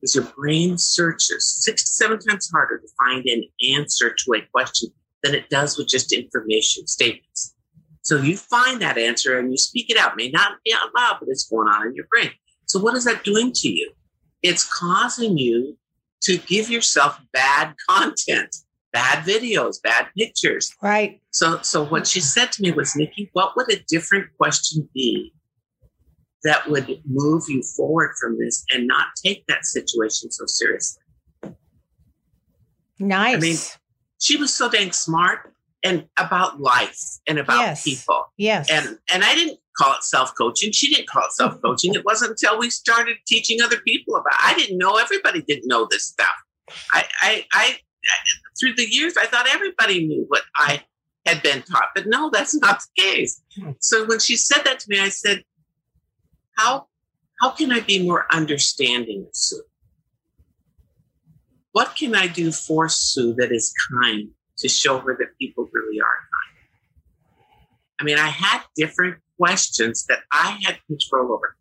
Because 0.00 0.14
your 0.14 0.24
brain 0.36 0.78
searches 0.78 1.60
six 1.64 1.84
to 1.84 1.90
seven 1.90 2.18
times 2.18 2.50
harder 2.50 2.78
to 2.78 2.88
find 2.98 3.24
an 3.26 3.44
answer 3.74 4.14
to 4.14 4.34
a 4.34 4.42
question 4.52 4.90
than 5.22 5.34
it 5.34 5.48
does 5.48 5.78
with 5.78 5.88
just 5.88 6.12
information 6.12 6.86
statements. 6.86 7.54
So 8.02 8.18
you 8.18 8.36
find 8.36 8.80
that 8.82 8.98
answer 8.98 9.38
and 9.38 9.50
you 9.50 9.56
speak 9.56 9.90
it 9.90 9.96
out. 9.96 10.12
It 10.12 10.16
may 10.16 10.30
not 10.30 10.58
be 10.64 10.72
out 10.72 10.90
loud, 10.96 11.16
but 11.18 11.28
it's 11.28 11.48
going 11.48 11.66
on 11.66 11.88
in 11.88 11.94
your 11.94 12.06
brain. 12.08 12.30
So 12.66 12.78
what 12.78 12.94
is 12.94 13.04
that 13.04 13.24
doing 13.24 13.52
to 13.52 13.68
you? 13.68 13.90
it's 14.42 14.64
causing 14.64 15.38
you 15.38 15.76
to 16.26 16.38
give 16.38 16.68
yourself 16.68 17.18
bad 17.32 17.74
content, 17.88 18.54
bad 18.92 19.24
videos, 19.24 19.80
bad 19.80 20.08
pictures. 20.18 20.74
Right. 20.82 21.20
So, 21.30 21.60
so 21.62 21.84
what 21.84 22.06
she 22.06 22.18
mm-hmm. 22.18 22.26
said 22.26 22.52
to 22.52 22.62
me 22.62 22.72
was, 22.72 22.96
Nikki, 22.96 23.30
what 23.32 23.56
would 23.56 23.72
a 23.72 23.82
different 23.88 24.26
question 24.36 24.88
be 24.92 25.32
that 26.42 26.68
would 26.68 27.00
move 27.04 27.44
you 27.48 27.62
forward 27.62 28.14
from 28.20 28.38
this 28.38 28.64
and 28.72 28.86
not 28.88 29.06
take 29.24 29.44
that 29.46 29.64
situation 29.64 30.30
so 30.32 30.46
seriously? 30.46 31.02
Nice. 32.98 33.36
I 33.36 33.38
mean, 33.38 33.56
she 34.18 34.36
was 34.36 34.52
so 34.52 34.68
dang 34.68 34.90
smart 34.90 35.52
and 35.86 36.08
about 36.16 36.60
life 36.60 37.00
and 37.26 37.38
about 37.38 37.60
Yes. 37.60 37.84
people. 37.84 38.24
yes. 38.36 38.68
And 38.70 38.98
and 39.12 39.24
I 39.24 39.34
didn't 39.34 39.60
call 39.78 39.94
it 39.94 40.02
self 40.02 40.34
coaching. 40.36 40.72
She 40.72 40.92
didn't 40.92 41.08
call 41.08 41.22
it 41.22 41.26
mm-hmm. 41.26 41.50
self 41.50 41.62
coaching. 41.62 41.94
It 41.94 42.04
wasn't 42.04 42.32
until 42.32 42.58
we 42.58 42.70
started 42.70 43.16
teaching 43.26 43.62
other 43.62 43.78
people 43.78 44.16
about. 44.16 44.38
I 44.40 44.54
didn't 44.54 44.78
know 44.78 44.96
everybody 44.96 45.42
didn't 45.42 45.68
know 45.68 45.86
this 45.90 46.04
stuff. 46.04 46.34
I 46.92 47.04
I, 47.20 47.46
I 47.52 47.76
through 48.58 48.74
the 48.74 48.88
years 48.90 49.16
I 49.16 49.26
thought 49.26 49.46
everybody 49.52 50.06
knew 50.06 50.24
what 50.28 50.42
I 50.56 50.82
had 51.24 51.42
been 51.42 51.62
taught, 51.62 51.88
but 51.94 52.06
no, 52.06 52.30
that's 52.30 52.54
not 52.60 52.80
the 52.80 53.02
case. 53.02 53.42
Hmm. 53.56 53.72
So 53.80 54.06
when 54.06 54.18
she 54.18 54.36
said 54.36 54.62
that 54.64 54.80
to 54.80 54.86
me, 54.88 55.00
I 55.00 55.08
said, 55.08 55.44
"How 56.56 56.88
how 57.40 57.50
can 57.50 57.70
I 57.70 57.80
be 57.80 58.02
more 58.02 58.26
understanding 58.32 59.26
of 59.28 59.34
Sue? 59.34 59.62
What 61.72 61.94
can 61.94 62.14
I 62.14 62.26
do 62.26 62.50
for 62.50 62.88
Sue 62.88 63.34
that 63.34 63.52
is 63.52 63.72
kind 63.92 64.30
to 64.58 64.68
show 64.68 64.98
her 65.00 65.16
that 65.18 65.36
people 65.38 65.68
really 65.72 66.00
are 66.00 66.06
kind?" 66.06 66.56
I 68.00 68.04
mean, 68.04 68.18
I 68.18 68.28
had 68.28 68.62
different 68.76 69.16
questions 69.38 70.04
that 70.06 70.20
I 70.30 70.58
had 70.64 70.78
control 70.86 71.32
over. 71.32 71.56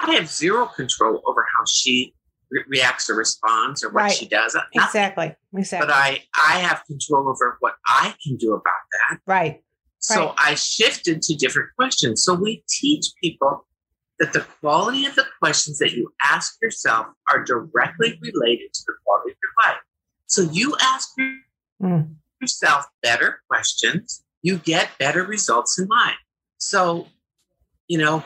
I 0.00 0.12
have 0.14 0.28
zero 0.28 0.66
control 0.66 1.22
over 1.26 1.42
how 1.56 1.64
she 1.66 2.14
re- 2.50 2.64
reacts 2.68 3.10
or 3.10 3.14
responds 3.16 3.82
or 3.82 3.88
what 3.88 4.02
Right. 4.02 4.12
she 4.12 4.26
does. 4.28 4.54
Nothing. 4.54 4.68
exactly. 4.82 5.34
Exactly. 5.56 5.86
But 5.86 5.94
I, 5.94 6.24
I 6.34 6.58
have 6.60 6.84
control 6.86 7.28
over 7.28 7.56
what 7.60 7.74
I 7.86 8.14
can 8.22 8.36
do 8.36 8.54
about 8.54 8.82
that. 9.10 9.20
right. 9.26 9.62
So 10.00 10.26
Right. 10.26 10.34
I 10.38 10.54
shifted 10.54 11.22
to 11.22 11.34
different 11.34 11.70
questions. 11.74 12.22
So 12.22 12.32
we 12.34 12.62
teach 12.68 13.06
people 13.22 13.66
that 14.20 14.32
the 14.32 14.40
quality 14.60 15.04
of 15.06 15.14
the 15.16 15.26
questions 15.40 15.78
that 15.78 15.92
you 15.92 16.12
ask 16.22 16.56
yourself 16.62 17.06
are 17.30 17.42
directly 17.44 18.18
related 18.22 18.72
to 18.72 18.80
the 18.86 18.94
quality 19.04 19.32
of 19.32 19.36
your 19.42 19.66
life. 19.72 19.80
So 20.26 20.42
you 20.42 20.76
ask 20.80 21.08
Mm. 21.82 22.16
Yourself 22.40 22.84
better 23.02 23.42
questions, 23.48 24.22
you 24.42 24.58
get 24.58 24.90
better 24.98 25.24
results 25.24 25.78
in 25.78 25.86
life. 25.88 26.16
So, 26.58 27.08
you 27.88 27.98
know, 27.98 28.24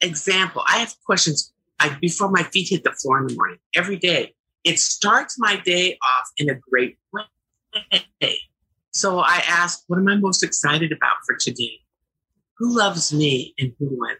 example, 0.00 0.62
I 0.66 0.78
have 0.78 0.94
questions 1.04 1.52
I, 1.80 1.96
before 2.00 2.30
my 2.30 2.42
feet 2.42 2.68
hit 2.70 2.84
the 2.84 2.92
floor 2.92 3.18
in 3.18 3.26
the 3.26 3.34
morning 3.34 3.58
every 3.74 3.96
day. 3.96 4.34
It 4.64 4.78
starts 4.78 5.38
my 5.38 5.56
day 5.56 5.98
off 6.02 6.30
in 6.38 6.48
a 6.48 6.54
great 6.54 6.98
way. 7.12 8.38
So 8.92 9.18
I 9.18 9.42
ask, 9.48 9.82
what 9.88 9.98
am 9.98 10.08
I 10.08 10.16
most 10.16 10.42
excited 10.42 10.92
about 10.92 11.16
for 11.26 11.36
today? 11.38 11.80
Who 12.58 12.76
loves 12.76 13.12
me 13.12 13.54
and 13.58 13.72
who 13.78 13.90
do 13.90 14.00
I? 14.08 14.14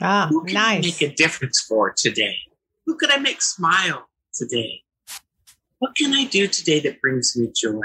Ah, 0.00 0.26
Who 0.30 0.44
can 0.44 0.56
I 0.56 0.78
make 0.80 1.02
a 1.02 1.12
difference 1.12 1.60
for 1.60 1.92
today? 1.92 2.36
Who 2.86 2.96
could 2.96 3.10
I 3.10 3.18
make 3.18 3.42
smile 3.42 4.08
today? 4.32 4.82
What 5.82 5.96
can 5.96 6.14
I 6.14 6.26
do 6.26 6.46
today 6.46 6.78
that 6.78 7.00
brings 7.00 7.36
me 7.36 7.50
joy? 7.52 7.80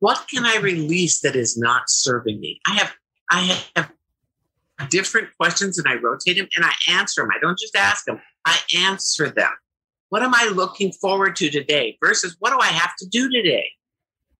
What 0.00 0.26
can 0.28 0.44
I 0.44 0.56
release 0.56 1.20
that 1.20 1.36
is 1.36 1.56
not 1.56 1.82
serving 1.86 2.40
me? 2.40 2.60
I 2.66 2.74
have 2.74 2.92
I 3.30 3.62
have 3.76 3.92
different 4.90 5.28
questions 5.36 5.78
and 5.78 5.86
I 5.86 5.94
rotate 5.94 6.38
them 6.38 6.48
and 6.56 6.64
I 6.64 6.72
answer 6.90 7.22
them. 7.22 7.30
I 7.32 7.38
don't 7.38 7.56
just 7.56 7.76
ask 7.76 8.04
them, 8.04 8.20
I 8.44 8.58
answer 8.76 9.30
them. 9.30 9.52
What 10.08 10.24
am 10.24 10.34
I 10.34 10.50
looking 10.52 10.90
forward 10.90 11.36
to 11.36 11.50
today 11.50 11.96
versus 12.02 12.34
what 12.40 12.50
do 12.50 12.58
I 12.60 12.66
have 12.66 12.96
to 12.96 13.06
do 13.06 13.30
today? 13.30 13.68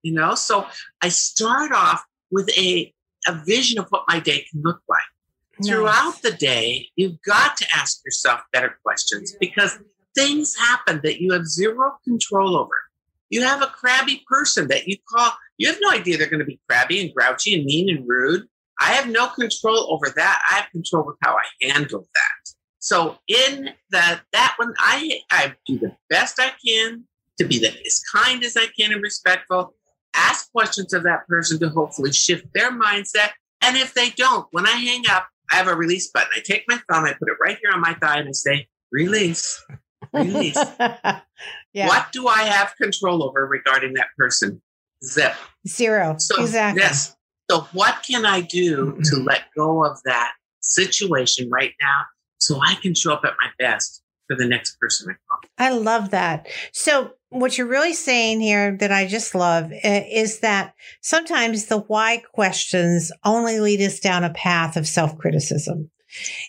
You 0.03 0.15
know, 0.15 0.35
so 0.35 0.67
I 1.01 1.11
start 1.11 1.71
off 1.71 2.03
with 2.33 2.51
a, 2.59 2.93
a 3.29 3.35
vision 3.35 3.79
of 3.79 3.87
what 3.91 4.03
my 4.09 4.19
day 4.19 4.45
can 4.51 4.63
look 4.63 4.81
like 4.89 5.01
throughout 5.65 6.23
the 6.23 6.33
day, 6.33 6.89
you've 6.97 7.21
got 7.23 7.57
to 7.57 7.67
ask 7.75 8.05
yourself 8.05 8.41
better 8.53 8.79
questions 8.85 9.35
because 9.41 9.79
things 10.19 10.57
happen 10.57 11.01
that 11.05 11.21
you 11.21 11.33
have 11.33 11.47
zero 11.47 11.93
control 12.05 12.57
over. 12.57 12.75
You 13.31 13.43
have 13.43 13.63
a 13.63 13.67
crabby 13.67 14.25
person 14.29 14.69
that 14.69 14.89
you 14.89 14.97
call, 15.09 15.33
you 15.59 15.69
have 15.69 15.79
no 15.81 15.91
idea 15.91 16.17
they're 16.17 16.31
going 16.31 16.41
to 16.41 16.47
be 16.47 16.61
crabby 16.69 17.01
and 17.01 17.15
grouchy 17.15 17.55
and 17.55 17.65
mean 17.65 17.95
and 17.95 18.09
rude. 18.09 18.47
I 18.81 18.93
have 18.93 19.09
no 19.09 19.29
control 19.29 19.93
over 19.93 20.13
that. 20.17 20.43
I 20.51 20.55
have 20.57 20.71
control 20.71 21.05
with 21.05 21.17
how 21.23 21.37
I 21.37 21.45
handle 21.73 22.01
that. 22.01 22.55
So 22.81 23.19
in 23.27 23.71
that 23.91 24.21
that 24.33 24.55
one, 24.57 24.73
I 24.79 25.21
I 25.31 25.55
do 25.67 25.79
the 25.79 25.97
best 26.09 26.39
I 26.39 26.53
can 26.65 27.05
to 27.39 27.45
be 27.45 27.59
the, 27.59 27.69
as 27.69 28.01
kind 28.13 28.43
as 28.45 28.57
I 28.57 28.67
can 28.79 28.93
and 28.93 29.03
respectful. 29.03 29.75
Ask 30.15 30.51
questions 30.53 30.93
of 30.93 31.03
that 31.03 31.27
person 31.27 31.59
to 31.61 31.69
hopefully 31.69 32.13
shift 32.13 32.47
their 32.55 32.71
mindset. 32.71 33.31
And 33.63 33.77
if 33.77 33.95
they 33.95 34.11
don't, 34.11 34.47
when 34.53 34.67
I 34.67 34.73
hang 34.73 35.03
up, 35.11 35.27
I 35.51 35.57
have 35.57 35.69
a 35.69 35.75
release 35.75 36.11
button. 36.11 36.31
I 36.37 36.41
take 36.41 36.65
my 36.69 36.81
thumb, 36.91 37.05
I 37.05 37.13
put 37.13 37.29
it 37.29 37.37
right 37.43 37.59
here 37.61 37.73
on 37.73 37.81
my 37.81 37.95
thigh, 37.95 38.19
and 38.19 38.29
I 38.29 38.33
say, 38.33 38.69
release, 38.93 39.65
release. 40.13 40.57
yeah. 41.73 41.87
What 41.89 42.13
do 42.13 42.29
I 42.29 42.43
have 42.43 42.75
control 42.77 43.23
over 43.23 43.47
regarding 43.47 43.95
that 43.95 44.09
person? 44.17 44.61
Zip. 45.05 45.35
Zero. 45.67 46.17
So, 46.19 46.43
exactly. 46.43 46.83
yes. 46.83 47.17
So, 47.51 47.67
what 47.73 48.05
can 48.09 48.27
I 48.27 48.41
do 48.41 48.99
to 49.05 49.17
let 49.17 49.45
go 49.57 49.85
of 49.85 49.99
that 50.05 50.33
situation 50.61 51.49
right 51.51 51.73
now 51.81 52.03
so 52.39 52.61
I 52.61 52.75
can 52.75 52.95
show 52.95 53.13
up 53.13 53.25
at 53.25 53.35
my 53.43 53.51
best 53.59 54.03
for 54.27 54.37
the 54.37 54.47
next 54.47 54.77
person 54.79 55.11
I 55.11 55.15
call? 55.29 55.41
I 55.59 55.71
love 55.79 56.11
that. 56.11 56.49
So, 56.73 57.13
what 57.31 57.59
you're 57.59 57.67
really 57.67 57.93
saying 57.93 58.41
here 58.41 58.77
that 58.79 58.93
I 58.93 59.07
just 59.07 59.35
love 59.35 59.71
uh, 59.73 60.01
is 60.11 60.41
that 60.41 60.75
sometimes 61.01 61.67
the 61.67 61.79
why 61.79 62.23
questions 62.33 63.13
only 63.25 63.61
lead 63.61 63.81
us 63.81 64.01
down 64.01 64.25
a 64.25 64.33
path 64.33 64.77
of 64.77 64.87
self 64.87 65.17
criticism. 65.19 65.91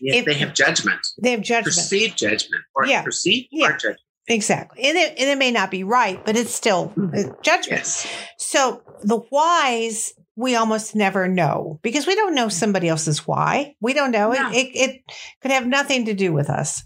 Yes, 0.01 0.17
If- 0.17 0.25
they 0.25 0.33
have 0.35 0.53
judgment, 0.53 0.99
They 1.21 1.31
have 1.31 1.41
judgment. 1.41 1.75
perceived 1.75 2.17
judgment, 2.17 2.63
or 2.75 2.85
Yeah. 2.85 3.01
perceived 3.01 3.47
Yeah. 3.51 3.71
judgment. 3.73 3.99
Exactly. 4.27 4.83
And 4.83 4.95
it, 4.97 5.15
and 5.17 5.29
it 5.29 5.37
may 5.39 5.49
not 5.51 5.71
be 5.71 5.83
right, 5.83 6.23
but 6.23 6.35
it's 6.37 6.53
still 6.53 6.93
uh, 6.97 7.23
judgment. 7.41 7.79
Yes. 7.81 8.07
So 8.37 8.83
the 9.01 9.17
whys 9.17 10.13
we 10.35 10.55
almost 10.55 10.95
never 10.95 11.27
know 11.27 11.79
because 11.81 12.05
we 12.05 12.13
don't 12.15 12.35
know 12.35 12.47
somebody 12.47 12.87
else's 12.87 13.25
why. 13.27 13.75
We 13.81 13.93
don't 13.93 14.11
know 14.11 14.31
No. 14.31 14.51
it. 14.51 14.55
It, 14.55 14.75
it 14.75 15.01
could 15.41 15.51
have 15.51 15.65
nothing 15.65 16.05
to 16.05 16.13
do 16.13 16.31
with 16.31 16.49
us. 16.49 16.83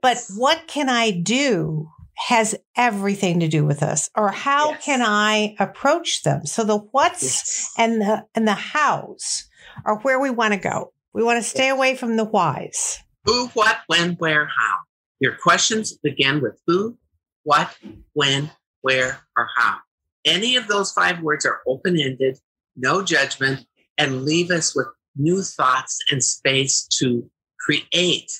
But 0.00 0.18
what 0.36 0.68
can 0.68 0.88
I 0.88 1.10
do 1.10 1.88
has 2.14 2.54
everything 2.76 3.40
to 3.40 3.48
do 3.48 3.64
with 3.66 3.82
us 3.82 4.08
or 4.16 4.30
how 4.30 4.70
Yes. 4.70 4.84
can 4.84 5.02
I 5.02 5.56
approach 5.58 6.22
them? 6.22 6.46
So 6.46 6.62
the 6.62 6.78
what's 6.78 7.22
Yes. 7.24 7.70
and 7.76 8.00
the 8.00 8.24
and 8.36 8.46
the 8.46 8.54
hows 8.54 9.44
are 9.84 9.98
where 9.98 10.20
we 10.20 10.30
want 10.30 10.54
to 10.54 10.58
go. 10.60 10.92
We 11.16 11.24
want 11.24 11.42
to 11.42 11.48
stay 11.48 11.70
away 11.70 11.96
from 11.96 12.16
the 12.16 12.24
whys. 12.24 12.98
Who, 13.24 13.46
what, 13.54 13.78
when, 13.86 14.16
where, 14.18 14.44
how. 14.44 14.76
Your 15.18 15.34
questions 15.34 15.96
begin 16.02 16.42
with 16.42 16.60
who, 16.66 16.98
what, 17.42 17.74
when, 18.12 18.50
where, 18.82 19.20
or 19.34 19.48
how. 19.56 19.78
Any 20.26 20.56
of 20.56 20.68
those 20.68 20.92
five 20.92 21.22
words 21.22 21.46
are 21.46 21.62
open 21.66 21.98
ended, 21.98 22.38
no 22.76 23.02
judgment, 23.02 23.64
and 23.96 24.26
leave 24.26 24.50
us 24.50 24.76
with 24.76 24.88
new 25.16 25.42
thoughts 25.42 25.98
and 26.10 26.22
space 26.22 26.86
to 26.98 27.30
create 27.58 28.30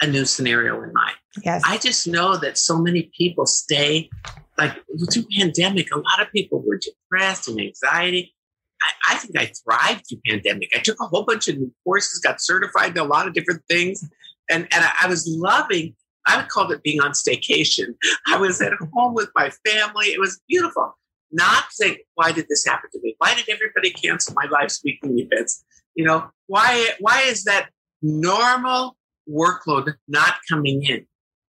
a 0.00 0.06
new 0.06 0.24
scenario 0.24 0.80
in 0.84 0.92
life. 0.92 1.16
Yes. 1.44 1.62
I 1.66 1.78
just 1.78 2.06
know 2.06 2.36
that 2.36 2.58
so 2.58 2.78
many 2.78 3.10
people 3.18 3.44
stay 3.44 4.08
like 4.56 4.76
through 5.12 5.24
pandemic, 5.36 5.92
a 5.92 5.98
lot 5.98 6.20
of 6.20 6.30
people 6.32 6.62
were 6.64 6.78
depressed 6.78 7.48
and 7.48 7.60
anxiety. 7.60 8.34
I, 8.82 9.14
I 9.14 9.14
think 9.16 9.38
I 9.38 9.52
thrived 9.64 10.04
through 10.08 10.20
pandemic. 10.26 10.70
I 10.74 10.78
took 10.78 10.96
a 11.00 11.06
whole 11.06 11.24
bunch 11.24 11.48
of 11.48 11.58
new 11.58 11.72
courses, 11.84 12.20
got 12.20 12.40
certified 12.40 12.92
in 12.92 12.98
a 12.98 13.04
lot 13.04 13.26
of 13.26 13.34
different 13.34 13.62
things. 13.68 14.08
And, 14.48 14.66
and 14.72 14.84
I, 14.84 14.92
I 15.02 15.06
was 15.08 15.26
loving, 15.28 15.94
I 16.26 16.36
would 16.36 16.48
call 16.48 16.70
it 16.70 16.82
being 16.82 17.00
on 17.00 17.12
staycation. 17.12 17.94
I 18.26 18.36
was 18.36 18.60
at 18.60 18.72
home 18.92 19.14
with 19.14 19.30
my 19.34 19.50
family. 19.66 20.06
It 20.06 20.20
was 20.20 20.40
beautiful. 20.48 20.96
Not 21.32 21.64
saying, 21.70 21.98
why 22.14 22.32
did 22.32 22.46
this 22.48 22.64
happen 22.66 22.90
to 22.92 23.00
me? 23.02 23.14
Why 23.18 23.34
did 23.34 23.48
everybody 23.48 23.90
cancel 23.90 24.34
my 24.34 24.48
live 24.50 24.72
speaking 24.72 25.18
events? 25.18 25.64
You 25.94 26.04
know, 26.04 26.30
why 26.46 26.90
why 26.98 27.22
is 27.22 27.44
that 27.44 27.70
normal 28.02 28.96
workload 29.28 29.94
not 30.08 30.36
coming 30.48 30.82
in? 30.84 31.06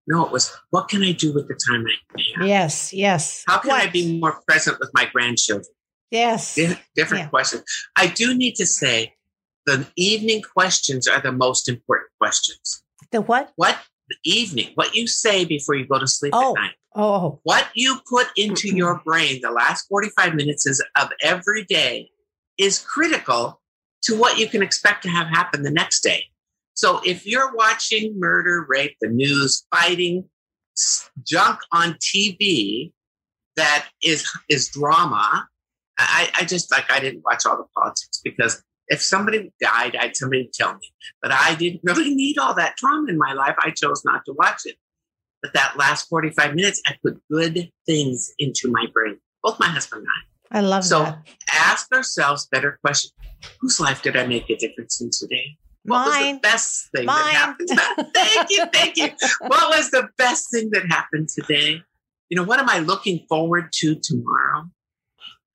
No, 0.08 0.26
it 0.26 0.32
was 0.32 0.56
what 0.70 0.88
can 0.88 1.04
I 1.04 1.14
do 1.14 1.34
with 1.34 1.48
the 1.48 1.60
time 1.70 1.86
I 1.88 2.40
have? 2.40 2.48
yes. 2.48 2.94
Yes. 2.94 3.44
How 3.48 3.60
can 3.60 3.72
I 3.72 3.88
be 3.88 4.20
more 4.20 4.42
present 4.48 4.78
with 4.80 4.92
my 4.94 5.06
grandchildren? 5.06 5.66
Yes. 6.12 6.56
Different 6.56 7.24
Yeah. 7.24 7.28
questions. 7.30 7.64
I 7.96 8.08
do 8.08 8.34
need 8.36 8.56
to 8.56 8.66
say 8.66 9.16
the 9.66 9.88
evening 9.96 10.42
questions 10.42 11.08
are 11.08 11.22
the 11.22 11.32
most 11.32 11.70
important 11.70 12.10
questions. 12.20 12.84
The 13.12 13.22
what? 13.22 13.52
What 13.56 13.78
the 14.10 14.18
evening, 14.26 14.72
what 14.76 14.94
you 14.94 15.08
say 15.08 15.46
before 15.46 15.76
you 15.76 15.88
go 15.88 15.98
to 15.98 16.08
sleep 16.08 16.34
Oh. 16.36 16.54
at 16.58 16.62
night, 16.62 16.76
Oh. 16.96 17.40
what 17.44 17.70
you 17.74 18.02
put 18.10 18.28
into 18.36 18.68
your 18.76 19.02
brain 19.06 19.40
the 19.42 19.52
last 19.52 19.88
45 19.88 20.36
minutes 20.36 20.66
is, 20.68 20.84
of 20.98 21.10
every 21.22 21.64
day 21.64 22.12
is 22.58 22.80
critical 22.80 23.62
to 24.04 24.18
what 24.18 24.38
you 24.38 24.50
can 24.50 24.62
expect 24.62 25.04
to 25.04 25.10
have 25.10 25.28
happen 25.28 25.62
the 25.64 25.72
next 25.72 26.02
day. 26.02 26.26
So 26.74 27.00
if 27.06 27.26
you're 27.26 27.54
watching 27.56 28.20
murder, 28.20 28.66
rape, 28.68 28.98
the 29.00 29.08
news, 29.08 29.66
fighting, 29.74 30.30
junk 31.24 31.60
on 31.72 31.94
TV 32.02 32.92
that 33.56 33.88
is 34.04 34.28
is 34.50 34.68
drama. 34.70 35.48
I, 36.08 36.30
I 36.40 36.46
just 36.46 36.72
like 36.72 36.92
I 36.92 37.00
didn't 37.00 37.24
watch 37.24 37.46
all 37.46 37.58
the 37.58 37.66
politics 37.76 38.22
because 38.24 38.64
if 38.88 39.02
somebody 39.02 39.52
died, 39.62 39.96
I'd 39.96 40.16
somebody 40.16 40.50
tell 40.54 40.74
me. 40.74 40.92
But 41.22 41.32
I 41.32 41.56
didn't 41.56 41.82
really 41.84 42.14
need 42.14 42.38
all 42.38 42.54
that 42.56 42.76
drama 42.78 43.08
in 43.10 43.18
my 43.18 43.34
life. 43.34 43.56
I 43.60 43.72
chose 43.72 44.04
not 44.06 44.26
to 44.26 44.34
watch 44.34 44.62
it. 44.66 44.76
But 45.42 45.54
that 45.54 45.76
last 45.78 46.08
45 46.08 46.54
minutes, 46.54 46.82
I 46.86 46.96
put 47.04 47.20
good 47.32 47.72
things 47.88 48.32
into 48.38 48.70
my 48.70 48.86
brain, 48.94 49.18
both 49.44 49.60
my 49.60 49.68
husband 49.68 50.02
and 50.02 50.08
I. 50.10 50.32
I 50.54 50.62
love 50.62 50.84
so 50.84 51.04
that. 51.04 51.26
So 51.26 51.34
ask 51.54 51.92
ourselves 51.94 52.48
better 52.52 52.78
questions. 52.84 53.14
Whose 53.60 53.80
life 53.80 54.02
did 54.02 54.18
I 54.18 54.28
make 54.28 54.50
a 54.50 54.56
difference 54.58 55.02
in 55.02 55.10
today? 55.12 55.58
What 55.84 56.06
was 56.06 56.16
the 56.16 56.40
best 56.42 56.92
thing 56.96 57.06
Mine. 57.06 57.18
that 57.18 57.34
happened? 57.34 58.14
thank 58.14 58.50
you, 58.52 58.66
thank 58.72 58.98
you. 58.98 59.10
What 59.48 59.76
was 59.76 59.90
the 59.90 60.10
best 60.18 60.52
thing 60.52 60.70
that 60.74 60.86
happened 60.90 61.30
today? 61.30 61.82
You 62.30 62.38
know, 62.38 62.44
what 62.44 62.60
am 62.60 62.70
I 62.70 62.80
looking 62.80 63.26
forward 63.28 63.72
to 63.78 63.96
tomorrow? 63.96 64.70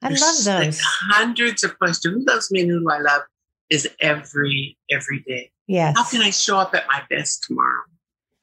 I 0.03 0.09
There's 0.09 0.21
love 0.21 0.63
those. 0.63 0.81
hundreds 1.11 1.65
of 1.65 1.79
questions. 1.79 2.15
Who 2.15 2.25
loves 2.25 2.51
me 2.51 2.61
and 2.63 2.71
who 2.71 2.81
do 2.81 2.91
I 2.91 2.99
love 2.99 3.23
is 3.71 3.89
every 4.01 4.77
every 4.91 5.21
day. 5.27 5.51
Yes. 5.67 5.97
How 5.97 6.05
can 6.05 6.21
I 6.23 6.31
show 6.31 6.59
up 6.59 6.75
at 6.75 6.85
my 6.89 7.03
best 7.11 7.45
tomorrow? 7.45 7.83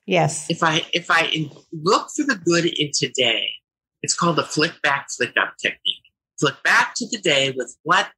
Yes. 0.05 0.49
If 0.49 0.63
I 0.63 0.85
if 0.93 1.09
I 1.09 1.25
in, 1.27 1.49
look 1.71 2.09
for 2.15 2.23
the 2.23 2.35
good 2.35 2.65
in 2.65 2.91
today, 2.93 3.49
it's 4.01 4.13
called 4.13 4.35
the 4.37 4.43
flick 4.43 4.81
back, 4.81 5.07
flick 5.15 5.33
up 5.39 5.53
technique. 5.61 6.03
Flick 6.39 6.61
back 6.63 6.93
to 6.95 7.07
the 7.09 7.19
day 7.19 7.53
with 7.55 7.77
what 7.83 8.09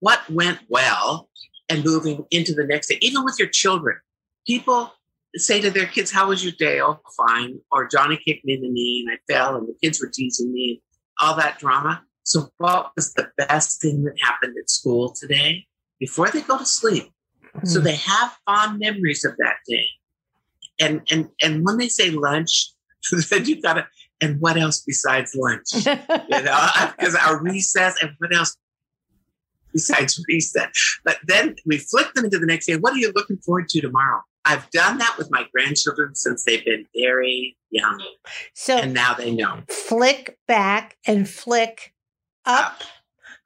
what 0.00 0.28
went 0.30 0.58
well 0.68 1.30
and 1.68 1.84
moving 1.84 2.24
into 2.30 2.52
the 2.52 2.64
next 2.64 2.88
day, 2.88 2.98
even 3.00 3.24
with 3.24 3.36
your 3.38 3.48
children. 3.48 3.96
People 4.46 4.92
say 5.36 5.60
to 5.60 5.70
their 5.70 5.86
kids, 5.86 6.10
How 6.10 6.28
was 6.28 6.42
your 6.42 6.52
day? 6.58 6.80
Oh, 6.80 7.00
fine. 7.16 7.60
Or 7.70 7.86
Johnny 7.86 8.18
kicked 8.22 8.44
me 8.44 8.54
in 8.54 8.62
the 8.62 8.68
knee 8.68 9.06
and 9.06 9.16
I 9.16 9.32
fell 9.32 9.56
and 9.56 9.68
the 9.68 9.74
kids 9.82 10.00
were 10.00 10.10
teasing 10.12 10.52
me 10.52 10.70
and 10.70 11.28
all 11.28 11.36
that 11.36 11.58
drama. 11.58 12.02
So, 12.24 12.50
what 12.58 12.92
was 12.96 13.12
the 13.14 13.28
best 13.36 13.80
thing 13.80 14.04
that 14.04 14.14
happened 14.20 14.56
at 14.60 14.70
school 14.70 15.12
today 15.18 15.66
before 15.98 16.28
they 16.30 16.42
go 16.42 16.58
to 16.58 16.66
sleep? 16.66 17.10
So 17.64 17.80
Mm. 17.80 17.84
they 17.84 17.96
have 17.96 18.36
fond 18.46 18.78
memories 18.78 19.24
of 19.24 19.36
that 19.38 19.56
day. 19.66 19.86
And 20.78 21.02
and 21.10 21.28
and 21.42 21.64
when 21.64 21.78
they 21.78 21.88
say 21.88 22.10
lunch, 22.10 22.70
then 23.30 23.44
you 23.46 23.60
gotta 23.60 23.88
and 24.20 24.40
what 24.40 24.56
else 24.56 24.82
besides 24.86 25.34
lunch? 25.34 25.68
You 25.84 26.42
know, 26.42 26.66
because 26.96 27.14
our 27.16 27.42
recess 27.42 27.96
and 28.02 28.12
what 28.18 28.34
else 28.34 28.56
besides 29.72 30.22
recess? 30.28 30.70
But 31.04 31.18
then 31.26 31.56
we 31.66 31.78
flip 31.78 32.12
them 32.14 32.24
into 32.24 32.38
the 32.38 32.46
next 32.46 32.66
day. 32.66 32.76
What 32.76 32.92
are 32.94 32.98
you 32.98 33.12
looking 33.14 33.38
forward 33.38 33.68
to 33.70 33.80
tomorrow? 33.80 34.22
I've 34.44 34.68
done 34.70 34.98
that 34.98 35.16
with 35.18 35.30
my 35.30 35.46
grandchildren 35.52 36.14
since 36.14 36.44
they've 36.44 36.64
been 36.64 36.86
very 36.94 37.56
young, 37.70 38.02
so 38.54 38.78
and 38.78 38.94
now 38.94 39.12
they 39.14 39.30
know 39.32 39.62
flick 39.68 40.38
back 40.48 40.96
and 41.06 41.28
flick 41.28 41.92
up, 42.50 42.82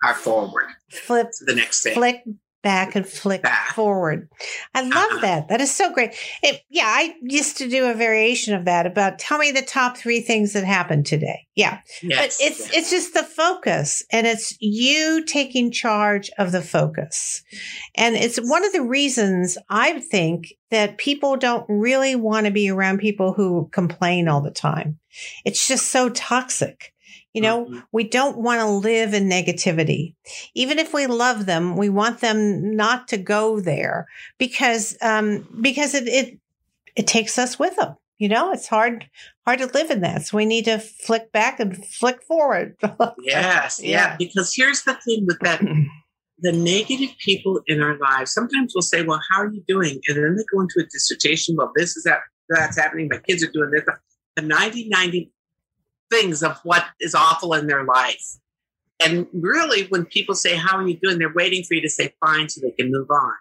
are 0.02 0.14
forward 0.14 0.66
flip, 0.90 1.28
to 1.38 1.44
the 1.44 1.54
next 1.54 1.82
thing. 1.82 1.94
flick 1.94 2.22
back 2.62 2.96
and 2.96 3.06
flick 3.06 3.42
Back. 3.42 3.74
forward. 3.74 4.26
I 4.74 4.80
love 4.80 4.92
Uh-huh. 4.94 5.18
that. 5.20 5.48
That 5.48 5.60
is 5.60 5.70
so 5.70 5.92
great. 5.92 6.14
It, 6.42 6.62
yeah, 6.70 6.86
I 6.86 7.14
used 7.20 7.58
to 7.58 7.68
do 7.68 7.90
a 7.90 7.92
variation 7.94 8.54
of 8.54 8.64
that 8.64 8.86
about 8.86 9.18
tell 9.18 9.36
me 9.36 9.50
the 9.50 9.60
top 9.60 9.98
three 9.98 10.22
things 10.22 10.54
that 10.54 10.64
happened 10.64 11.04
today. 11.04 11.46
Yeah. 11.54 11.80
Yes, 12.02 12.38
but 12.38 12.46
it's 12.46 12.60
yes. 12.60 12.70
it's 12.72 12.90
just 12.90 13.12
the 13.12 13.22
focus 13.22 14.02
and 14.10 14.26
it's 14.26 14.56
you 14.60 15.24
taking 15.26 15.70
charge 15.72 16.30
of 16.38 16.52
the 16.52 16.62
focus 16.62 17.42
and 17.96 18.16
it's 18.16 18.38
one 18.38 18.64
of 18.64 18.72
the 18.72 18.80
reasons 18.82 19.58
i 19.68 20.00
think 20.00 20.54
that 20.70 20.96
people 20.96 21.36
don't 21.36 21.66
really 21.68 22.16
want 22.16 22.46
to 22.46 22.50
be 22.52 22.70
around 22.70 22.98
people 22.98 23.34
who 23.34 23.68
complain 23.72 24.26
all 24.26 24.40
the 24.40 24.50
time 24.50 24.98
it's 25.44 25.68
just 25.68 25.90
so 25.90 26.08
toxic 26.08 26.93
you 27.34 27.42
know 27.42 27.66
Mhm. 27.66 27.82
we 27.92 28.04
don't 28.04 28.38
want 28.38 28.60
to 28.60 28.66
live 28.66 29.12
in 29.12 29.28
negativity 29.28 30.14
even 30.54 30.78
if 30.78 30.94
we 30.94 31.06
love 31.06 31.46
them 31.46 31.76
we 31.76 31.88
want 31.88 32.20
them 32.20 32.74
not 32.76 33.08
to 33.08 33.16
go 33.18 33.60
there 33.60 34.06
because 34.38 34.96
um 35.02 35.46
because 35.60 35.94
it 35.94 36.06
it, 36.08 36.38
it 36.96 37.06
takes 37.06 37.36
us 37.38 37.58
with 37.58 37.76
them 37.76 37.94
you 38.18 38.28
know 38.28 38.52
it's 38.52 38.68
hard 38.68 39.08
hard 39.44 39.58
to 39.58 39.66
live 39.66 39.90
in 39.90 40.00
that 40.00 40.24
so 40.24 40.36
we 40.36 40.44
need 40.46 40.64
to 40.64 40.78
flick 40.78 41.30
back 41.32 41.60
and 41.60 41.84
flick 41.86 42.22
forward 42.22 42.76
Yes, 43.24 43.80
yeah. 43.82 43.88
Yeah. 43.90 44.16
Because 44.16 44.52
here's 44.54 44.82
the 44.84 44.94
thing 45.04 45.26
with 45.26 45.38
that 45.40 45.60
the 46.38 46.52
negative 46.52 47.10
people 47.24 47.60
in 47.68 47.80
our 47.80 47.96
lives, 47.98 48.32
sometimes 48.32 48.72
we'll 48.74 48.82
say, 48.82 49.02
Well, 49.02 49.20
how 49.30 49.38
are 49.42 49.50
you 49.52 49.62
doing? 49.68 50.00
And 50.08 50.16
then 50.16 50.36
they 50.36 50.44
go 50.52 50.60
into 50.60 50.80
a 50.80 50.84
dissertation, 50.92 51.54
well, 51.56 51.70
this 51.76 51.96
is 51.96 52.04
that 52.04 52.20
that's 52.48 52.76
happening, 52.76 53.08
my 53.10 53.18
kids 53.18 53.42
are 53.44 53.50
doing 53.52 53.70
this. 53.70 53.84
The 54.36 54.42
90 54.42 54.88
90 54.88 55.30
things 56.10 56.42
of 56.42 56.58
what 56.62 56.84
is 57.00 57.14
awful 57.14 57.54
in 57.54 57.66
their 57.66 57.84
life. 57.84 58.24
And 59.04 59.26
really, 59.32 59.86
when 59.88 60.04
people 60.04 60.34
say, 60.34 60.56
How 60.56 60.76
are 60.78 60.86
you 60.86 60.96
doing? 60.96 61.18
They're 61.18 61.32
waiting 61.32 61.64
for 61.64 61.74
you 61.74 61.80
to 61.82 61.88
say 61.88 62.14
fine 62.24 62.48
so 62.48 62.60
they 62.60 62.70
can 62.70 62.90
move 62.90 63.10
on. 63.10 63.34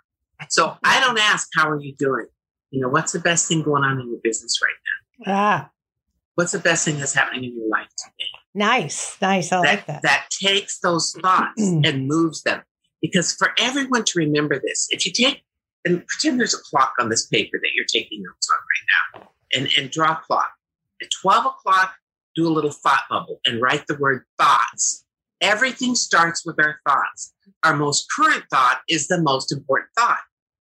So 0.49 0.78
I 0.84 0.99
don't 0.99 1.19
ask, 1.19 1.47
How 1.56 1.69
are 1.69 1.80
you 1.80 1.93
doing? 1.97 2.28
You 2.71 2.82
know, 2.82 2.89
what's 2.89 3.12
the 3.12 3.19
best 3.19 3.47
thing 3.47 3.62
going 3.62 3.84
on 3.84 3.99
in 3.99 4.10
your 4.10 4.19
business 4.23 4.60
right 4.62 4.73
now? 5.28 5.34
ah 5.34 5.69
What's 6.36 6.52
the 6.52 6.60
best 6.60 6.84
thing 6.86 6.97
that's 6.97 7.13
happening 7.13 7.43
in 7.43 7.56
your 7.58 7.69
life 7.69 7.89
today? 7.97 8.30
nice 8.56 9.17
nice 9.19 9.52
i 9.52 9.58
like 9.58 9.84
that 9.88 10.04
that 10.04 10.28
takes 10.30 10.78
those 10.82 11.12
thoughts 11.23 11.60
and 11.60 12.08
moves 12.08 12.43
them. 12.43 12.62
Because 13.02 13.34
for 13.34 13.49
everyone 13.60 14.04
to 14.06 14.13
remember 14.19 14.60
this, 14.60 14.88
if 14.91 15.06
you 15.06 15.12
take 15.12 15.43
and 15.86 16.06
pretend 16.08 16.39
there's 16.39 16.54
a 16.54 16.63
clock 16.69 16.93
on 16.99 17.10
this 17.10 17.28
paper 17.28 17.60
that 17.62 17.69
you're 17.76 17.86
taking 17.86 18.23
notes 18.23 18.47
on 18.49 18.58
right 18.58 19.23
now, 19.23 19.30
and, 19.54 19.69
and 19.78 19.91
draw 19.91 20.13
a 20.13 20.21
clock. 20.26 20.52
At 21.02 21.10
12 21.21 21.45
o'clock, 21.45 21.95
do 22.35 22.47
a 22.47 22.51
little 22.51 22.71
thought 22.71 23.03
bubble 23.09 23.39
and 23.45 23.61
write 23.61 23.85
the 23.87 23.97
word 23.97 24.23
thoughts. 24.39 25.05
Everything 25.41 25.95
starts 25.95 26.45
with 26.45 26.59
our 26.59 26.79
thoughts. 26.87 27.33
Our 27.63 27.75
most 27.75 28.07
current 28.15 28.45
thought 28.49 28.81
is 28.89 29.07
the 29.07 29.21
most 29.21 29.51
important 29.51 29.89
thought. 29.97 30.19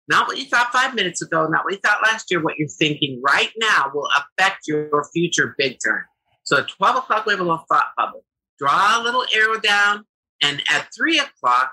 Not 0.08 0.26
what 0.26 0.38
you 0.38 0.46
thought 0.46 0.72
five 0.72 0.94
minutes 0.94 1.22
ago, 1.22 1.46
not 1.46 1.64
what 1.64 1.74
you 1.74 1.78
thought 1.78 2.02
last 2.02 2.30
year. 2.30 2.42
What 2.42 2.58
you're 2.58 2.68
thinking 2.68 3.20
right 3.24 3.50
now 3.56 3.90
will 3.94 4.08
affect 4.16 4.66
your 4.66 5.08
future 5.12 5.54
big 5.56 5.78
time. 5.84 6.04
So 6.44 6.58
at 6.58 6.68
12 6.68 6.96
o'clock, 6.96 7.26
we 7.26 7.32
have 7.32 7.40
a 7.40 7.44
little 7.44 7.64
thought 7.68 7.92
bubble. 7.96 8.24
Draw 8.58 9.00
a 9.00 9.02
little 9.02 9.24
arrow 9.34 9.60
down, 9.60 10.04
and 10.42 10.62
at 10.68 10.88
three 10.96 11.18
o'clock, 11.18 11.72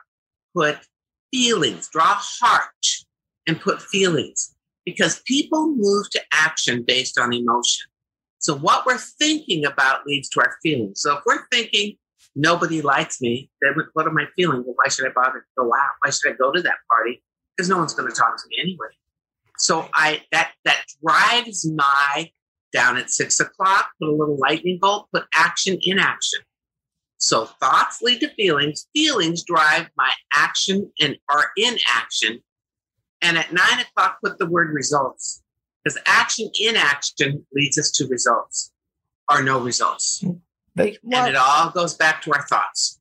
put 0.55 0.77
feelings. 1.31 1.89
Draw 1.89 2.15
heart 2.19 2.85
and 3.47 3.59
put 3.59 3.81
feelings 3.81 4.55
because 4.85 5.21
people 5.25 5.67
move 5.75 6.09
to 6.11 6.21
action 6.31 6.83
based 6.87 7.19
on 7.19 7.33
emotion. 7.33 7.88
So 8.39 8.57
what 8.57 8.85
we're 8.85 8.97
thinking 8.97 9.65
about 9.65 10.05
leads 10.07 10.29
to 10.29 10.41
our 10.41 10.55
feelings. 10.63 11.01
So 11.01 11.17
if 11.17 11.23
we're 11.25 11.45
thinking 11.51 11.95
nobody 12.35 12.81
likes 12.81 13.21
me, 13.21 13.49
then 13.61 13.75
what 13.93 14.07
am 14.07 14.17
I 14.17 14.25
feeling? 14.35 14.63
Well, 14.65 14.75
why 14.75 14.89
should 14.89 15.05
I 15.05 15.11
bother 15.13 15.39
to 15.39 15.45
go 15.57 15.65
out? 15.73 15.91
Why 16.01 16.09
should 16.09 16.31
I 16.31 16.35
go 16.35 16.51
to 16.51 16.61
that 16.61 16.77
party? 16.89 17.21
Because 17.55 17.69
no 17.69 17.77
one's 17.77 17.93
going 17.93 18.09
to 18.09 18.15
talk 18.15 18.37
to 18.37 18.43
me 18.49 18.57
anyway. 18.61 18.87
So 19.57 19.89
I 19.93 20.23
that 20.31 20.53
that 20.63 20.85
drives 21.05 21.69
my 21.69 22.31
down 22.71 22.97
at 22.97 23.09
six 23.09 23.39
o'clock, 23.39 23.89
put 23.99 24.09
a 24.09 24.15
little 24.15 24.37
lightning 24.37 24.79
bolt, 24.81 25.09
put 25.13 25.25
action 25.35 25.77
in 25.81 25.99
action. 25.99 26.39
So 27.17 27.45
thoughts 27.45 28.01
lead 28.01 28.21
to 28.21 28.29
feelings. 28.35 28.87
Feelings 28.95 29.43
drive 29.43 29.89
my 29.97 30.13
action 30.33 30.89
and 31.01 31.17
are 31.29 31.51
in 31.57 31.77
action. 31.93 32.39
And 33.21 33.37
at 33.37 33.51
nine 33.51 33.79
o'clock, 33.79 34.19
put 34.23 34.39
the 34.39 34.45
word 34.45 34.73
results. 34.73 35.43
Because 35.83 35.97
action 36.05 36.49
in 36.59 36.75
action 36.75 37.45
leads 37.53 37.77
us 37.77 37.91
to 37.91 38.07
results 38.07 38.71
or 39.31 39.41
no 39.43 39.59
results. 39.59 40.23
but 40.75 40.97
well, 41.03 41.25
and 41.25 41.29
it 41.35 41.35
all 41.35 41.69
goes 41.71 41.93
back 41.95 42.21
to 42.23 42.31
our 42.33 42.41
thoughts. 42.47 42.99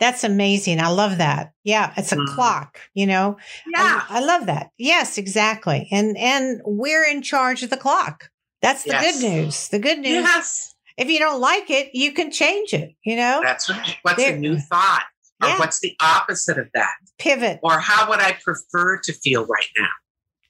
that's 0.00 0.22
amazing 0.24 0.78
i 0.80 0.88
love 0.88 1.18
that 1.18 1.52
yeah 1.64 1.92
it's 1.96 2.12
a 2.12 2.16
Mhm. 2.16 2.34
clock 2.34 2.78
you 2.94 3.06
know 3.06 3.36
Yeah. 3.66 4.02
I, 4.08 4.18
I 4.18 4.20
love 4.20 4.46
that 4.46 4.70
yes 4.78 5.18
exactly 5.18 5.88
and 5.90 6.16
and 6.16 6.60
we're 6.64 7.04
in 7.04 7.20
charge 7.22 7.62
of 7.64 7.70
the 7.70 7.76
clock 7.76 8.30
that's 8.62 8.84
the 8.84 8.90
Yes. 8.92 9.20
good 9.20 9.28
news 9.28 9.68
the 9.68 9.78
good 9.80 9.98
news 9.98 10.22
Yes. 10.22 10.74
if 10.96 11.08
you 11.08 11.18
don't 11.18 11.40
like 11.40 11.68
it 11.70 11.90
you 11.94 12.12
can 12.12 12.30
change 12.30 12.72
it 12.72 12.94
you 13.04 13.16
know 13.16 13.40
That's 13.42 13.68
right. 13.68 13.96
What's 14.02 14.18
There- 14.22 14.34
a 14.34 14.38
new 14.38 14.56
thought? 14.58 15.04
Or 15.42 15.48
Yeah. 15.48 15.58
what's 15.58 15.80
the 15.80 15.96
opposite 16.00 16.58
of 16.58 16.68
that? 16.74 16.94
pivot 17.18 17.58
Or 17.62 17.78
how 17.80 18.08
would 18.08 18.20
I 18.20 18.32
prefer 18.32 18.98
to 19.04 19.12
feel 19.12 19.46
right 19.46 19.68
now? 19.78 19.88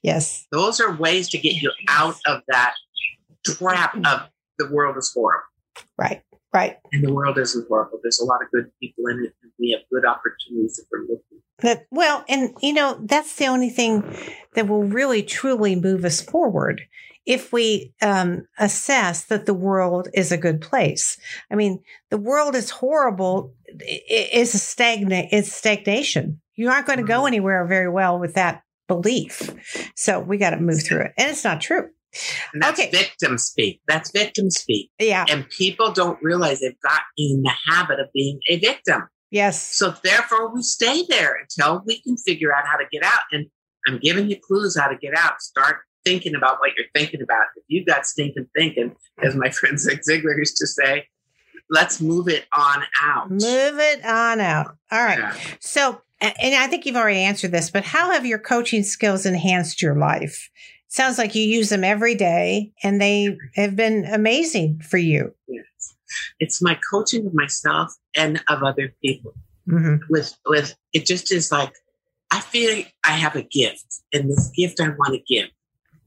Yes 0.03 0.47
Those 0.51 0.79
are 0.79 0.95
ways 0.95 1.29
to 1.29 1.37
get 1.37 1.55
you 1.61 1.71
out 1.87 2.15
of 2.25 2.41
that 2.47 2.73
trap 3.45 3.95
of 4.05 4.29
the 4.57 4.69
world 4.71 4.97
is 4.97 5.11
horrible. 5.13 5.45
right 5.97 6.21
right 6.53 6.77
And 6.91 7.03
the 7.03 7.13
world 7.13 7.37
isn't 7.37 7.67
horrible. 7.67 7.99
There's 8.03 8.19
a 8.19 8.25
lot 8.25 8.41
of 8.43 8.49
good 8.51 8.69
people 8.81 9.05
in 9.07 9.19
it, 9.25 9.33
and 9.43 9.51
we 9.59 9.71
have 9.71 9.81
good 9.91 10.05
opportunities 10.05 10.79
if 10.79 10.87
we're 10.91 11.01
looking. 11.01 11.39
That 11.59 11.85
well, 11.91 12.23
and 12.27 12.53
you 12.61 12.73
know, 12.73 12.97
that's 13.03 13.35
the 13.35 13.47
only 13.47 13.69
thing 13.69 14.03
that 14.55 14.67
will 14.67 14.83
really 14.83 15.21
truly 15.23 15.75
move 15.75 16.03
us 16.05 16.21
forward 16.21 16.81
if 17.25 17.51
we 17.53 17.93
um, 18.01 18.47
assess 18.57 19.25
that 19.25 19.45
the 19.45 19.53
world 19.53 20.07
is 20.13 20.31
a 20.31 20.37
good 20.37 20.61
place. 20.61 21.17
I 21.51 21.55
mean, 21.55 21.83
the 22.09 22.17
world 22.17 22.55
is 22.55 22.69
horrible. 22.71 23.53
i- 23.69 23.73
i- 24.09 24.29
It's 24.39 24.53
a 24.55 24.57
stagnant. 24.57 25.29
It's 25.31 25.53
stagnation. 25.53 26.41
You 26.55 26.69
aren't 26.69 26.87
going 26.87 26.97
to 26.99 27.05
go 27.05 27.21
Mhm. 27.21 27.27
anywhere 27.27 27.65
very 27.67 27.89
well 27.89 28.17
with 28.19 28.33
that 28.33 28.63
belief. 28.89 29.49
So 29.95 30.19
we 30.19 30.37
got 30.37 30.49
to 30.49 30.57
move 30.57 30.83
through 30.83 31.03
it, 31.03 31.13
and 31.17 31.31
it's 31.31 31.45
not 31.45 31.61
true. 31.61 31.87
And 32.53 32.61
that's 32.61 32.79
Okay. 32.79 32.89
victim 32.89 33.37
speak. 33.37 33.81
That's 33.87 34.11
victim 34.11 34.49
speak. 34.49 34.89
Yeah. 34.99 35.25
And 35.29 35.47
people 35.49 35.91
don't 35.93 36.21
realize 36.21 36.59
they've 36.59 36.79
got 36.81 37.01
in 37.17 37.43
the 37.43 37.53
habit 37.71 37.99
of 38.01 38.07
being 38.13 38.39
a 38.49 38.57
victim. 38.59 39.03
Yes. 39.31 39.61
So 39.75 39.93
therefore, 40.03 40.53
we 40.53 40.63
stay 40.63 41.05
there 41.07 41.35
until 41.39 41.83
we 41.85 42.01
can 42.01 42.17
figure 42.17 42.53
out 42.53 42.65
how 42.65 42.77
to 42.77 42.85
get 42.91 43.03
out. 43.03 43.21
And 43.31 43.45
I'm 43.87 43.99
giving 43.99 44.27
you 44.29 44.37
clues 44.41 44.75
how 44.77 44.87
to 44.87 44.97
get 44.97 45.15
out. 45.15 45.39
Start 45.39 45.77
thinking 46.03 46.33
about 46.33 46.59
what 46.59 46.71
you're 46.75 46.87
thinking 46.95 47.21
about. 47.21 47.43
If 47.55 47.63
you've 47.67 47.85
got 47.85 48.07
stinking 48.07 48.47
thinking, 48.57 48.95
as 49.21 49.35
my 49.35 49.49
friend 49.51 49.79
Zig 49.79 49.99
Ziglar 50.09 50.35
used 50.35 50.57
to 50.57 50.65
say, 50.65 51.05
let's 51.69 52.01
move 52.01 52.27
it 52.27 52.47
on 52.57 52.83
out. 53.03 53.29
Move 53.29 53.77
it 53.77 54.03
on 54.03 54.39
out. 54.41 54.75
All 54.91 55.03
right. 55.03 55.19
Yeah. 55.19 55.35
So, 55.59 56.01
and 56.21 56.55
I 56.55 56.67
think 56.67 56.85
you've 56.85 56.95
already 56.95 57.19
answered 57.19 57.51
this, 57.51 57.69
but 57.69 57.83
how 57.83 58.11
have 58.11 58.25
your 58.25 58.39
coaching 58.39 58.83
skills 58.83 59.25
enhanced 59.25 59.81
your 59.81 59.95
life? 59.95 60.49
Sounds 60.87 61.17
like 61.17 61.35
you 61.35 61.43
use 61.43 61.69
them 61.69 61.83
every 61.83 62.15
day 62.15 62.71
and 62.83 62.99
they 62.99 63.37
have 63.55 63.75
been 63.75 64.05
amazing 64.05 64.79
for 64.79 64.97
you. 64.97 65.33
Yes. 65.47 65.95
It's 66.39 66.61
my 66.61 66.79
coaching 66.91 67.27
of 67.27 67.33
myself 67.33 67.93
and 68.15 68.41
of 68.49 68.63
other 68.63 68.93
people. 69.03 69.33
hmm 69.67 69.97
With 70.09 70.35
with 70.45 70.75
it 70.93 71.05
just 71.05 71.31
is 71.31 71.51
like 71.51 71.73
I 72.31 72.41
feel 72.41 72.83
I 73.05 73.11
have 73.11 73.35
a 73.35 73.41
gift, 73.41 74.01
and 74.13 74.29
this 74.29 74.51
gift 74.55 74.79
I 74.79 74.89
want 74.89 75.13
to 75.15 75.21
give. 75.27 75.49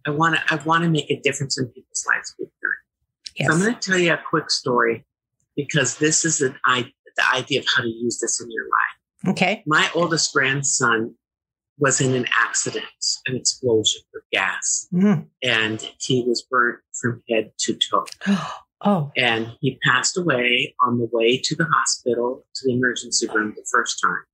I 0.06 0.10
want 0.10 0.36
to 0.36 0.42
I 0.52 0.56
want 0.64 0.84
to 0.84 0.90
make 0.90 1.10
a 1.10 1.20
difference 1.20 1.58
in 1.58 1.66
people's 1.68 2.04
lives 2.06 2.34
with. 2.38 2.48
Yes. 3.36 3.48
So 3.48 3.54
I'm 3.54 3.60
going 3.60 3.74
to 3.74 3.80
tell 3.80 3.98
you 3.98 4.12
a 4.12 4.20
quick 4.28 4.50
story 4.50 5.04
because 5.56 5.98
this 5.98 6.24
is 6.24 6.40
an 6.40 6.54
I, 6.64 6.90
the 7.16 7.34
idea 7.34 7.60
of 7.60 7.66
how 7.74 7.82
to 7.82 7.88
use 7.88 8.18
this 8.20 8.40
in 8.40 8.50
your 8.50 8.64
life. 8.64 8.98
Okay. 9.28 9.62
My 9.66 9.88
oldest 9.94 10.32
grandson 10.32 11.14
was 11.78 12.00
in 12.00 12.14
an 12.14 12.26
accident, 12.38 12.84
an 13.26 13.34
explosion 13.36 14.02
of 14.14 14.22
gas, 14.32 14.86
Mhm. 14.92 15.26
and 15.42 15.90
he 15.98 16.22
was 16.26 16.42
burnt 16.50 16.80
from 17.00 17.22
head 17.28 17.52
to 17.60 17.74
toe. 17.90 18.06
Oh, 18.84 19.12
And 19.16 19.46
he 19.60 19.78
passed 19.86 20.18
away 20.18 20.74
on 20.84 20.98
the 20.98 21.08
way 21.12 21.38
to 21.38 21.54
the 21.54 21.66
hospital 21.72 22.44
to 22.56 22.66
the 22.66 22.72
emergency 22.74 23.28
room 23.32 23.52
the 23.56 23.64
first 23.70 24.00
time. 24.02 24.24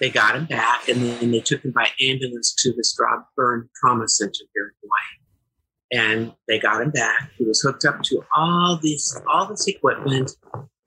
They 0.00 0.08
got 0.08 0.34
him 0.36 0.46
back, 0.46 0.88
and 0.88 1.02
then 1.02 1.30
they 1.32 1.40
took 1.40 1.62
him 1.66 1.72
by 1.72 1.88
ambulance 2.00 2.54
to 2.62 2.72
the 2.72 2.80
Straub 2.82 3.24
Burn 3.36 3.68
Trauma 3.78 4.08
Center 4.08 4.44
here 4.54 4.68
in 4.68 4.74
Hawaii. 4.80 6.02
And 6.02 6.32
they 6.46 6.58
got 6.58 6.80
him 6.80 6.90
back. 6.92 7.30
He 7.36 7.44
was 7.44 7.60
hooked 7.60 7.84
up 7.84 8.02
to 8.04 8.22
all 8.34 8.78
these 8.82 9.20
all 9.30 9.44
this 9.46 9.66
equipment 9.66 10.30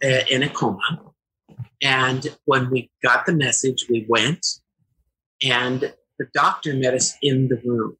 uh, 0.03 0.21
in 0.31 0.41
a 0.41 0.49
coma. 0.49 1.10
And 1.81 2.35
when 2.45 2.69
we 2.69 2.91
got 3.01 3.25
the 3.25 3.33
message, 3.33 3.87
we 3.89 4.05
went, 4.07 4.45
and 5.43 5.93
the 6.19 6.27
doctor 6.33 6.73
met 6.73 6.93
us 6.93 7.15
in 7.21 7.47
the 7.47 7.59
room. 7.65 7.97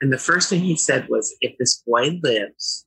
And 0.00 0.12
the 0.12 0.18
first 0.18 0.48
thing 0.48 0.60
he 0.60 0.76
said 0.76 1.08
was, 1.08 1.36
"If 1.40 1.58
this 1.58 1.82
boy 1.86 2.20
lives, 2.22 2.86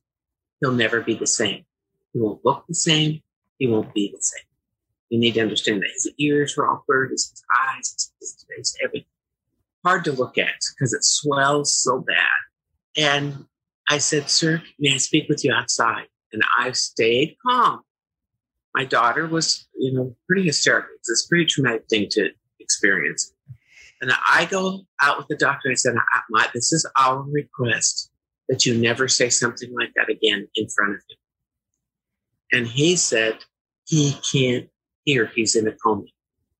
he'll 0.60 0.72
never 0.72 1.00
be 1.00 1.14
the 1.14 1.26
same. 1.26 1.64
He 2.12 2.20
won't 2.20 2.44
look 2.44 2.66
the 2.66 2.74
same. 2.74 3.22
He 3.58 3.68
won't 3.68 3.94
be 3.94 4.10
the 4.12 4.22
same. 4.22 4.44
You 5.10 5.18
need 5.18 5.34
to 5.34 5.40
understand 5.40 5.82
that 5.82 5.90
his 5.92 6.10
ears 6.18 6.56
were 6.56 6.68
burned, 6.88 7.10
his 7.10 7.44
eyes, 7.68 8.12
his 8.18 8.44
face, 8.48 8.74
everything. 8.82 9.06
Hard 9.84 10.04
to 10.04 10.12
look 10.12 10.38
at 10.38 10.60
because 10.74 10.92
it 10.92 11.04
swells 11.04 11.74
so 11.74 12.00
bad. 12.00 12.26
And 12.96 13.46
I 13.88 13.98
said, 13.98 14.30
Sir, 14.30 14.62
may 14.78 14.94
I 14.94 14.96
speak 14.96 15.28
with 15.28 15.44
you 15.44 15.52
outside? 15.52 16.06
And 16.32 16.42
I 16.58 16.72
stayed 16.72 17.36
calm. 17.46 17.82
My 18.74 18.84
daughter 18.84 19.26
was, 19.26 19.68
you 19.76 19.92
know, 19.92 20.16
pretty 20.26 20.44
hysterical. 20.44 20.90
It's 20.98 21.24
a 21.24 21.28
pretty 21.28 21.46
traumatic 21.46 21.84
thing 21.88 22.08
to 22.12 22.30
experience. 22.60 23.32
And 24.00 24.10
I 24.28 24.46
go 24.46 24.80
out 25.00 25.18
with 25.18 25.28
the 25.28 25.36
doctor 25.36 25.68
and 25.68 25.72
I 25.72 25.76
said, 25.76 25.94
my, 26.30 26.48
This 26.54 26.72
is 26.72 26.88
our 26.98 27.22
request 27.22 28.10
that 28.48 28.66
you 28.66 28.76
never 28.76 29.08
say 29.08 29.28
something 29.28 29.72
like 29.78 29.92
that 29.96 30.10
again 30.10 30.48
in 30.56 30.68
front 30.68 30.94
of 30.94 31.00
him. 31.08 31.18
And 32.52 32.66
he 32.66 32.96
said, 32.96 33.38
he 33.86 34.16
can't 34.30 34.68
hear. 35.04 35.26
He's 35.34 35.56
in 35.56 35.66
a 35.68 35.72
coma. 35.72 36.04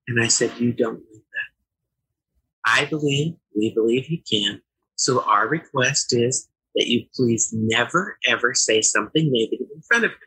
And 0.09 0.22
I 0.22 0.29
said, 0.29 0.53
you 0.59 0.72
don't 0.72 0.96
believe 0.96 1.22
that. 1.33 2.70
I 2.72 2.85
believe, 2.87 3.35
we 3.57 3.72
believe 3.75 4.07
he 4.07 4.18
can. 4.18 4.61
So 4.96 5.22
our 5.22 5.48
request 5.48 6.14
is 6.14 6.48
that 6.75 6.87
you 6.87 7.07
please 7.14 7.51
never, 7.53 8.18
ever 8.27 8.55
say 8.55 8.81
something 8.81 9.31
negative 9.31 9.66
in 9.75 9.83
front 9.83 10.05
of 10.05 10.12
him. 10.12 10.18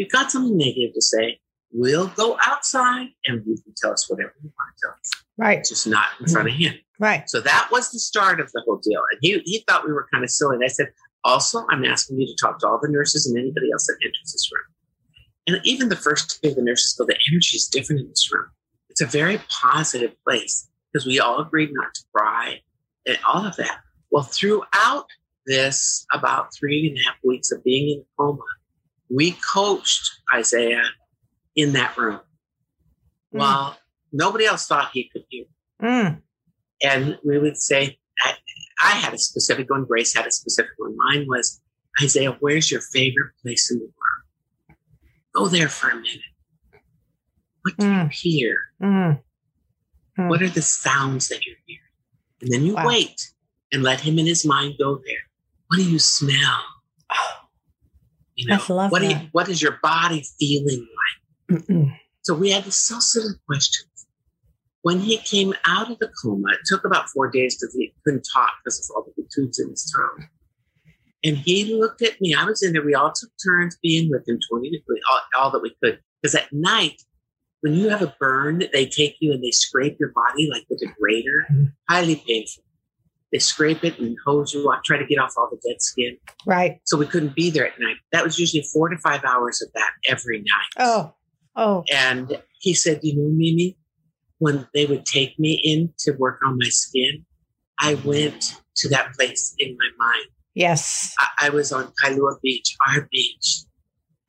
You've 0.00 0.08
got 0.08 0.32
something 0.32 0.56
negative 0.56 0.94
to 0.94 1.02
say, 1.02 1.38
we'll 1.72 2.06
go 2.06 2.38
outside 2.40 3.08
and 3.26 3.44
you 3.46 3.58
can 3.62 3.74
tell 3.76 3.92
us 3.92 4.08
whatever 4.08 4.32
you 4.42 4.50
want 4.56 4.74
to 4.74 4.86
tell 4.86 4.92
us. 4.92 5.10
right. 5.36 5.62
Just 5.62 5.86
not 5.86 6.06
in 6.18 6.26
front 6.26 6.48
of 6.48 6.54
him. 6.54 6.72
Right. 6.98 7.28
So 7.28 7.42
that 7.42 7.68
was 7.70 7.90
the 7.92 7.98
start 7.98 8.40
of 8.40 8.50
the 8.52 8.62
whole 8.64 8.78
deal. 8.78 9.02
And 9.12 9.18
he, 9.20 9.42
he 9.44 9.62
thought 9.68 9.86
we 9.86 9.92
were 9.92 10.06
kind 10.10 10.24
of 10.24 10.30
silly. 10.30 10.56
And 10.56 10.64
I 10.64 10.68
said, 10.68 10.86
also, 11.22 11.66
I'm 11.68 11.84
asking 11.84 12.18
you 12.18 12.26
to 12.26 12.34
talk 12.40 12.60
to 12.60 12.66
all 12.66 12.80
the 12.80 12.88
nurses 12.88 13.26
and 13.26 13.38
anybody 13.38 13.70
else 13.70 13.86
that 13.88 13.98
enters 14.02 14.32
this 14.32 14.50
room. 14.50 14.64
And 15.46 15.60
even 15.64 15.90
the 15.90 15.96
first 15.96 16.40
day 16.42 16.54
the 16.54 16.62
nurses 16.62 16.94
go, 16.94 17.04
the 17.04 17.18
energy 17.30 17.58
is 17.58 17.68
different 17.68 18.00
in 18.00 18.08
this 18.08 18.30
room. 18.32 18.46
It's 18.88 19.02
a 19.02 19.06
very 19.06 19.38
positive 19.50 20.14
place 20.26 20.66
because 20.90 21.06
we 21.06 21.20
all 21.20 21.40
agreed 21.40 21.72
not 21.74 21.92
to 21.92 22.02
cry 22.14 22.60
and 23.06 23.18
all 23.28 23.44
of 23.44 23.54
that. 23.56 23.80
Well, 24.10 24.22
throughout 24.22 25.04
this 25.44 26.06
about 26.10 26.54
three 26.58 26.88
and 26.88 26.96
a 26.96 27.02
half 27.02 27.16
weeks 27.22 27.52
of 27.52 27.62
being 27.62 27.98
in 27.98 28.00
a 28.00 28.06
coma, 28.18 28.40
we 29.12 29.32
coached 29.32 30.10
Isaiah 30.34 30.84
in 31.56 31.72
that 31.72 31.96
room 31.96 32.20
Mm. 33.34 33.38
while 33.38 33.78
nobody 34.12 34.44
else 34.46 34.66
thought 34.66 34.90
he 34.92 35.08
could 35.08 35.22
hear 35.28 35.44
Mm. 35.82 36.22
and 36.82 37.18
we 37.24 37.38
would 37.38 37.56
say 37.56 37.98
I, 38.22 38.34
I 38.82 38.90
had 39.02 39.14
a 39.14 39.18
specific 39.18 39.70
one 39.70 39.84
grace 39.84 40.12
had 40.14 40.26
a 40.26 40.32
specific 40.32 40.72
one 40.78 40.96
mine 40.96 41.26
was 41.28 41.60
isaiah 42.02 42.32
where's 42.40 42.70
your 42.72 42.80
favorite 42.80 43.32
place 43.42 43.70
in 43.70 43.78
the 43.78 43.84
world 43.84 44.78
go 45.34 45.46
there 45.48 45.68
for 45.68 45.90
a 45.90 45.94
minute 45.94 46.32
what 47.62 47.76
do 47.76 47.86
you 47.86 47.92
Mm. 47.92 48.12
hear 48.12 48.58
Mm. 48.82 49.22
Mm. 50.18 50.28
what 50.28 50.42
are 50.42 50.48
the 50.48 50.62
sounds 50.62 51.28
that 51.28 51.46
you're 51.46 51.56
hearing 51.66 51.80
and 52.40 52.50
then 52.52 52.64
you 52.64 52.74
Wow. 52.74 52.86
wait 52.88 53.18
and 53.72 53.82
let 53.84 54.00
him 54.00 54.18
in 54.18 54.26
his 54.26 54.44
mind 54.44 54.74
go 54.78 54.96
there 55.06 55.22
what 55.68 55.76
do 55.76 55.88
you 55.88 56.00
smell 56.00 56.64
you 58.40 58.46
know 58.48 58.60
I 58.68 58.72
love 58.72 58.90
what 58.92 59.02
you, 59.02 59.16
what 59.32 59.48
is 59.48 59.60
your 59.62 59.78
body 59.82 60.24
feeling 60.38 60.86
like 61.50 61.60
Mm-mm. 61.62 61.96
so 62.22 62.34
we 62.34 62.50
had 62.50 62.64
these 62.64 62.76
so 62.76 62.98
silly 63.00 63.34
questions. 63.46 63.86
When 64.82 64.98
he 65.00 65.18
came 65.18 65.52
out 65.66 65.90
of 65.90 65.98
the 65.98 66.10
coma, 66.22 66.52
it 66.52 66.60
took 66.64 66.84
about 66.86 67.10
four 67.10 67.30
days 67.30 67.56
because 67.56 67.74
he 67.74 67.92
couldn't 68.04 68.26
talk 68.32 68.52
because 68.64 68.78
of 68.88 68.96
all 68.96 69.04
the 69.14 69.24
tubes 69.34 69.58
in 69.60 69.68
his 69.68 69.92
throat. 69.94 70.26
And 71.22 71.36
he 71.36 71.74
looked 71.74 72.00
at 72.00 72.18
me. 72.18 72.34
I 72.34 72.44
was 72.44 72.62
in 72.62 72.72
there. 72.72 72.82
We 72.82 72.94
all 72.94 73.12
took 73.14 73.28
turns 73.46 73.76
being 73.82 74.08
with 74.10 74.26
him 74.26 74.38
20 74.50 74.70
minutes, 74.70 74.86
all, 75.12 75.20
all 75.42 75.50
that 75.50 75.60
we 75.60 75.74
could. 75.82 75.98
Because 76.22 76.34
at 76.34 76.50
night, 76.50 77.02
when 77.60 77.74
you 77.74 77.90
have 77.90 78.00
a 78.00 78.16
burn, 78.18 78.62
they 78.72 78.86
take 78.86 79.16
you 79.20 79.32
and 79.32 79.44
they 79.44 79.50
scrape 79.50 79.98
your 80.00 80.12
body 80.14 80.48
like 80.50 80.64
with 80.70 80.80
a 80.82 80.88
grater. 80.98 81.46
Mhm. 81.52 81.72
Highly 81.90 82.16
painful. 82.26 82.64
They 83.32 83.38
scrape 83.38 83.84
it 83.84 83.98
and 83.98 84.16
hose 84.26 84.52
you 84.52 84.64
off, 84.64 84.82
try 84.84 84.98
to 84.98 85.06
get 85.06 85.18
off 85.18 85.34
all 85.36 85.48
the 85.50 85.60
dead 85.68 85.80
skin. 85.80 86.16
Right. 86.46 86.80
So 86.84 86.96
we 86.96 87.06
couldn't 87.06 87.36
be 87.36 87.50
there 87.50 87.66
at 87.66 87.78
night. 87.78 87.96
That 88.12 88.24
was 88.24 88.38
usually 88.38 88.64
four 88.72 88.88
to 88.88 88.98
five 88.98 89.24
hours 89.24 89.62
of 89.62 89.68
that 89.74 89.90
every 90.08 90.38
night. 90.38 90.72
Oh. 90.78 91.14
Oh. 91.56 91.84
And 91.92 92.40
he 92.58 92.74
said, 92.74 93.00
You 93.02 93.16
know, 93.16 93.28
Mimi, 93.28 93.76
when 94.38 94.66
they 94.74 94.86
would 94.86 95.06
take 95.06 95.38
me 95.38 95.60
in 95.62 95.92
to 96.00 96.12
work 96.12 96.40
on 96.44 96.58
my 96.58 96.68
skin, 96.68 97.24
I 97.78 97.94
went 97.94 98.60
to 98.76 98.88
that 98.88 99.14
place 99.14 99.54
in 99.58 99.76
my 99.78 100.06
mind. 100.06 100.26
Yes. 100.54 101.14
I, 101.18 101.46
I 101.46 101.48
was 101.50 101.72
on 101.72 101.92
Kailua 102.02 102.40
Beach, 102.42 102.76
our 102.88 103.08
beach. 103.10 103.64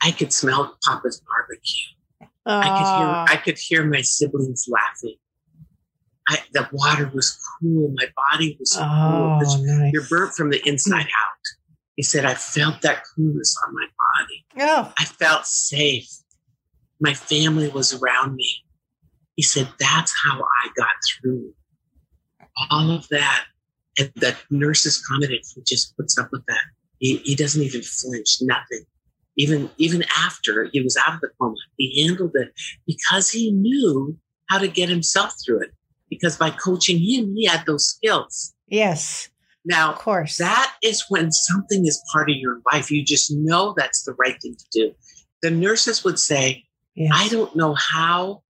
I 0.04 0.12
could 0.12 0.34
smell 0.34 0.78
Papa's 0.84 1.22
barbecue. 1.28 1.84
I 2.46 2.68
could 2.70 2.88
hear. 2.88 3.38
I 3.38 3.42
could 3.44 3.58
hear 3.58 3.86
my 3.86 4.02
siblings 4.02 4.66
laughing. 4.68 5.16
I, 6.32 6.38
the 6.54 6.68
water 6.72 7.12
was 7.14 7.38
cool. 7.60 7.94
My 7.98 8.08
body 8.32 8.56
was 8.60 8.74
cool. 8.74 8.84
Oh, 8.86 9.40
'cause 9.42 9.62
nice. 9.62 9.92
You're 9.94 10.08
burnt 10.08 10.34
from 10.34 10.50
the 10.50 10.62
inside 10.68 11.02
out. 11.06 11.44
He 11.98 12.04
said, 12.04 12.24
I 12.26 12.36
felt 12.36 12.82
that 12.82 13.04
coolness 13.16 13.56
on 13.68 13.74
my 13.76 13.88
body. 14.18 14.46
Oh. 14.60 14.94
I 14.98 15.06
felt 15.06 15.46
safe. 15.46 16.10
My 17.02 17.14
family 17.14 17.68
was 17.68 17.94
around 17.94 18.36
me. 18.36 18.50
He 19.36 19.44
said, 19.44 19.68
That's 19.78 20.14
how 20.26 20.40
I 20.42 20.70
got 20.78 20.88
through 21.22 21.54
all 22.70 22.92
of 22.92 23.08
that. 23.10 23.44
And 24.00 24.12
the 24.16 24.36
nurses 24.50 25.06
commented, 25.06 25.42
He 25.54 25.62
just 25.68 25.96
puts 25.98 26.18
up 26.18 26.30
with 26.32 26.46
that. 26.48 26.62
He, 27.00 27.18
he 27.18 27.36
doesn't 27.36 27.62
even 27.62 27.82
flinch, 27.82 28.38
nothing. 28.42 28.86
Even, 29.38 29.70
even 29.78 30.04
after 30.18 30.70
he 30.72 30.82
was 30.82 30.98
out 31.06 31.16
of 31.16 31.22
the 31.22 31.30
coma, 31.40 31.56
he 31.78 32.06
handled 32.06 32.32
it 32.36 32.54
because 32.86 33.30
he 33.32 33.52
knew 33.52 34.18
how 34.50 34.60
to 34.60 34.68
get 34.68 34.88
himself 34.90 35.34
through 35.44 35.62
it. 35.64 35.72
Because 36.12 36.38
by 36.38 36.52
coaching 36.52 36.98
him, 36.98 37.34
he 37.36 37.48
had 37.48 37.66
those 37.66 37.88
skills. 37.88 38.54
Yes. 38.68 39.30
Now, 39.66 39.94
Of 39.94 40.00
course. 40.00 40.38
that 40.38 40.76
is 40.84 41.06
when 41.10 41.32
something 41.32 41.88
is 41.88 42.00
part 42.14 42.30
of 42.30 42.36
your 42.36 42.62
life. 42.72 42.92
You 42.92 43.04
just 43.04 43.32
know 43.32 43.74
that's 43.76 44.04
the 44.04 44.14
right 44.20 44.36
thing 44.42 44.56
to 44.56 44.66
do. 44.72 44.92
The 45.42 45.50
nurses 45.52 46.04
would 46.04 46.20
say, 46.20 46.66
yes. 46.96 47.12
I 47.16 47.30
don't 47.30 47.56
know 47.56 47.74
how 47.76 48.44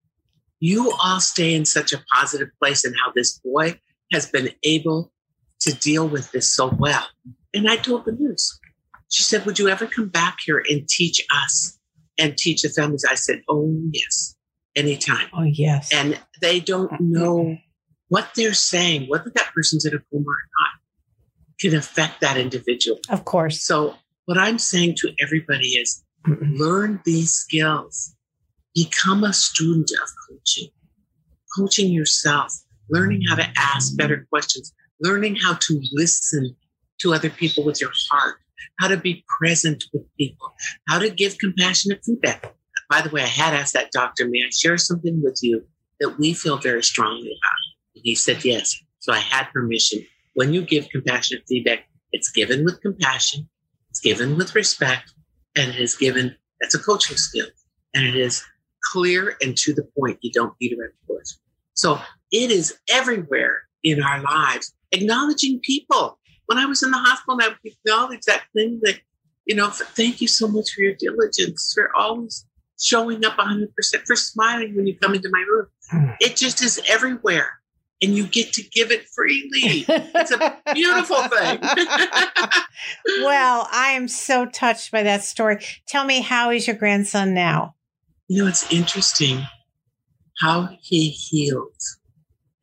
you 0.60 0.92
all 1.02 1.20
stay 1.20 1.54
in 1.54 1.64
such 1.64 1.92
a 1.92 2.02
positive 2.12 2.48
place 2.62 2.84
and 2.84 2.94
how 3.02 3.12
this 3.14 3.38
boy 3.44 3.78
has 4.12 4.26
been 4.26 4.50
able 4.64 5.12
to 5.60 5.72
deal 5.74 6.08
with 6.08 6.30
this 6.32 6.52
so 6.52 6.68
well. 6.78 7.06
And 7.54 7.68
I 7.70 7.76
told 7.76 8.04
the 8.04 8.16
nurse, 8.18 8.58
she 9.10 9.22
said, 9.22 9.44
Would 9.46 9.58
you 9.58 9.68
ever 9.68 9.86
come 9.86 10.08
back 10.08 10.38
here 10.44 10.62
and 10.68 10.88
teach 10.88 11.24
us 11.44 11.78
and 12.18 12.36
teach 12.36 12.62
the 12.62 12.70
families? 12.70 13.04
I 13.08 13.14
said, 13.14 13.42
Oh, 13.48 13.72
yes, 13.92 14.34
anytime. 14.76 15.28
Oh, 15.32 15.42
yes. 15.42 15.92
And 15.92 16.20
they 16.40 16.60
don't 16.60 16.92
know 17.00 17.56
what 18.08 18.30
they're 18.36 18.54
saying, 18.54 19.08
whether 19.08 19.30
that 19.34 19.52
person's 19.54 19.84
in 19.84 19.94
a 19.94 19.98
coma 19.98 20.24
or 20.24 20.42
not, 20.60 20.80
can 21.60 21.74
affect 21.74 22.20
that 22.20 22.36
individual. 22.36 22.98
Of 23.08 23.24
course. 23.24 23.62
So, 23.62 23.94
what 24.26 24.38
I'm 24.38 24.58
saying 24.58 24.96
to 24.98 25.12
everybody 25.20 25.68
is 25.68 26.04
learn 26.26 27.00
these 27.04 27.32
skills, 27.32 28.14
become 28.74 29.24
a 29.24 29.32
student 29.32 29.90
of 30.02 30.08
coaching, 30.28 30.68
coaching 31.56 31.90
yourself, 31.90 32.52
learning 32.90 33.22
how 33.28 33.36
to 33.36 33.48
ask 33.56 33.96
better 33.96 34.26
questions, 34.30 34.72
learning 35.00 35.36
how 35.36 35.54
to 35.54 35.82
listen 35.92 36.54
to 37.00 37.12
other 37.12 37.30
people 37.30 37.64
with 37.64 37.80
your 37.80 37.90
heart, 38.10 38.36
how 38.78 38.88
to 38.88 38.96
be 38.96 39.24
present 39.38 39.84
with 39.92 40.04
people, 40.18 40.52
how 40.88 40.98
to 40.98 41.10
give 41.10 41.38
compassionate 41.38 42.04
feedback. 42.04 42.54
By 42.92 43.00
the 43.00 43.08
way, 43.08 43.22
I 43.22 43.26
had 43.26 43.54
asked 43.54 43.72
that 43.72 43.90
doctor, 43.90 44.28
may 44.28 44.40
I 44.40 44.50
share 44.50 44.76
something 44.76 45.22
with 45.22 45.38
you 45.40 45.64
that 45.98 46.18
we 46.18 46.34
feel 46.34 46.58
very 46.58 46.82
strongly 46.82 47.28
about? 47.28 47.94
And 47.94 48.02
he 48.04 48.14
said, 48.14 48.44
yes. 48.44 48.78
So 48.98 49.14
I 49.14 49.18
had 49.18 49.44
permission. 49.44 50.04
When 50.34 50.52
you 50.52 50.60
give 50.60 50.90
compassionate 50.90 51.44
feedback, 51.48 51.88
it's 52.12 52.30
given 52.30 52.66
with 52.66 52.82
compassion, 52.82 53.48
it's 53.88 54.00
given 54.00 54.36
with 54.36 54.54
respect, 54.54 55.14
and 55.56 55.70
it 55.70 55.80
is 55.80 55.94
given, 55.94 56.36
that's 56.60 56.74
a 56.74 56.78
coaching 56.78 57.16
skill. 57.16 57.46
And 57.94 58.04
it 58.04 58.14
is 58.14 58.44
clear 58.92 59.38
and 59.40 59.56
to 59.56 59.72
the 59.72 59.88
point. 59.98 60.18
You 60.20 60.30
don't 60.30 60.58
beat 60.58 60.78
around 60.78 60.92
the 61.08 61.14
bush. 61.14 61.32
So 61.72 61.98
it 62.30 62.50
is 62.50 62.76
everywhere 62.90 63.62
in 63.82 64.02
our 64.02 64.20
lives, 64.20 64.74
acknowledging 64.92 65.60
people. 65.60 66.18
When 66.44 66.58
I 66.58 66.66
was 66.66 66.82
in 66.82 66.90
the 66.90 66.98
hospital, 66.98 67.38
I 67.40 67.48
would 67.48 67.58
acknowledge 67.64 68.20
that 68.26 68.42
thing 68.54 68.80
that, 68.82 69.00
you 69.46 69.54
know, 69.54 69.70
thank 69.70 70.20
you 70.20 70.28
so 70.28 70.46
much 70.46 70.72
for 70.74 70.82
your 70.82 70.94
diligence, 70.94 71.72
for 71.74 71.90
always 71.96 72.44
showing 72.82 73.24
up 73.24 73.36
100%, 73.36 73.68
for 74.06 74.16
smiling 74.16 74.74
when 74.74 74.86
you 74.86 74.98
come 74.98 75.14
into 75.14 75.30
my 75.30 75.44
room. 75.48 75.66
Hmm. 75.90 76.10
It 76.20 76.36
just 76.36 76.62
is 76.62 76.80
everywhere. 76.88 77.58
And 78.02 78.16
you 78.16 78.26
get 78.26 78.52
to 78.54 78.62
give 78.64 78.90
it 78.90 79.06
freely. 79.14 79.84
It's 79.88 80.32
a 80.32 80.58
beautiful 80.74 81.22
thing. 81.28 81.60
well, 83.22 83.68
I 83.70 83.92
am 83.92 84.08
so 84.08 84.46
touched 84.46 84.90
by 84.90 85.04
that 85.04 85.22
story. 85.22 85.64
Tell 85.86 86.04
me, 86.04 86.20
how 86.20 86.50
is 86.50 86.66
your 86.66 86.74
grandson 86.74 87.32
now? 87.32 87.76
You 88.26 88.42
know, 88.42 88.48
it's 88.48 88.70
interesting 88.72 89.46
how 90.40 90.68
he 90.80 91.10
healed. 91.10 91.80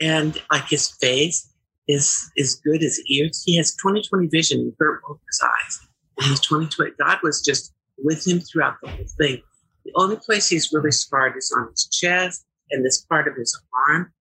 And 0.01 0.41
like 0.51 0.67
his 0.67 0.91
face 0.91 1.49
is 1.87 2.29
is 2.35 2.55
good, 2.55 2.81
his 2.81 3.01
ears. 3.09 3.41
He 3.45 3.55
has 3.55 3.75
20/20 3.85 4.29
vision 4.29 4.59
in 4.59 4.75
both 4.77 5.19
his 5.25 5.41
eyes. 5.41 5.79
And 6.17 6.27
he's 6.27 6.41
20/20. 6.41 6.97
God 6.97 7.19
was 7.23 7.41
just 7.41 7.73
with 7.97 8.27
him 8.27 8.41
throughout 8.41 8.75
the 8.81 8.89
whole 8.89 9.05
thing. 9.17 9.41
The 9.89 10.01
only 10.01 10.17
place 10.17 10.47
he's 10.49 10.71
really 10.71 10.91
scarred 10.91 11.35
is 11.37 11.53
on 11.57 11.69
his 11.71 11.87
chest 11.91 12.45
and 12.69 12.85
this 12.85 13.01
part 13.01 13.27
of 13.27 13.35
his 13.35 13.59
arm. 13.87 14.11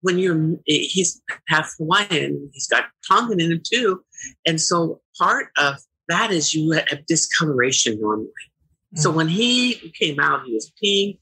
When 0.00 0.18
you're, 0.18 0.56
he's 0.64 1.20
half 1.48 1.74
Hawaiian, 1.76 2.50
he's 2.52 2.66
got 2.66 2.84
Tongan 3.06 3.40
in 3.40 3.52
him 3.52 3.62
too. 3.64 4.02
And 4.46 4.60
so 4.60 5.00
part 5.18 5.48
of 5.58 5.76
that 6.08 6.30
is 6.30 6.54
you 6.54 6.70
have 6.72 7.04
discoloration 7.06 8.00
normally. 8.00 8.28
Mm-hmm. 8.28 9.00
So 9.00 9.10
when 9.10 9.28
he 9.28 9.92
came 10.00 10.18
out, 10.18 10.46
he 10.46 10.54
was 10.54 10.72
pink, 10.82 11.18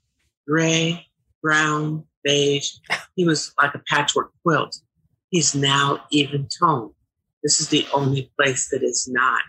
gray, 0.46 1.07
brown, 1.42 2.04
beige. 2.22 2.70
He 3.16 3.24
was 3.24 3.52
like 3.61 3.74
a 3.74 3.82
patchwork 3.88 4.30
quilt. 4.44 4.76
He's 5.30 5.54
now 5.54 6.04
even 6.12 6.46
toned. 6.61 6.92
This 7.42 7.61
is 7.61 7.70
the 7.70 7.86
only 7.92 8.30
place 8.38 8.68
that 8.70 8.84
is 8.84 9.09
not. 9.11 9.42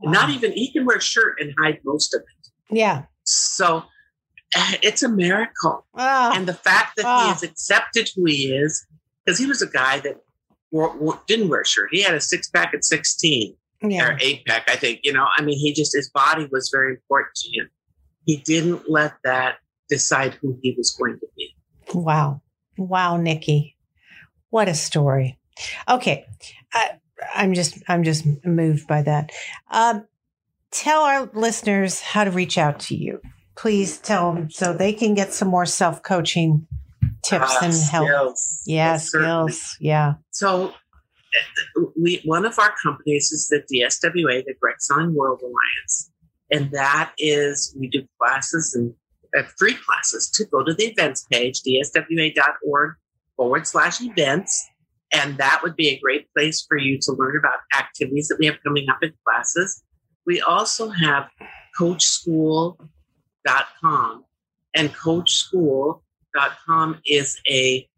Wow. 0.00 0.12
Not 0.12 0.30
even, 0.30 0.52
he 0.52 0.72
can 0.72 0.86
wear 0.86 0.96
a 0.96 1.02
shirt 1.02 1.38
and 1.40 1.52
hide 1.60 1.80
most 1.84 2.14
of 2.14 2.22
it. 2.22 2.48
Yeah. 2.70 3.02
So 3.24 3.84
it's 4.82 5.02
a 5.02 5.08
miracle. 5.08 5.86
Oh. 5.94 6.32
And 6.34 6.46
the 6.46 6.54
fact 6.54 6.96
that 6.96 7.04
oh. 7.06 7.22
he 7.22 7.28
has 7.28 7.42
accepted 7.42 8.10
who 8.14 8.24
he 8.24 8.52
is, 8.52 8.86
because 9.24 9.38
he 9.38 9.46
was 9.46 9.62
a 9.62 9.68
guy 9.68 10.00
that 10.00 10.22
wore, 10.70 10.96
wore, 10.96 11.20
didn't 11.26 11.48
wear 11.48 11.62
a 11.62 11.66
shirt. 11.66 11.88
He 11.92 12.02
had 12.02 12.14
a 12.14 12.20
six 12.20 12.48
pack 12.48 12.72
at 12.74 12.84
16 12.84 13.54
yeah. 13.82 14.08
or 14.08 14.18
eight 14.20 14.44
pack, 14.46 14.68
I 14.70 14.76
think. 14.76 15.00
You 15.02 15.12
know, 15.12 15.26
I 15.36 15.42
mean, 15.42 15.58
he 15.58 15.72
just, 15.72 15.94
his 15.94 16.10
body 16.10 16.48
was 16.50 16.70
very 16.72 16.92
important 16.92 17.34
to 17.36 17.50
him. 17.50 17.70
He 18.24 18.38
didn't 18.38 18.90
let 18.90 19.14
that 19.24 19.56
decide 19.88 20.34
who 20.34 20.58
he 20.62 20.74
was 20.76 20.92
going 20.92 21.18
to 21.18 21.26
be. 21.36 21.54
Wow. 21.94 22.42
Wow, 22.76 23.16
Nikki. 23.16 23.76
What 24.50 24.68
a 24.68 24.74
story. 24.74 25.38
Okay. 25.88 26.26
I, 26.72 26.98
I'm 27.34 27.54
just, 27.54 27.82
I'm 27.88 28.04
just 28.04 28.24
moved 28.44 28.86
by 28.86 29.02
that. 29.02 29.30
Um, 29.70 30.06
tell 30.70 31.02
our 31.02 31.30
listeners 31.34 32.00
how 32.00 32.24
to 32.24 32.30
reach 32.30 32.56
out 32.56 32.80
to 32.80 32.94
you 32.94 33.20
please 33.58 33.98
tell 33.98 34.32
them 34.32 34.50
so 34.50 34.72
they 34.72 34.92
can 34.92 35.14
get 35.14 35.32
some 35.32 35.48
more 35.48 35.66
self 35.66 36.02
coaching 36.02 36.66
tips 37.22 37.56
uh, 37.56 37.64
and 37.64 37.74
help. 37.90 38.06
Skills. 38.06 38.62
Yeah, 38.66 38.92
yes, 38.92 39.06
skills. 39.06 39.60
Certainly. 39.60 39.88
Yeah. 39.88 40.14
So, 40.30 40.72
we 42.00 42.22
one 42.24 42.46
of 42.46 42.58
our 42.58 42.74
companies 42.82 43.32
is 43.32 43.48
the 43.48 43.62
DSWA, 43.70 44.44
the 44.44 44.54
Direct 44.60 44.82
Selling 44.82 45.14
World 45.14 45.42
Alliance, 45.42 46.10
and 46.50 46.70
that 46.70 47.12
is 47.18 47.74
we 47.78 47.88
do 47.88 48.06
classes 48.20 48.74
and 48.74 48.94
uh, 49.36 49.46
free 49.58 49.74
classes 49.74 50.30
to 50.30 50.46
go 50.46 50.64
to 50.64 50.72
the 50.72 50.84
events 50.84 51.26
page 51.30 51.60
dswa.org 51.62 52.94
forward 53.36 53.66
slash 53.66 54.00
events. 54.00 54.68
And 55.10 55.38
that 55.38 55.60
would 55.62 55.74
be 55.74 55.88
a 55.88 55.98
great 55.98 56.30
place 56.34 56.64
for 56.68 56.76
you 56.76 56.98
to 57.00 57.12
learn 57.12 57.38
about 57.38 57.60
activities 57.74 58.28
that 58.28 58.36
we 58.38 58.44
have 58.44 58.56
coming 58.62 58.90
up 58.90 58.98
in 59.02 59.12
classes. 59.26 59.82
We 60.26 60.42
also 60.42 60.90
have 60.90 61.30
Coach 61.78 62.02
School 62.02 62.78
coachschool.com. 63.48 64.24
And 64.74 64.94
coachschool.com 64.94 67.00
is 67.06 67.40
a 67.50 67.88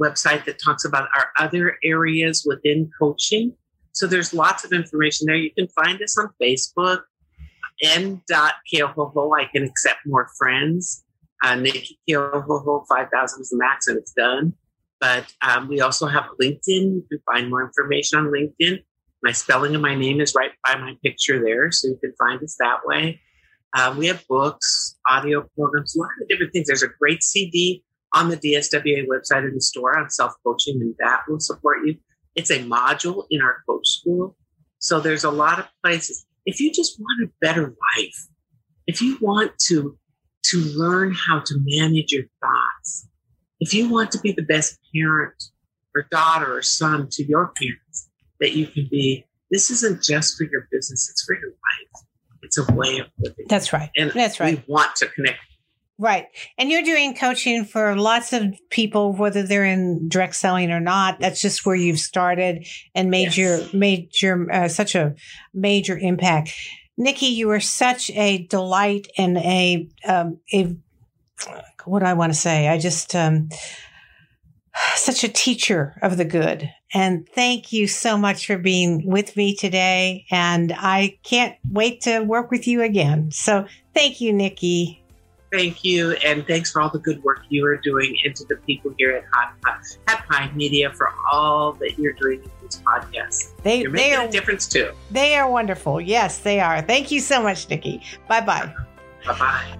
website 0.00 0.44
that 0.46 0.58
talks 0.62 0.84
about 0.84 1.08
our 1.16 1.30
other 1.38 1.76
areas 1.84 2.44
within 2.46 2.90
coaching. 2.98 3.54
So 3.92 4.06
there's 4.06 4.34
lots 4.34 4.64
of 4.64 4.72
information 4.72 5.26
there. 5.26 5.36
You 5.36 5.52
can 5.56 5.68
find 5.68 6.02
us 6.02 6.18
on 6.18 6.30
Facebook, 6.42 7.02
n.keohohou. 7.82 9.38
I 9.38 9.44
can 9.46 9.64
accept 9.64 10.00
more 10.06 10.28
friends. 10.38 11.04
Uh, 11.44 11.54
Nikki 11.54 11.98
Keohohou, 12.08 12.86
5,000 12.88 13.40
is 13.40 13.50
the 13.50 13.58
max 13.58 13.88
and 13.88 13.98
it's 13.98 14.12
done. 14.12 14.54
But 15.00 15.32
um, 15.46 15.68
we 15.68 15.80
also 15.80 16.06
have 16.06 16.24
LinkedIn. 16.40 16.60
You 16.66 17.04
can 17.10 17.20
find 17.26 17.50
more 17.50 17.62
information 17.62 18.18
on 18.18 18.26
LinkedIn. 18.26 18.82
My 19.22 19.32
spelling 19.32 19.74
of 19.74 19.82
my 19.82 19.94
name 19.94 20.20
is 20.20 20.34
right 20.34 20.52
by 20.64 20.76
my 20.76 20.94
picture 21.02 21.42
there, 21.42 21.70
so 21.70 21.88
you 21.88 21.98
can 22.02 22.14
find 22.18 22.42
us 22.42 22.56
that 22.58 22.78
way. 22.84 23.20
Um, 23.76 23.98
we 23.98 24.06
have 24.06 24.26
books, 24.26 24.96
audio 25.06 25.46
programs, 25.54 25.94
a 25.94 26.00
lot 26.00 26.08
of 26.22 26.28
different 26.28 26.52
things. 26.52 26.66
There's 26.66 26.82
a 26.82 26.88
great 26.98 27.22
CD 27.22 27.84
on 28.14 28.30
the 28.30 28.36
DSWA 28.36 29.06
website 29.06 29.46
in 29.46 29.54
the 29.54 29.60
store 29.60 29.98
on 29.98 30.08
self 30.08 30.32
coaching, 30.44 30.80
and 30.80 30.94
that 30.98 31.22
will 31.28 31.40
support 31.40 31.78
you. 31.84 31.96
It's 32.34 32.50
a 32.50 32.60
module 32.60 33.24
in 33.30 33.42
our 33.42 33.62
coach 33.68 33.86
school. 33.86 34.34
So 34.78 35.00
there's 35.00 35.24
a 35.24 35.30
lot 35.30 35.58
of 35.58 35.66
places. 35.84 36.24
If 36.46 36.60
you 36.60 36.72
just 36.72 36.98
want 36.98 37.28
a 37.28 37.32
better 37.40 37.74
life, 37.96 38.26
if 38.86 39.02
you 39.02 39.18
want 39.20 39.52
to 39.66 39.98
to 40.44 40.58
learn 40.58 41.12
how 41.12 41.40
to 41.40 41.54
manage 41.64 42.12
your 42.12 42.24
thoughts, 42.40 43.08
if 43.58 43.74
you 43.74 43.90
want 43.90 44.12
to 44.12 44.20
be 44.20 44.32
the 44.32 44.42
best 44.42 44.78
parent 44.94 45.34
or 45.94 46.06
daughter 46.10 46.56
or 46.56 46.62
son 46.62 47.08
to 47.10 47.24
your 47.24 47.52
parents 47.58 48.08
that 48.40 48.52
you 48.52 48.66
can 48.68 48.86
be, 48.90 49.26
this 49.50 49.70
isn't 49.70 50.02
just 50.02 50.36
for 50.38 50.44
your 50.44 50.68
business, 50.70 51.10
it's 51.10 51.24
for 51.24 51.34
your 51.34 51.50
life. 51.50 52.05
It's 52.46 52.58
a 52.58 52.72
way 52.72 52.98
of 52.98 53.08
living. 53.18 53.46
That's 53.48 53.72
right. 53.72 53.90
And 53.96 54.12
that's 54.12 54.40
right. 54.40 54.56
We 54.56 54.72
want 54.72 54.94
to 54.96 55.08
connect. 55.08 55.38
Right. 55.98 56.26
And 56.58 56.70
you're 56.70 56.82
doing 56.82 57.14
coaching 57.14 57.64
for 57.64 57.96
lots 57.96 58.32
of 58.32 58.54
people, 58.70 59.14
whether 59.14 59.42
they're 59.42 59.64
in 59.64 60.08
direct 60.08 60.36
selling 60.36 60.70
or 60.70 60.80
not. 60.80 61.20
That's 61.20 61.40
just 61.40 61.64
where 61.64 61.74
you've 61.74 61.98
started 61.98 62.66
and 62.94 63.10
made 63.10 63.36
yes. 63.36 63.38
your, 63.38 63.60
made 63.72 64.22
your, 64.22 64.52
uh, 64.52 64.68
such 64.68 64.94
a 64.94 65.14
major 65.54 65.96
impact. 65.96 66.54
Nikki, 66.98 67.26
you 67.26 67.50
are 67.50 67.60
such 67.60 68.10
a 68.10 68.46
delight 68.46 69.08
and 69.16 69.38
a, 69.38 69.88
um, 70.06 70.38
a, 70.52 70.76
what 71.84 72.00
do 72.00 72.06
I 72.06 72.14
want 72.14 72.32
to 72.32 72.38
say? 72.38 72.68
I 72.68 72.78
just, 72.78 73.14
um, 73.14 73.48
such 74.94 75.24
a 75.24 75.28
teacher 75.28 75.98
of 76.02 76.18
the 76.18 76.24
good. 76.26 76.70
And 76.94 77.28
thank 77.28 77.72
you 77.72 77.86
so 77.86 78.16
much 78.16 78.46
for 78.46 78.58
being 78.58 79.06
with 79.06 79.36
me 79.36 79.54
today. 79.54 80.24
And 80.30 80.72
I 80.76 81.18
can't 81.24 81.56
wait 81.70 82.00
to 82.02 82.20
work 82.20 82.50
with 82.50 82.66
you 82.66 82.82
again. 82.82 83.30
So 83.32 83.66
thank 83.94 84.20
you, 84.20 84.32
Nikki. 84.32 85.02
Thank 85.52 85.84
you. 85.84 86.12
And 86.24 86.46
thanks 86.46 86.70
for 86.70 86.82
all 86.82 86.90
the 86.90 86.98
good 86.98 87.22
work 87.22 87.40
you 87.48 87.64
are 87.66 87.76
doing 87.76 88.16
and 88.24 88.34
to 88.36 88.44
the 88.44 88.56
people 88.56 88.94
here 88.98 89.12
at 89.12 89.24
Hot, 89.32 89.54
Hot, 89.64 89.80
Hot 90.08 90.26
Pie 90.26 90.52
Media 90.54 90.92
for 90.92 91.12
all 91.30 91.72
that 91.74 91.98
you're 91.98 92.12
doing 92.14 92.42
in 92.42 92.50
these 92.62 92.80
podcasts. 92.82 93.52
They, 93.62 93.80
you're 93.80 93.90
making 93.90 94.10
they 94.10 94.16
are, 94.16 94.28
a 94.28 94.30
difference 94.30 94.66
too. 94.66 94.90
They 95.10 95.36
are 95.36 95.50
wonderful. 95.50 96.00
Yes, 96.00 96.38
they 96.38 96.60
are. 96.60 96.82
Thank 96.82 97.10
you 97.10 97.20
so 97.20 97.42
much, 97.42 97.68
Nikki. 97.70 98.02
Bye 98.28 98.40
bye. 98.40 98.72
Bye 99.24 99.38
bye. 99.38 99.78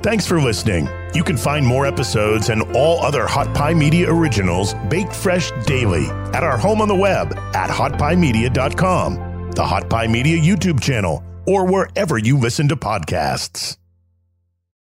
Thanks 0.00 0.26
for 0.26 0.40
listening. 0.40 0.88
You 1.12 1.24
can 1.24 1.36
find 1.36 1.66
more 1.66 1.84
episodes 1.84 2.50
and 2.50 2.62
all 2.76 3.00
other 3.04 3.26
Hot 3.26 3.52
Pie 3.54 3.74
Media 3.74 4.08
originals 4.12 4.74
baked 4.88 5.14
fresh 5.14 5.50
daily 5.66 6.06
at 6.32 6.44
our 6.44 6.56
home 6.56 6.80
on 6.80 6.88
the 6.88 6.94
web 6.94 7.36
at 7.54 7.68
hotpiemedia.com. 7.70 9.50
the 9.52 9.66
Hot 9.66 9.90
Pie 9.90 10.06
Media 10.06 10.38
YouTube 10.38 10.80
channel, 10.80 11.24
or 11.46 11.66
wherever 11.66 12.16
you 12.16 12.38
listen 12.38 12.68
to 12.68 12.76
podcasts. 12.76 13.76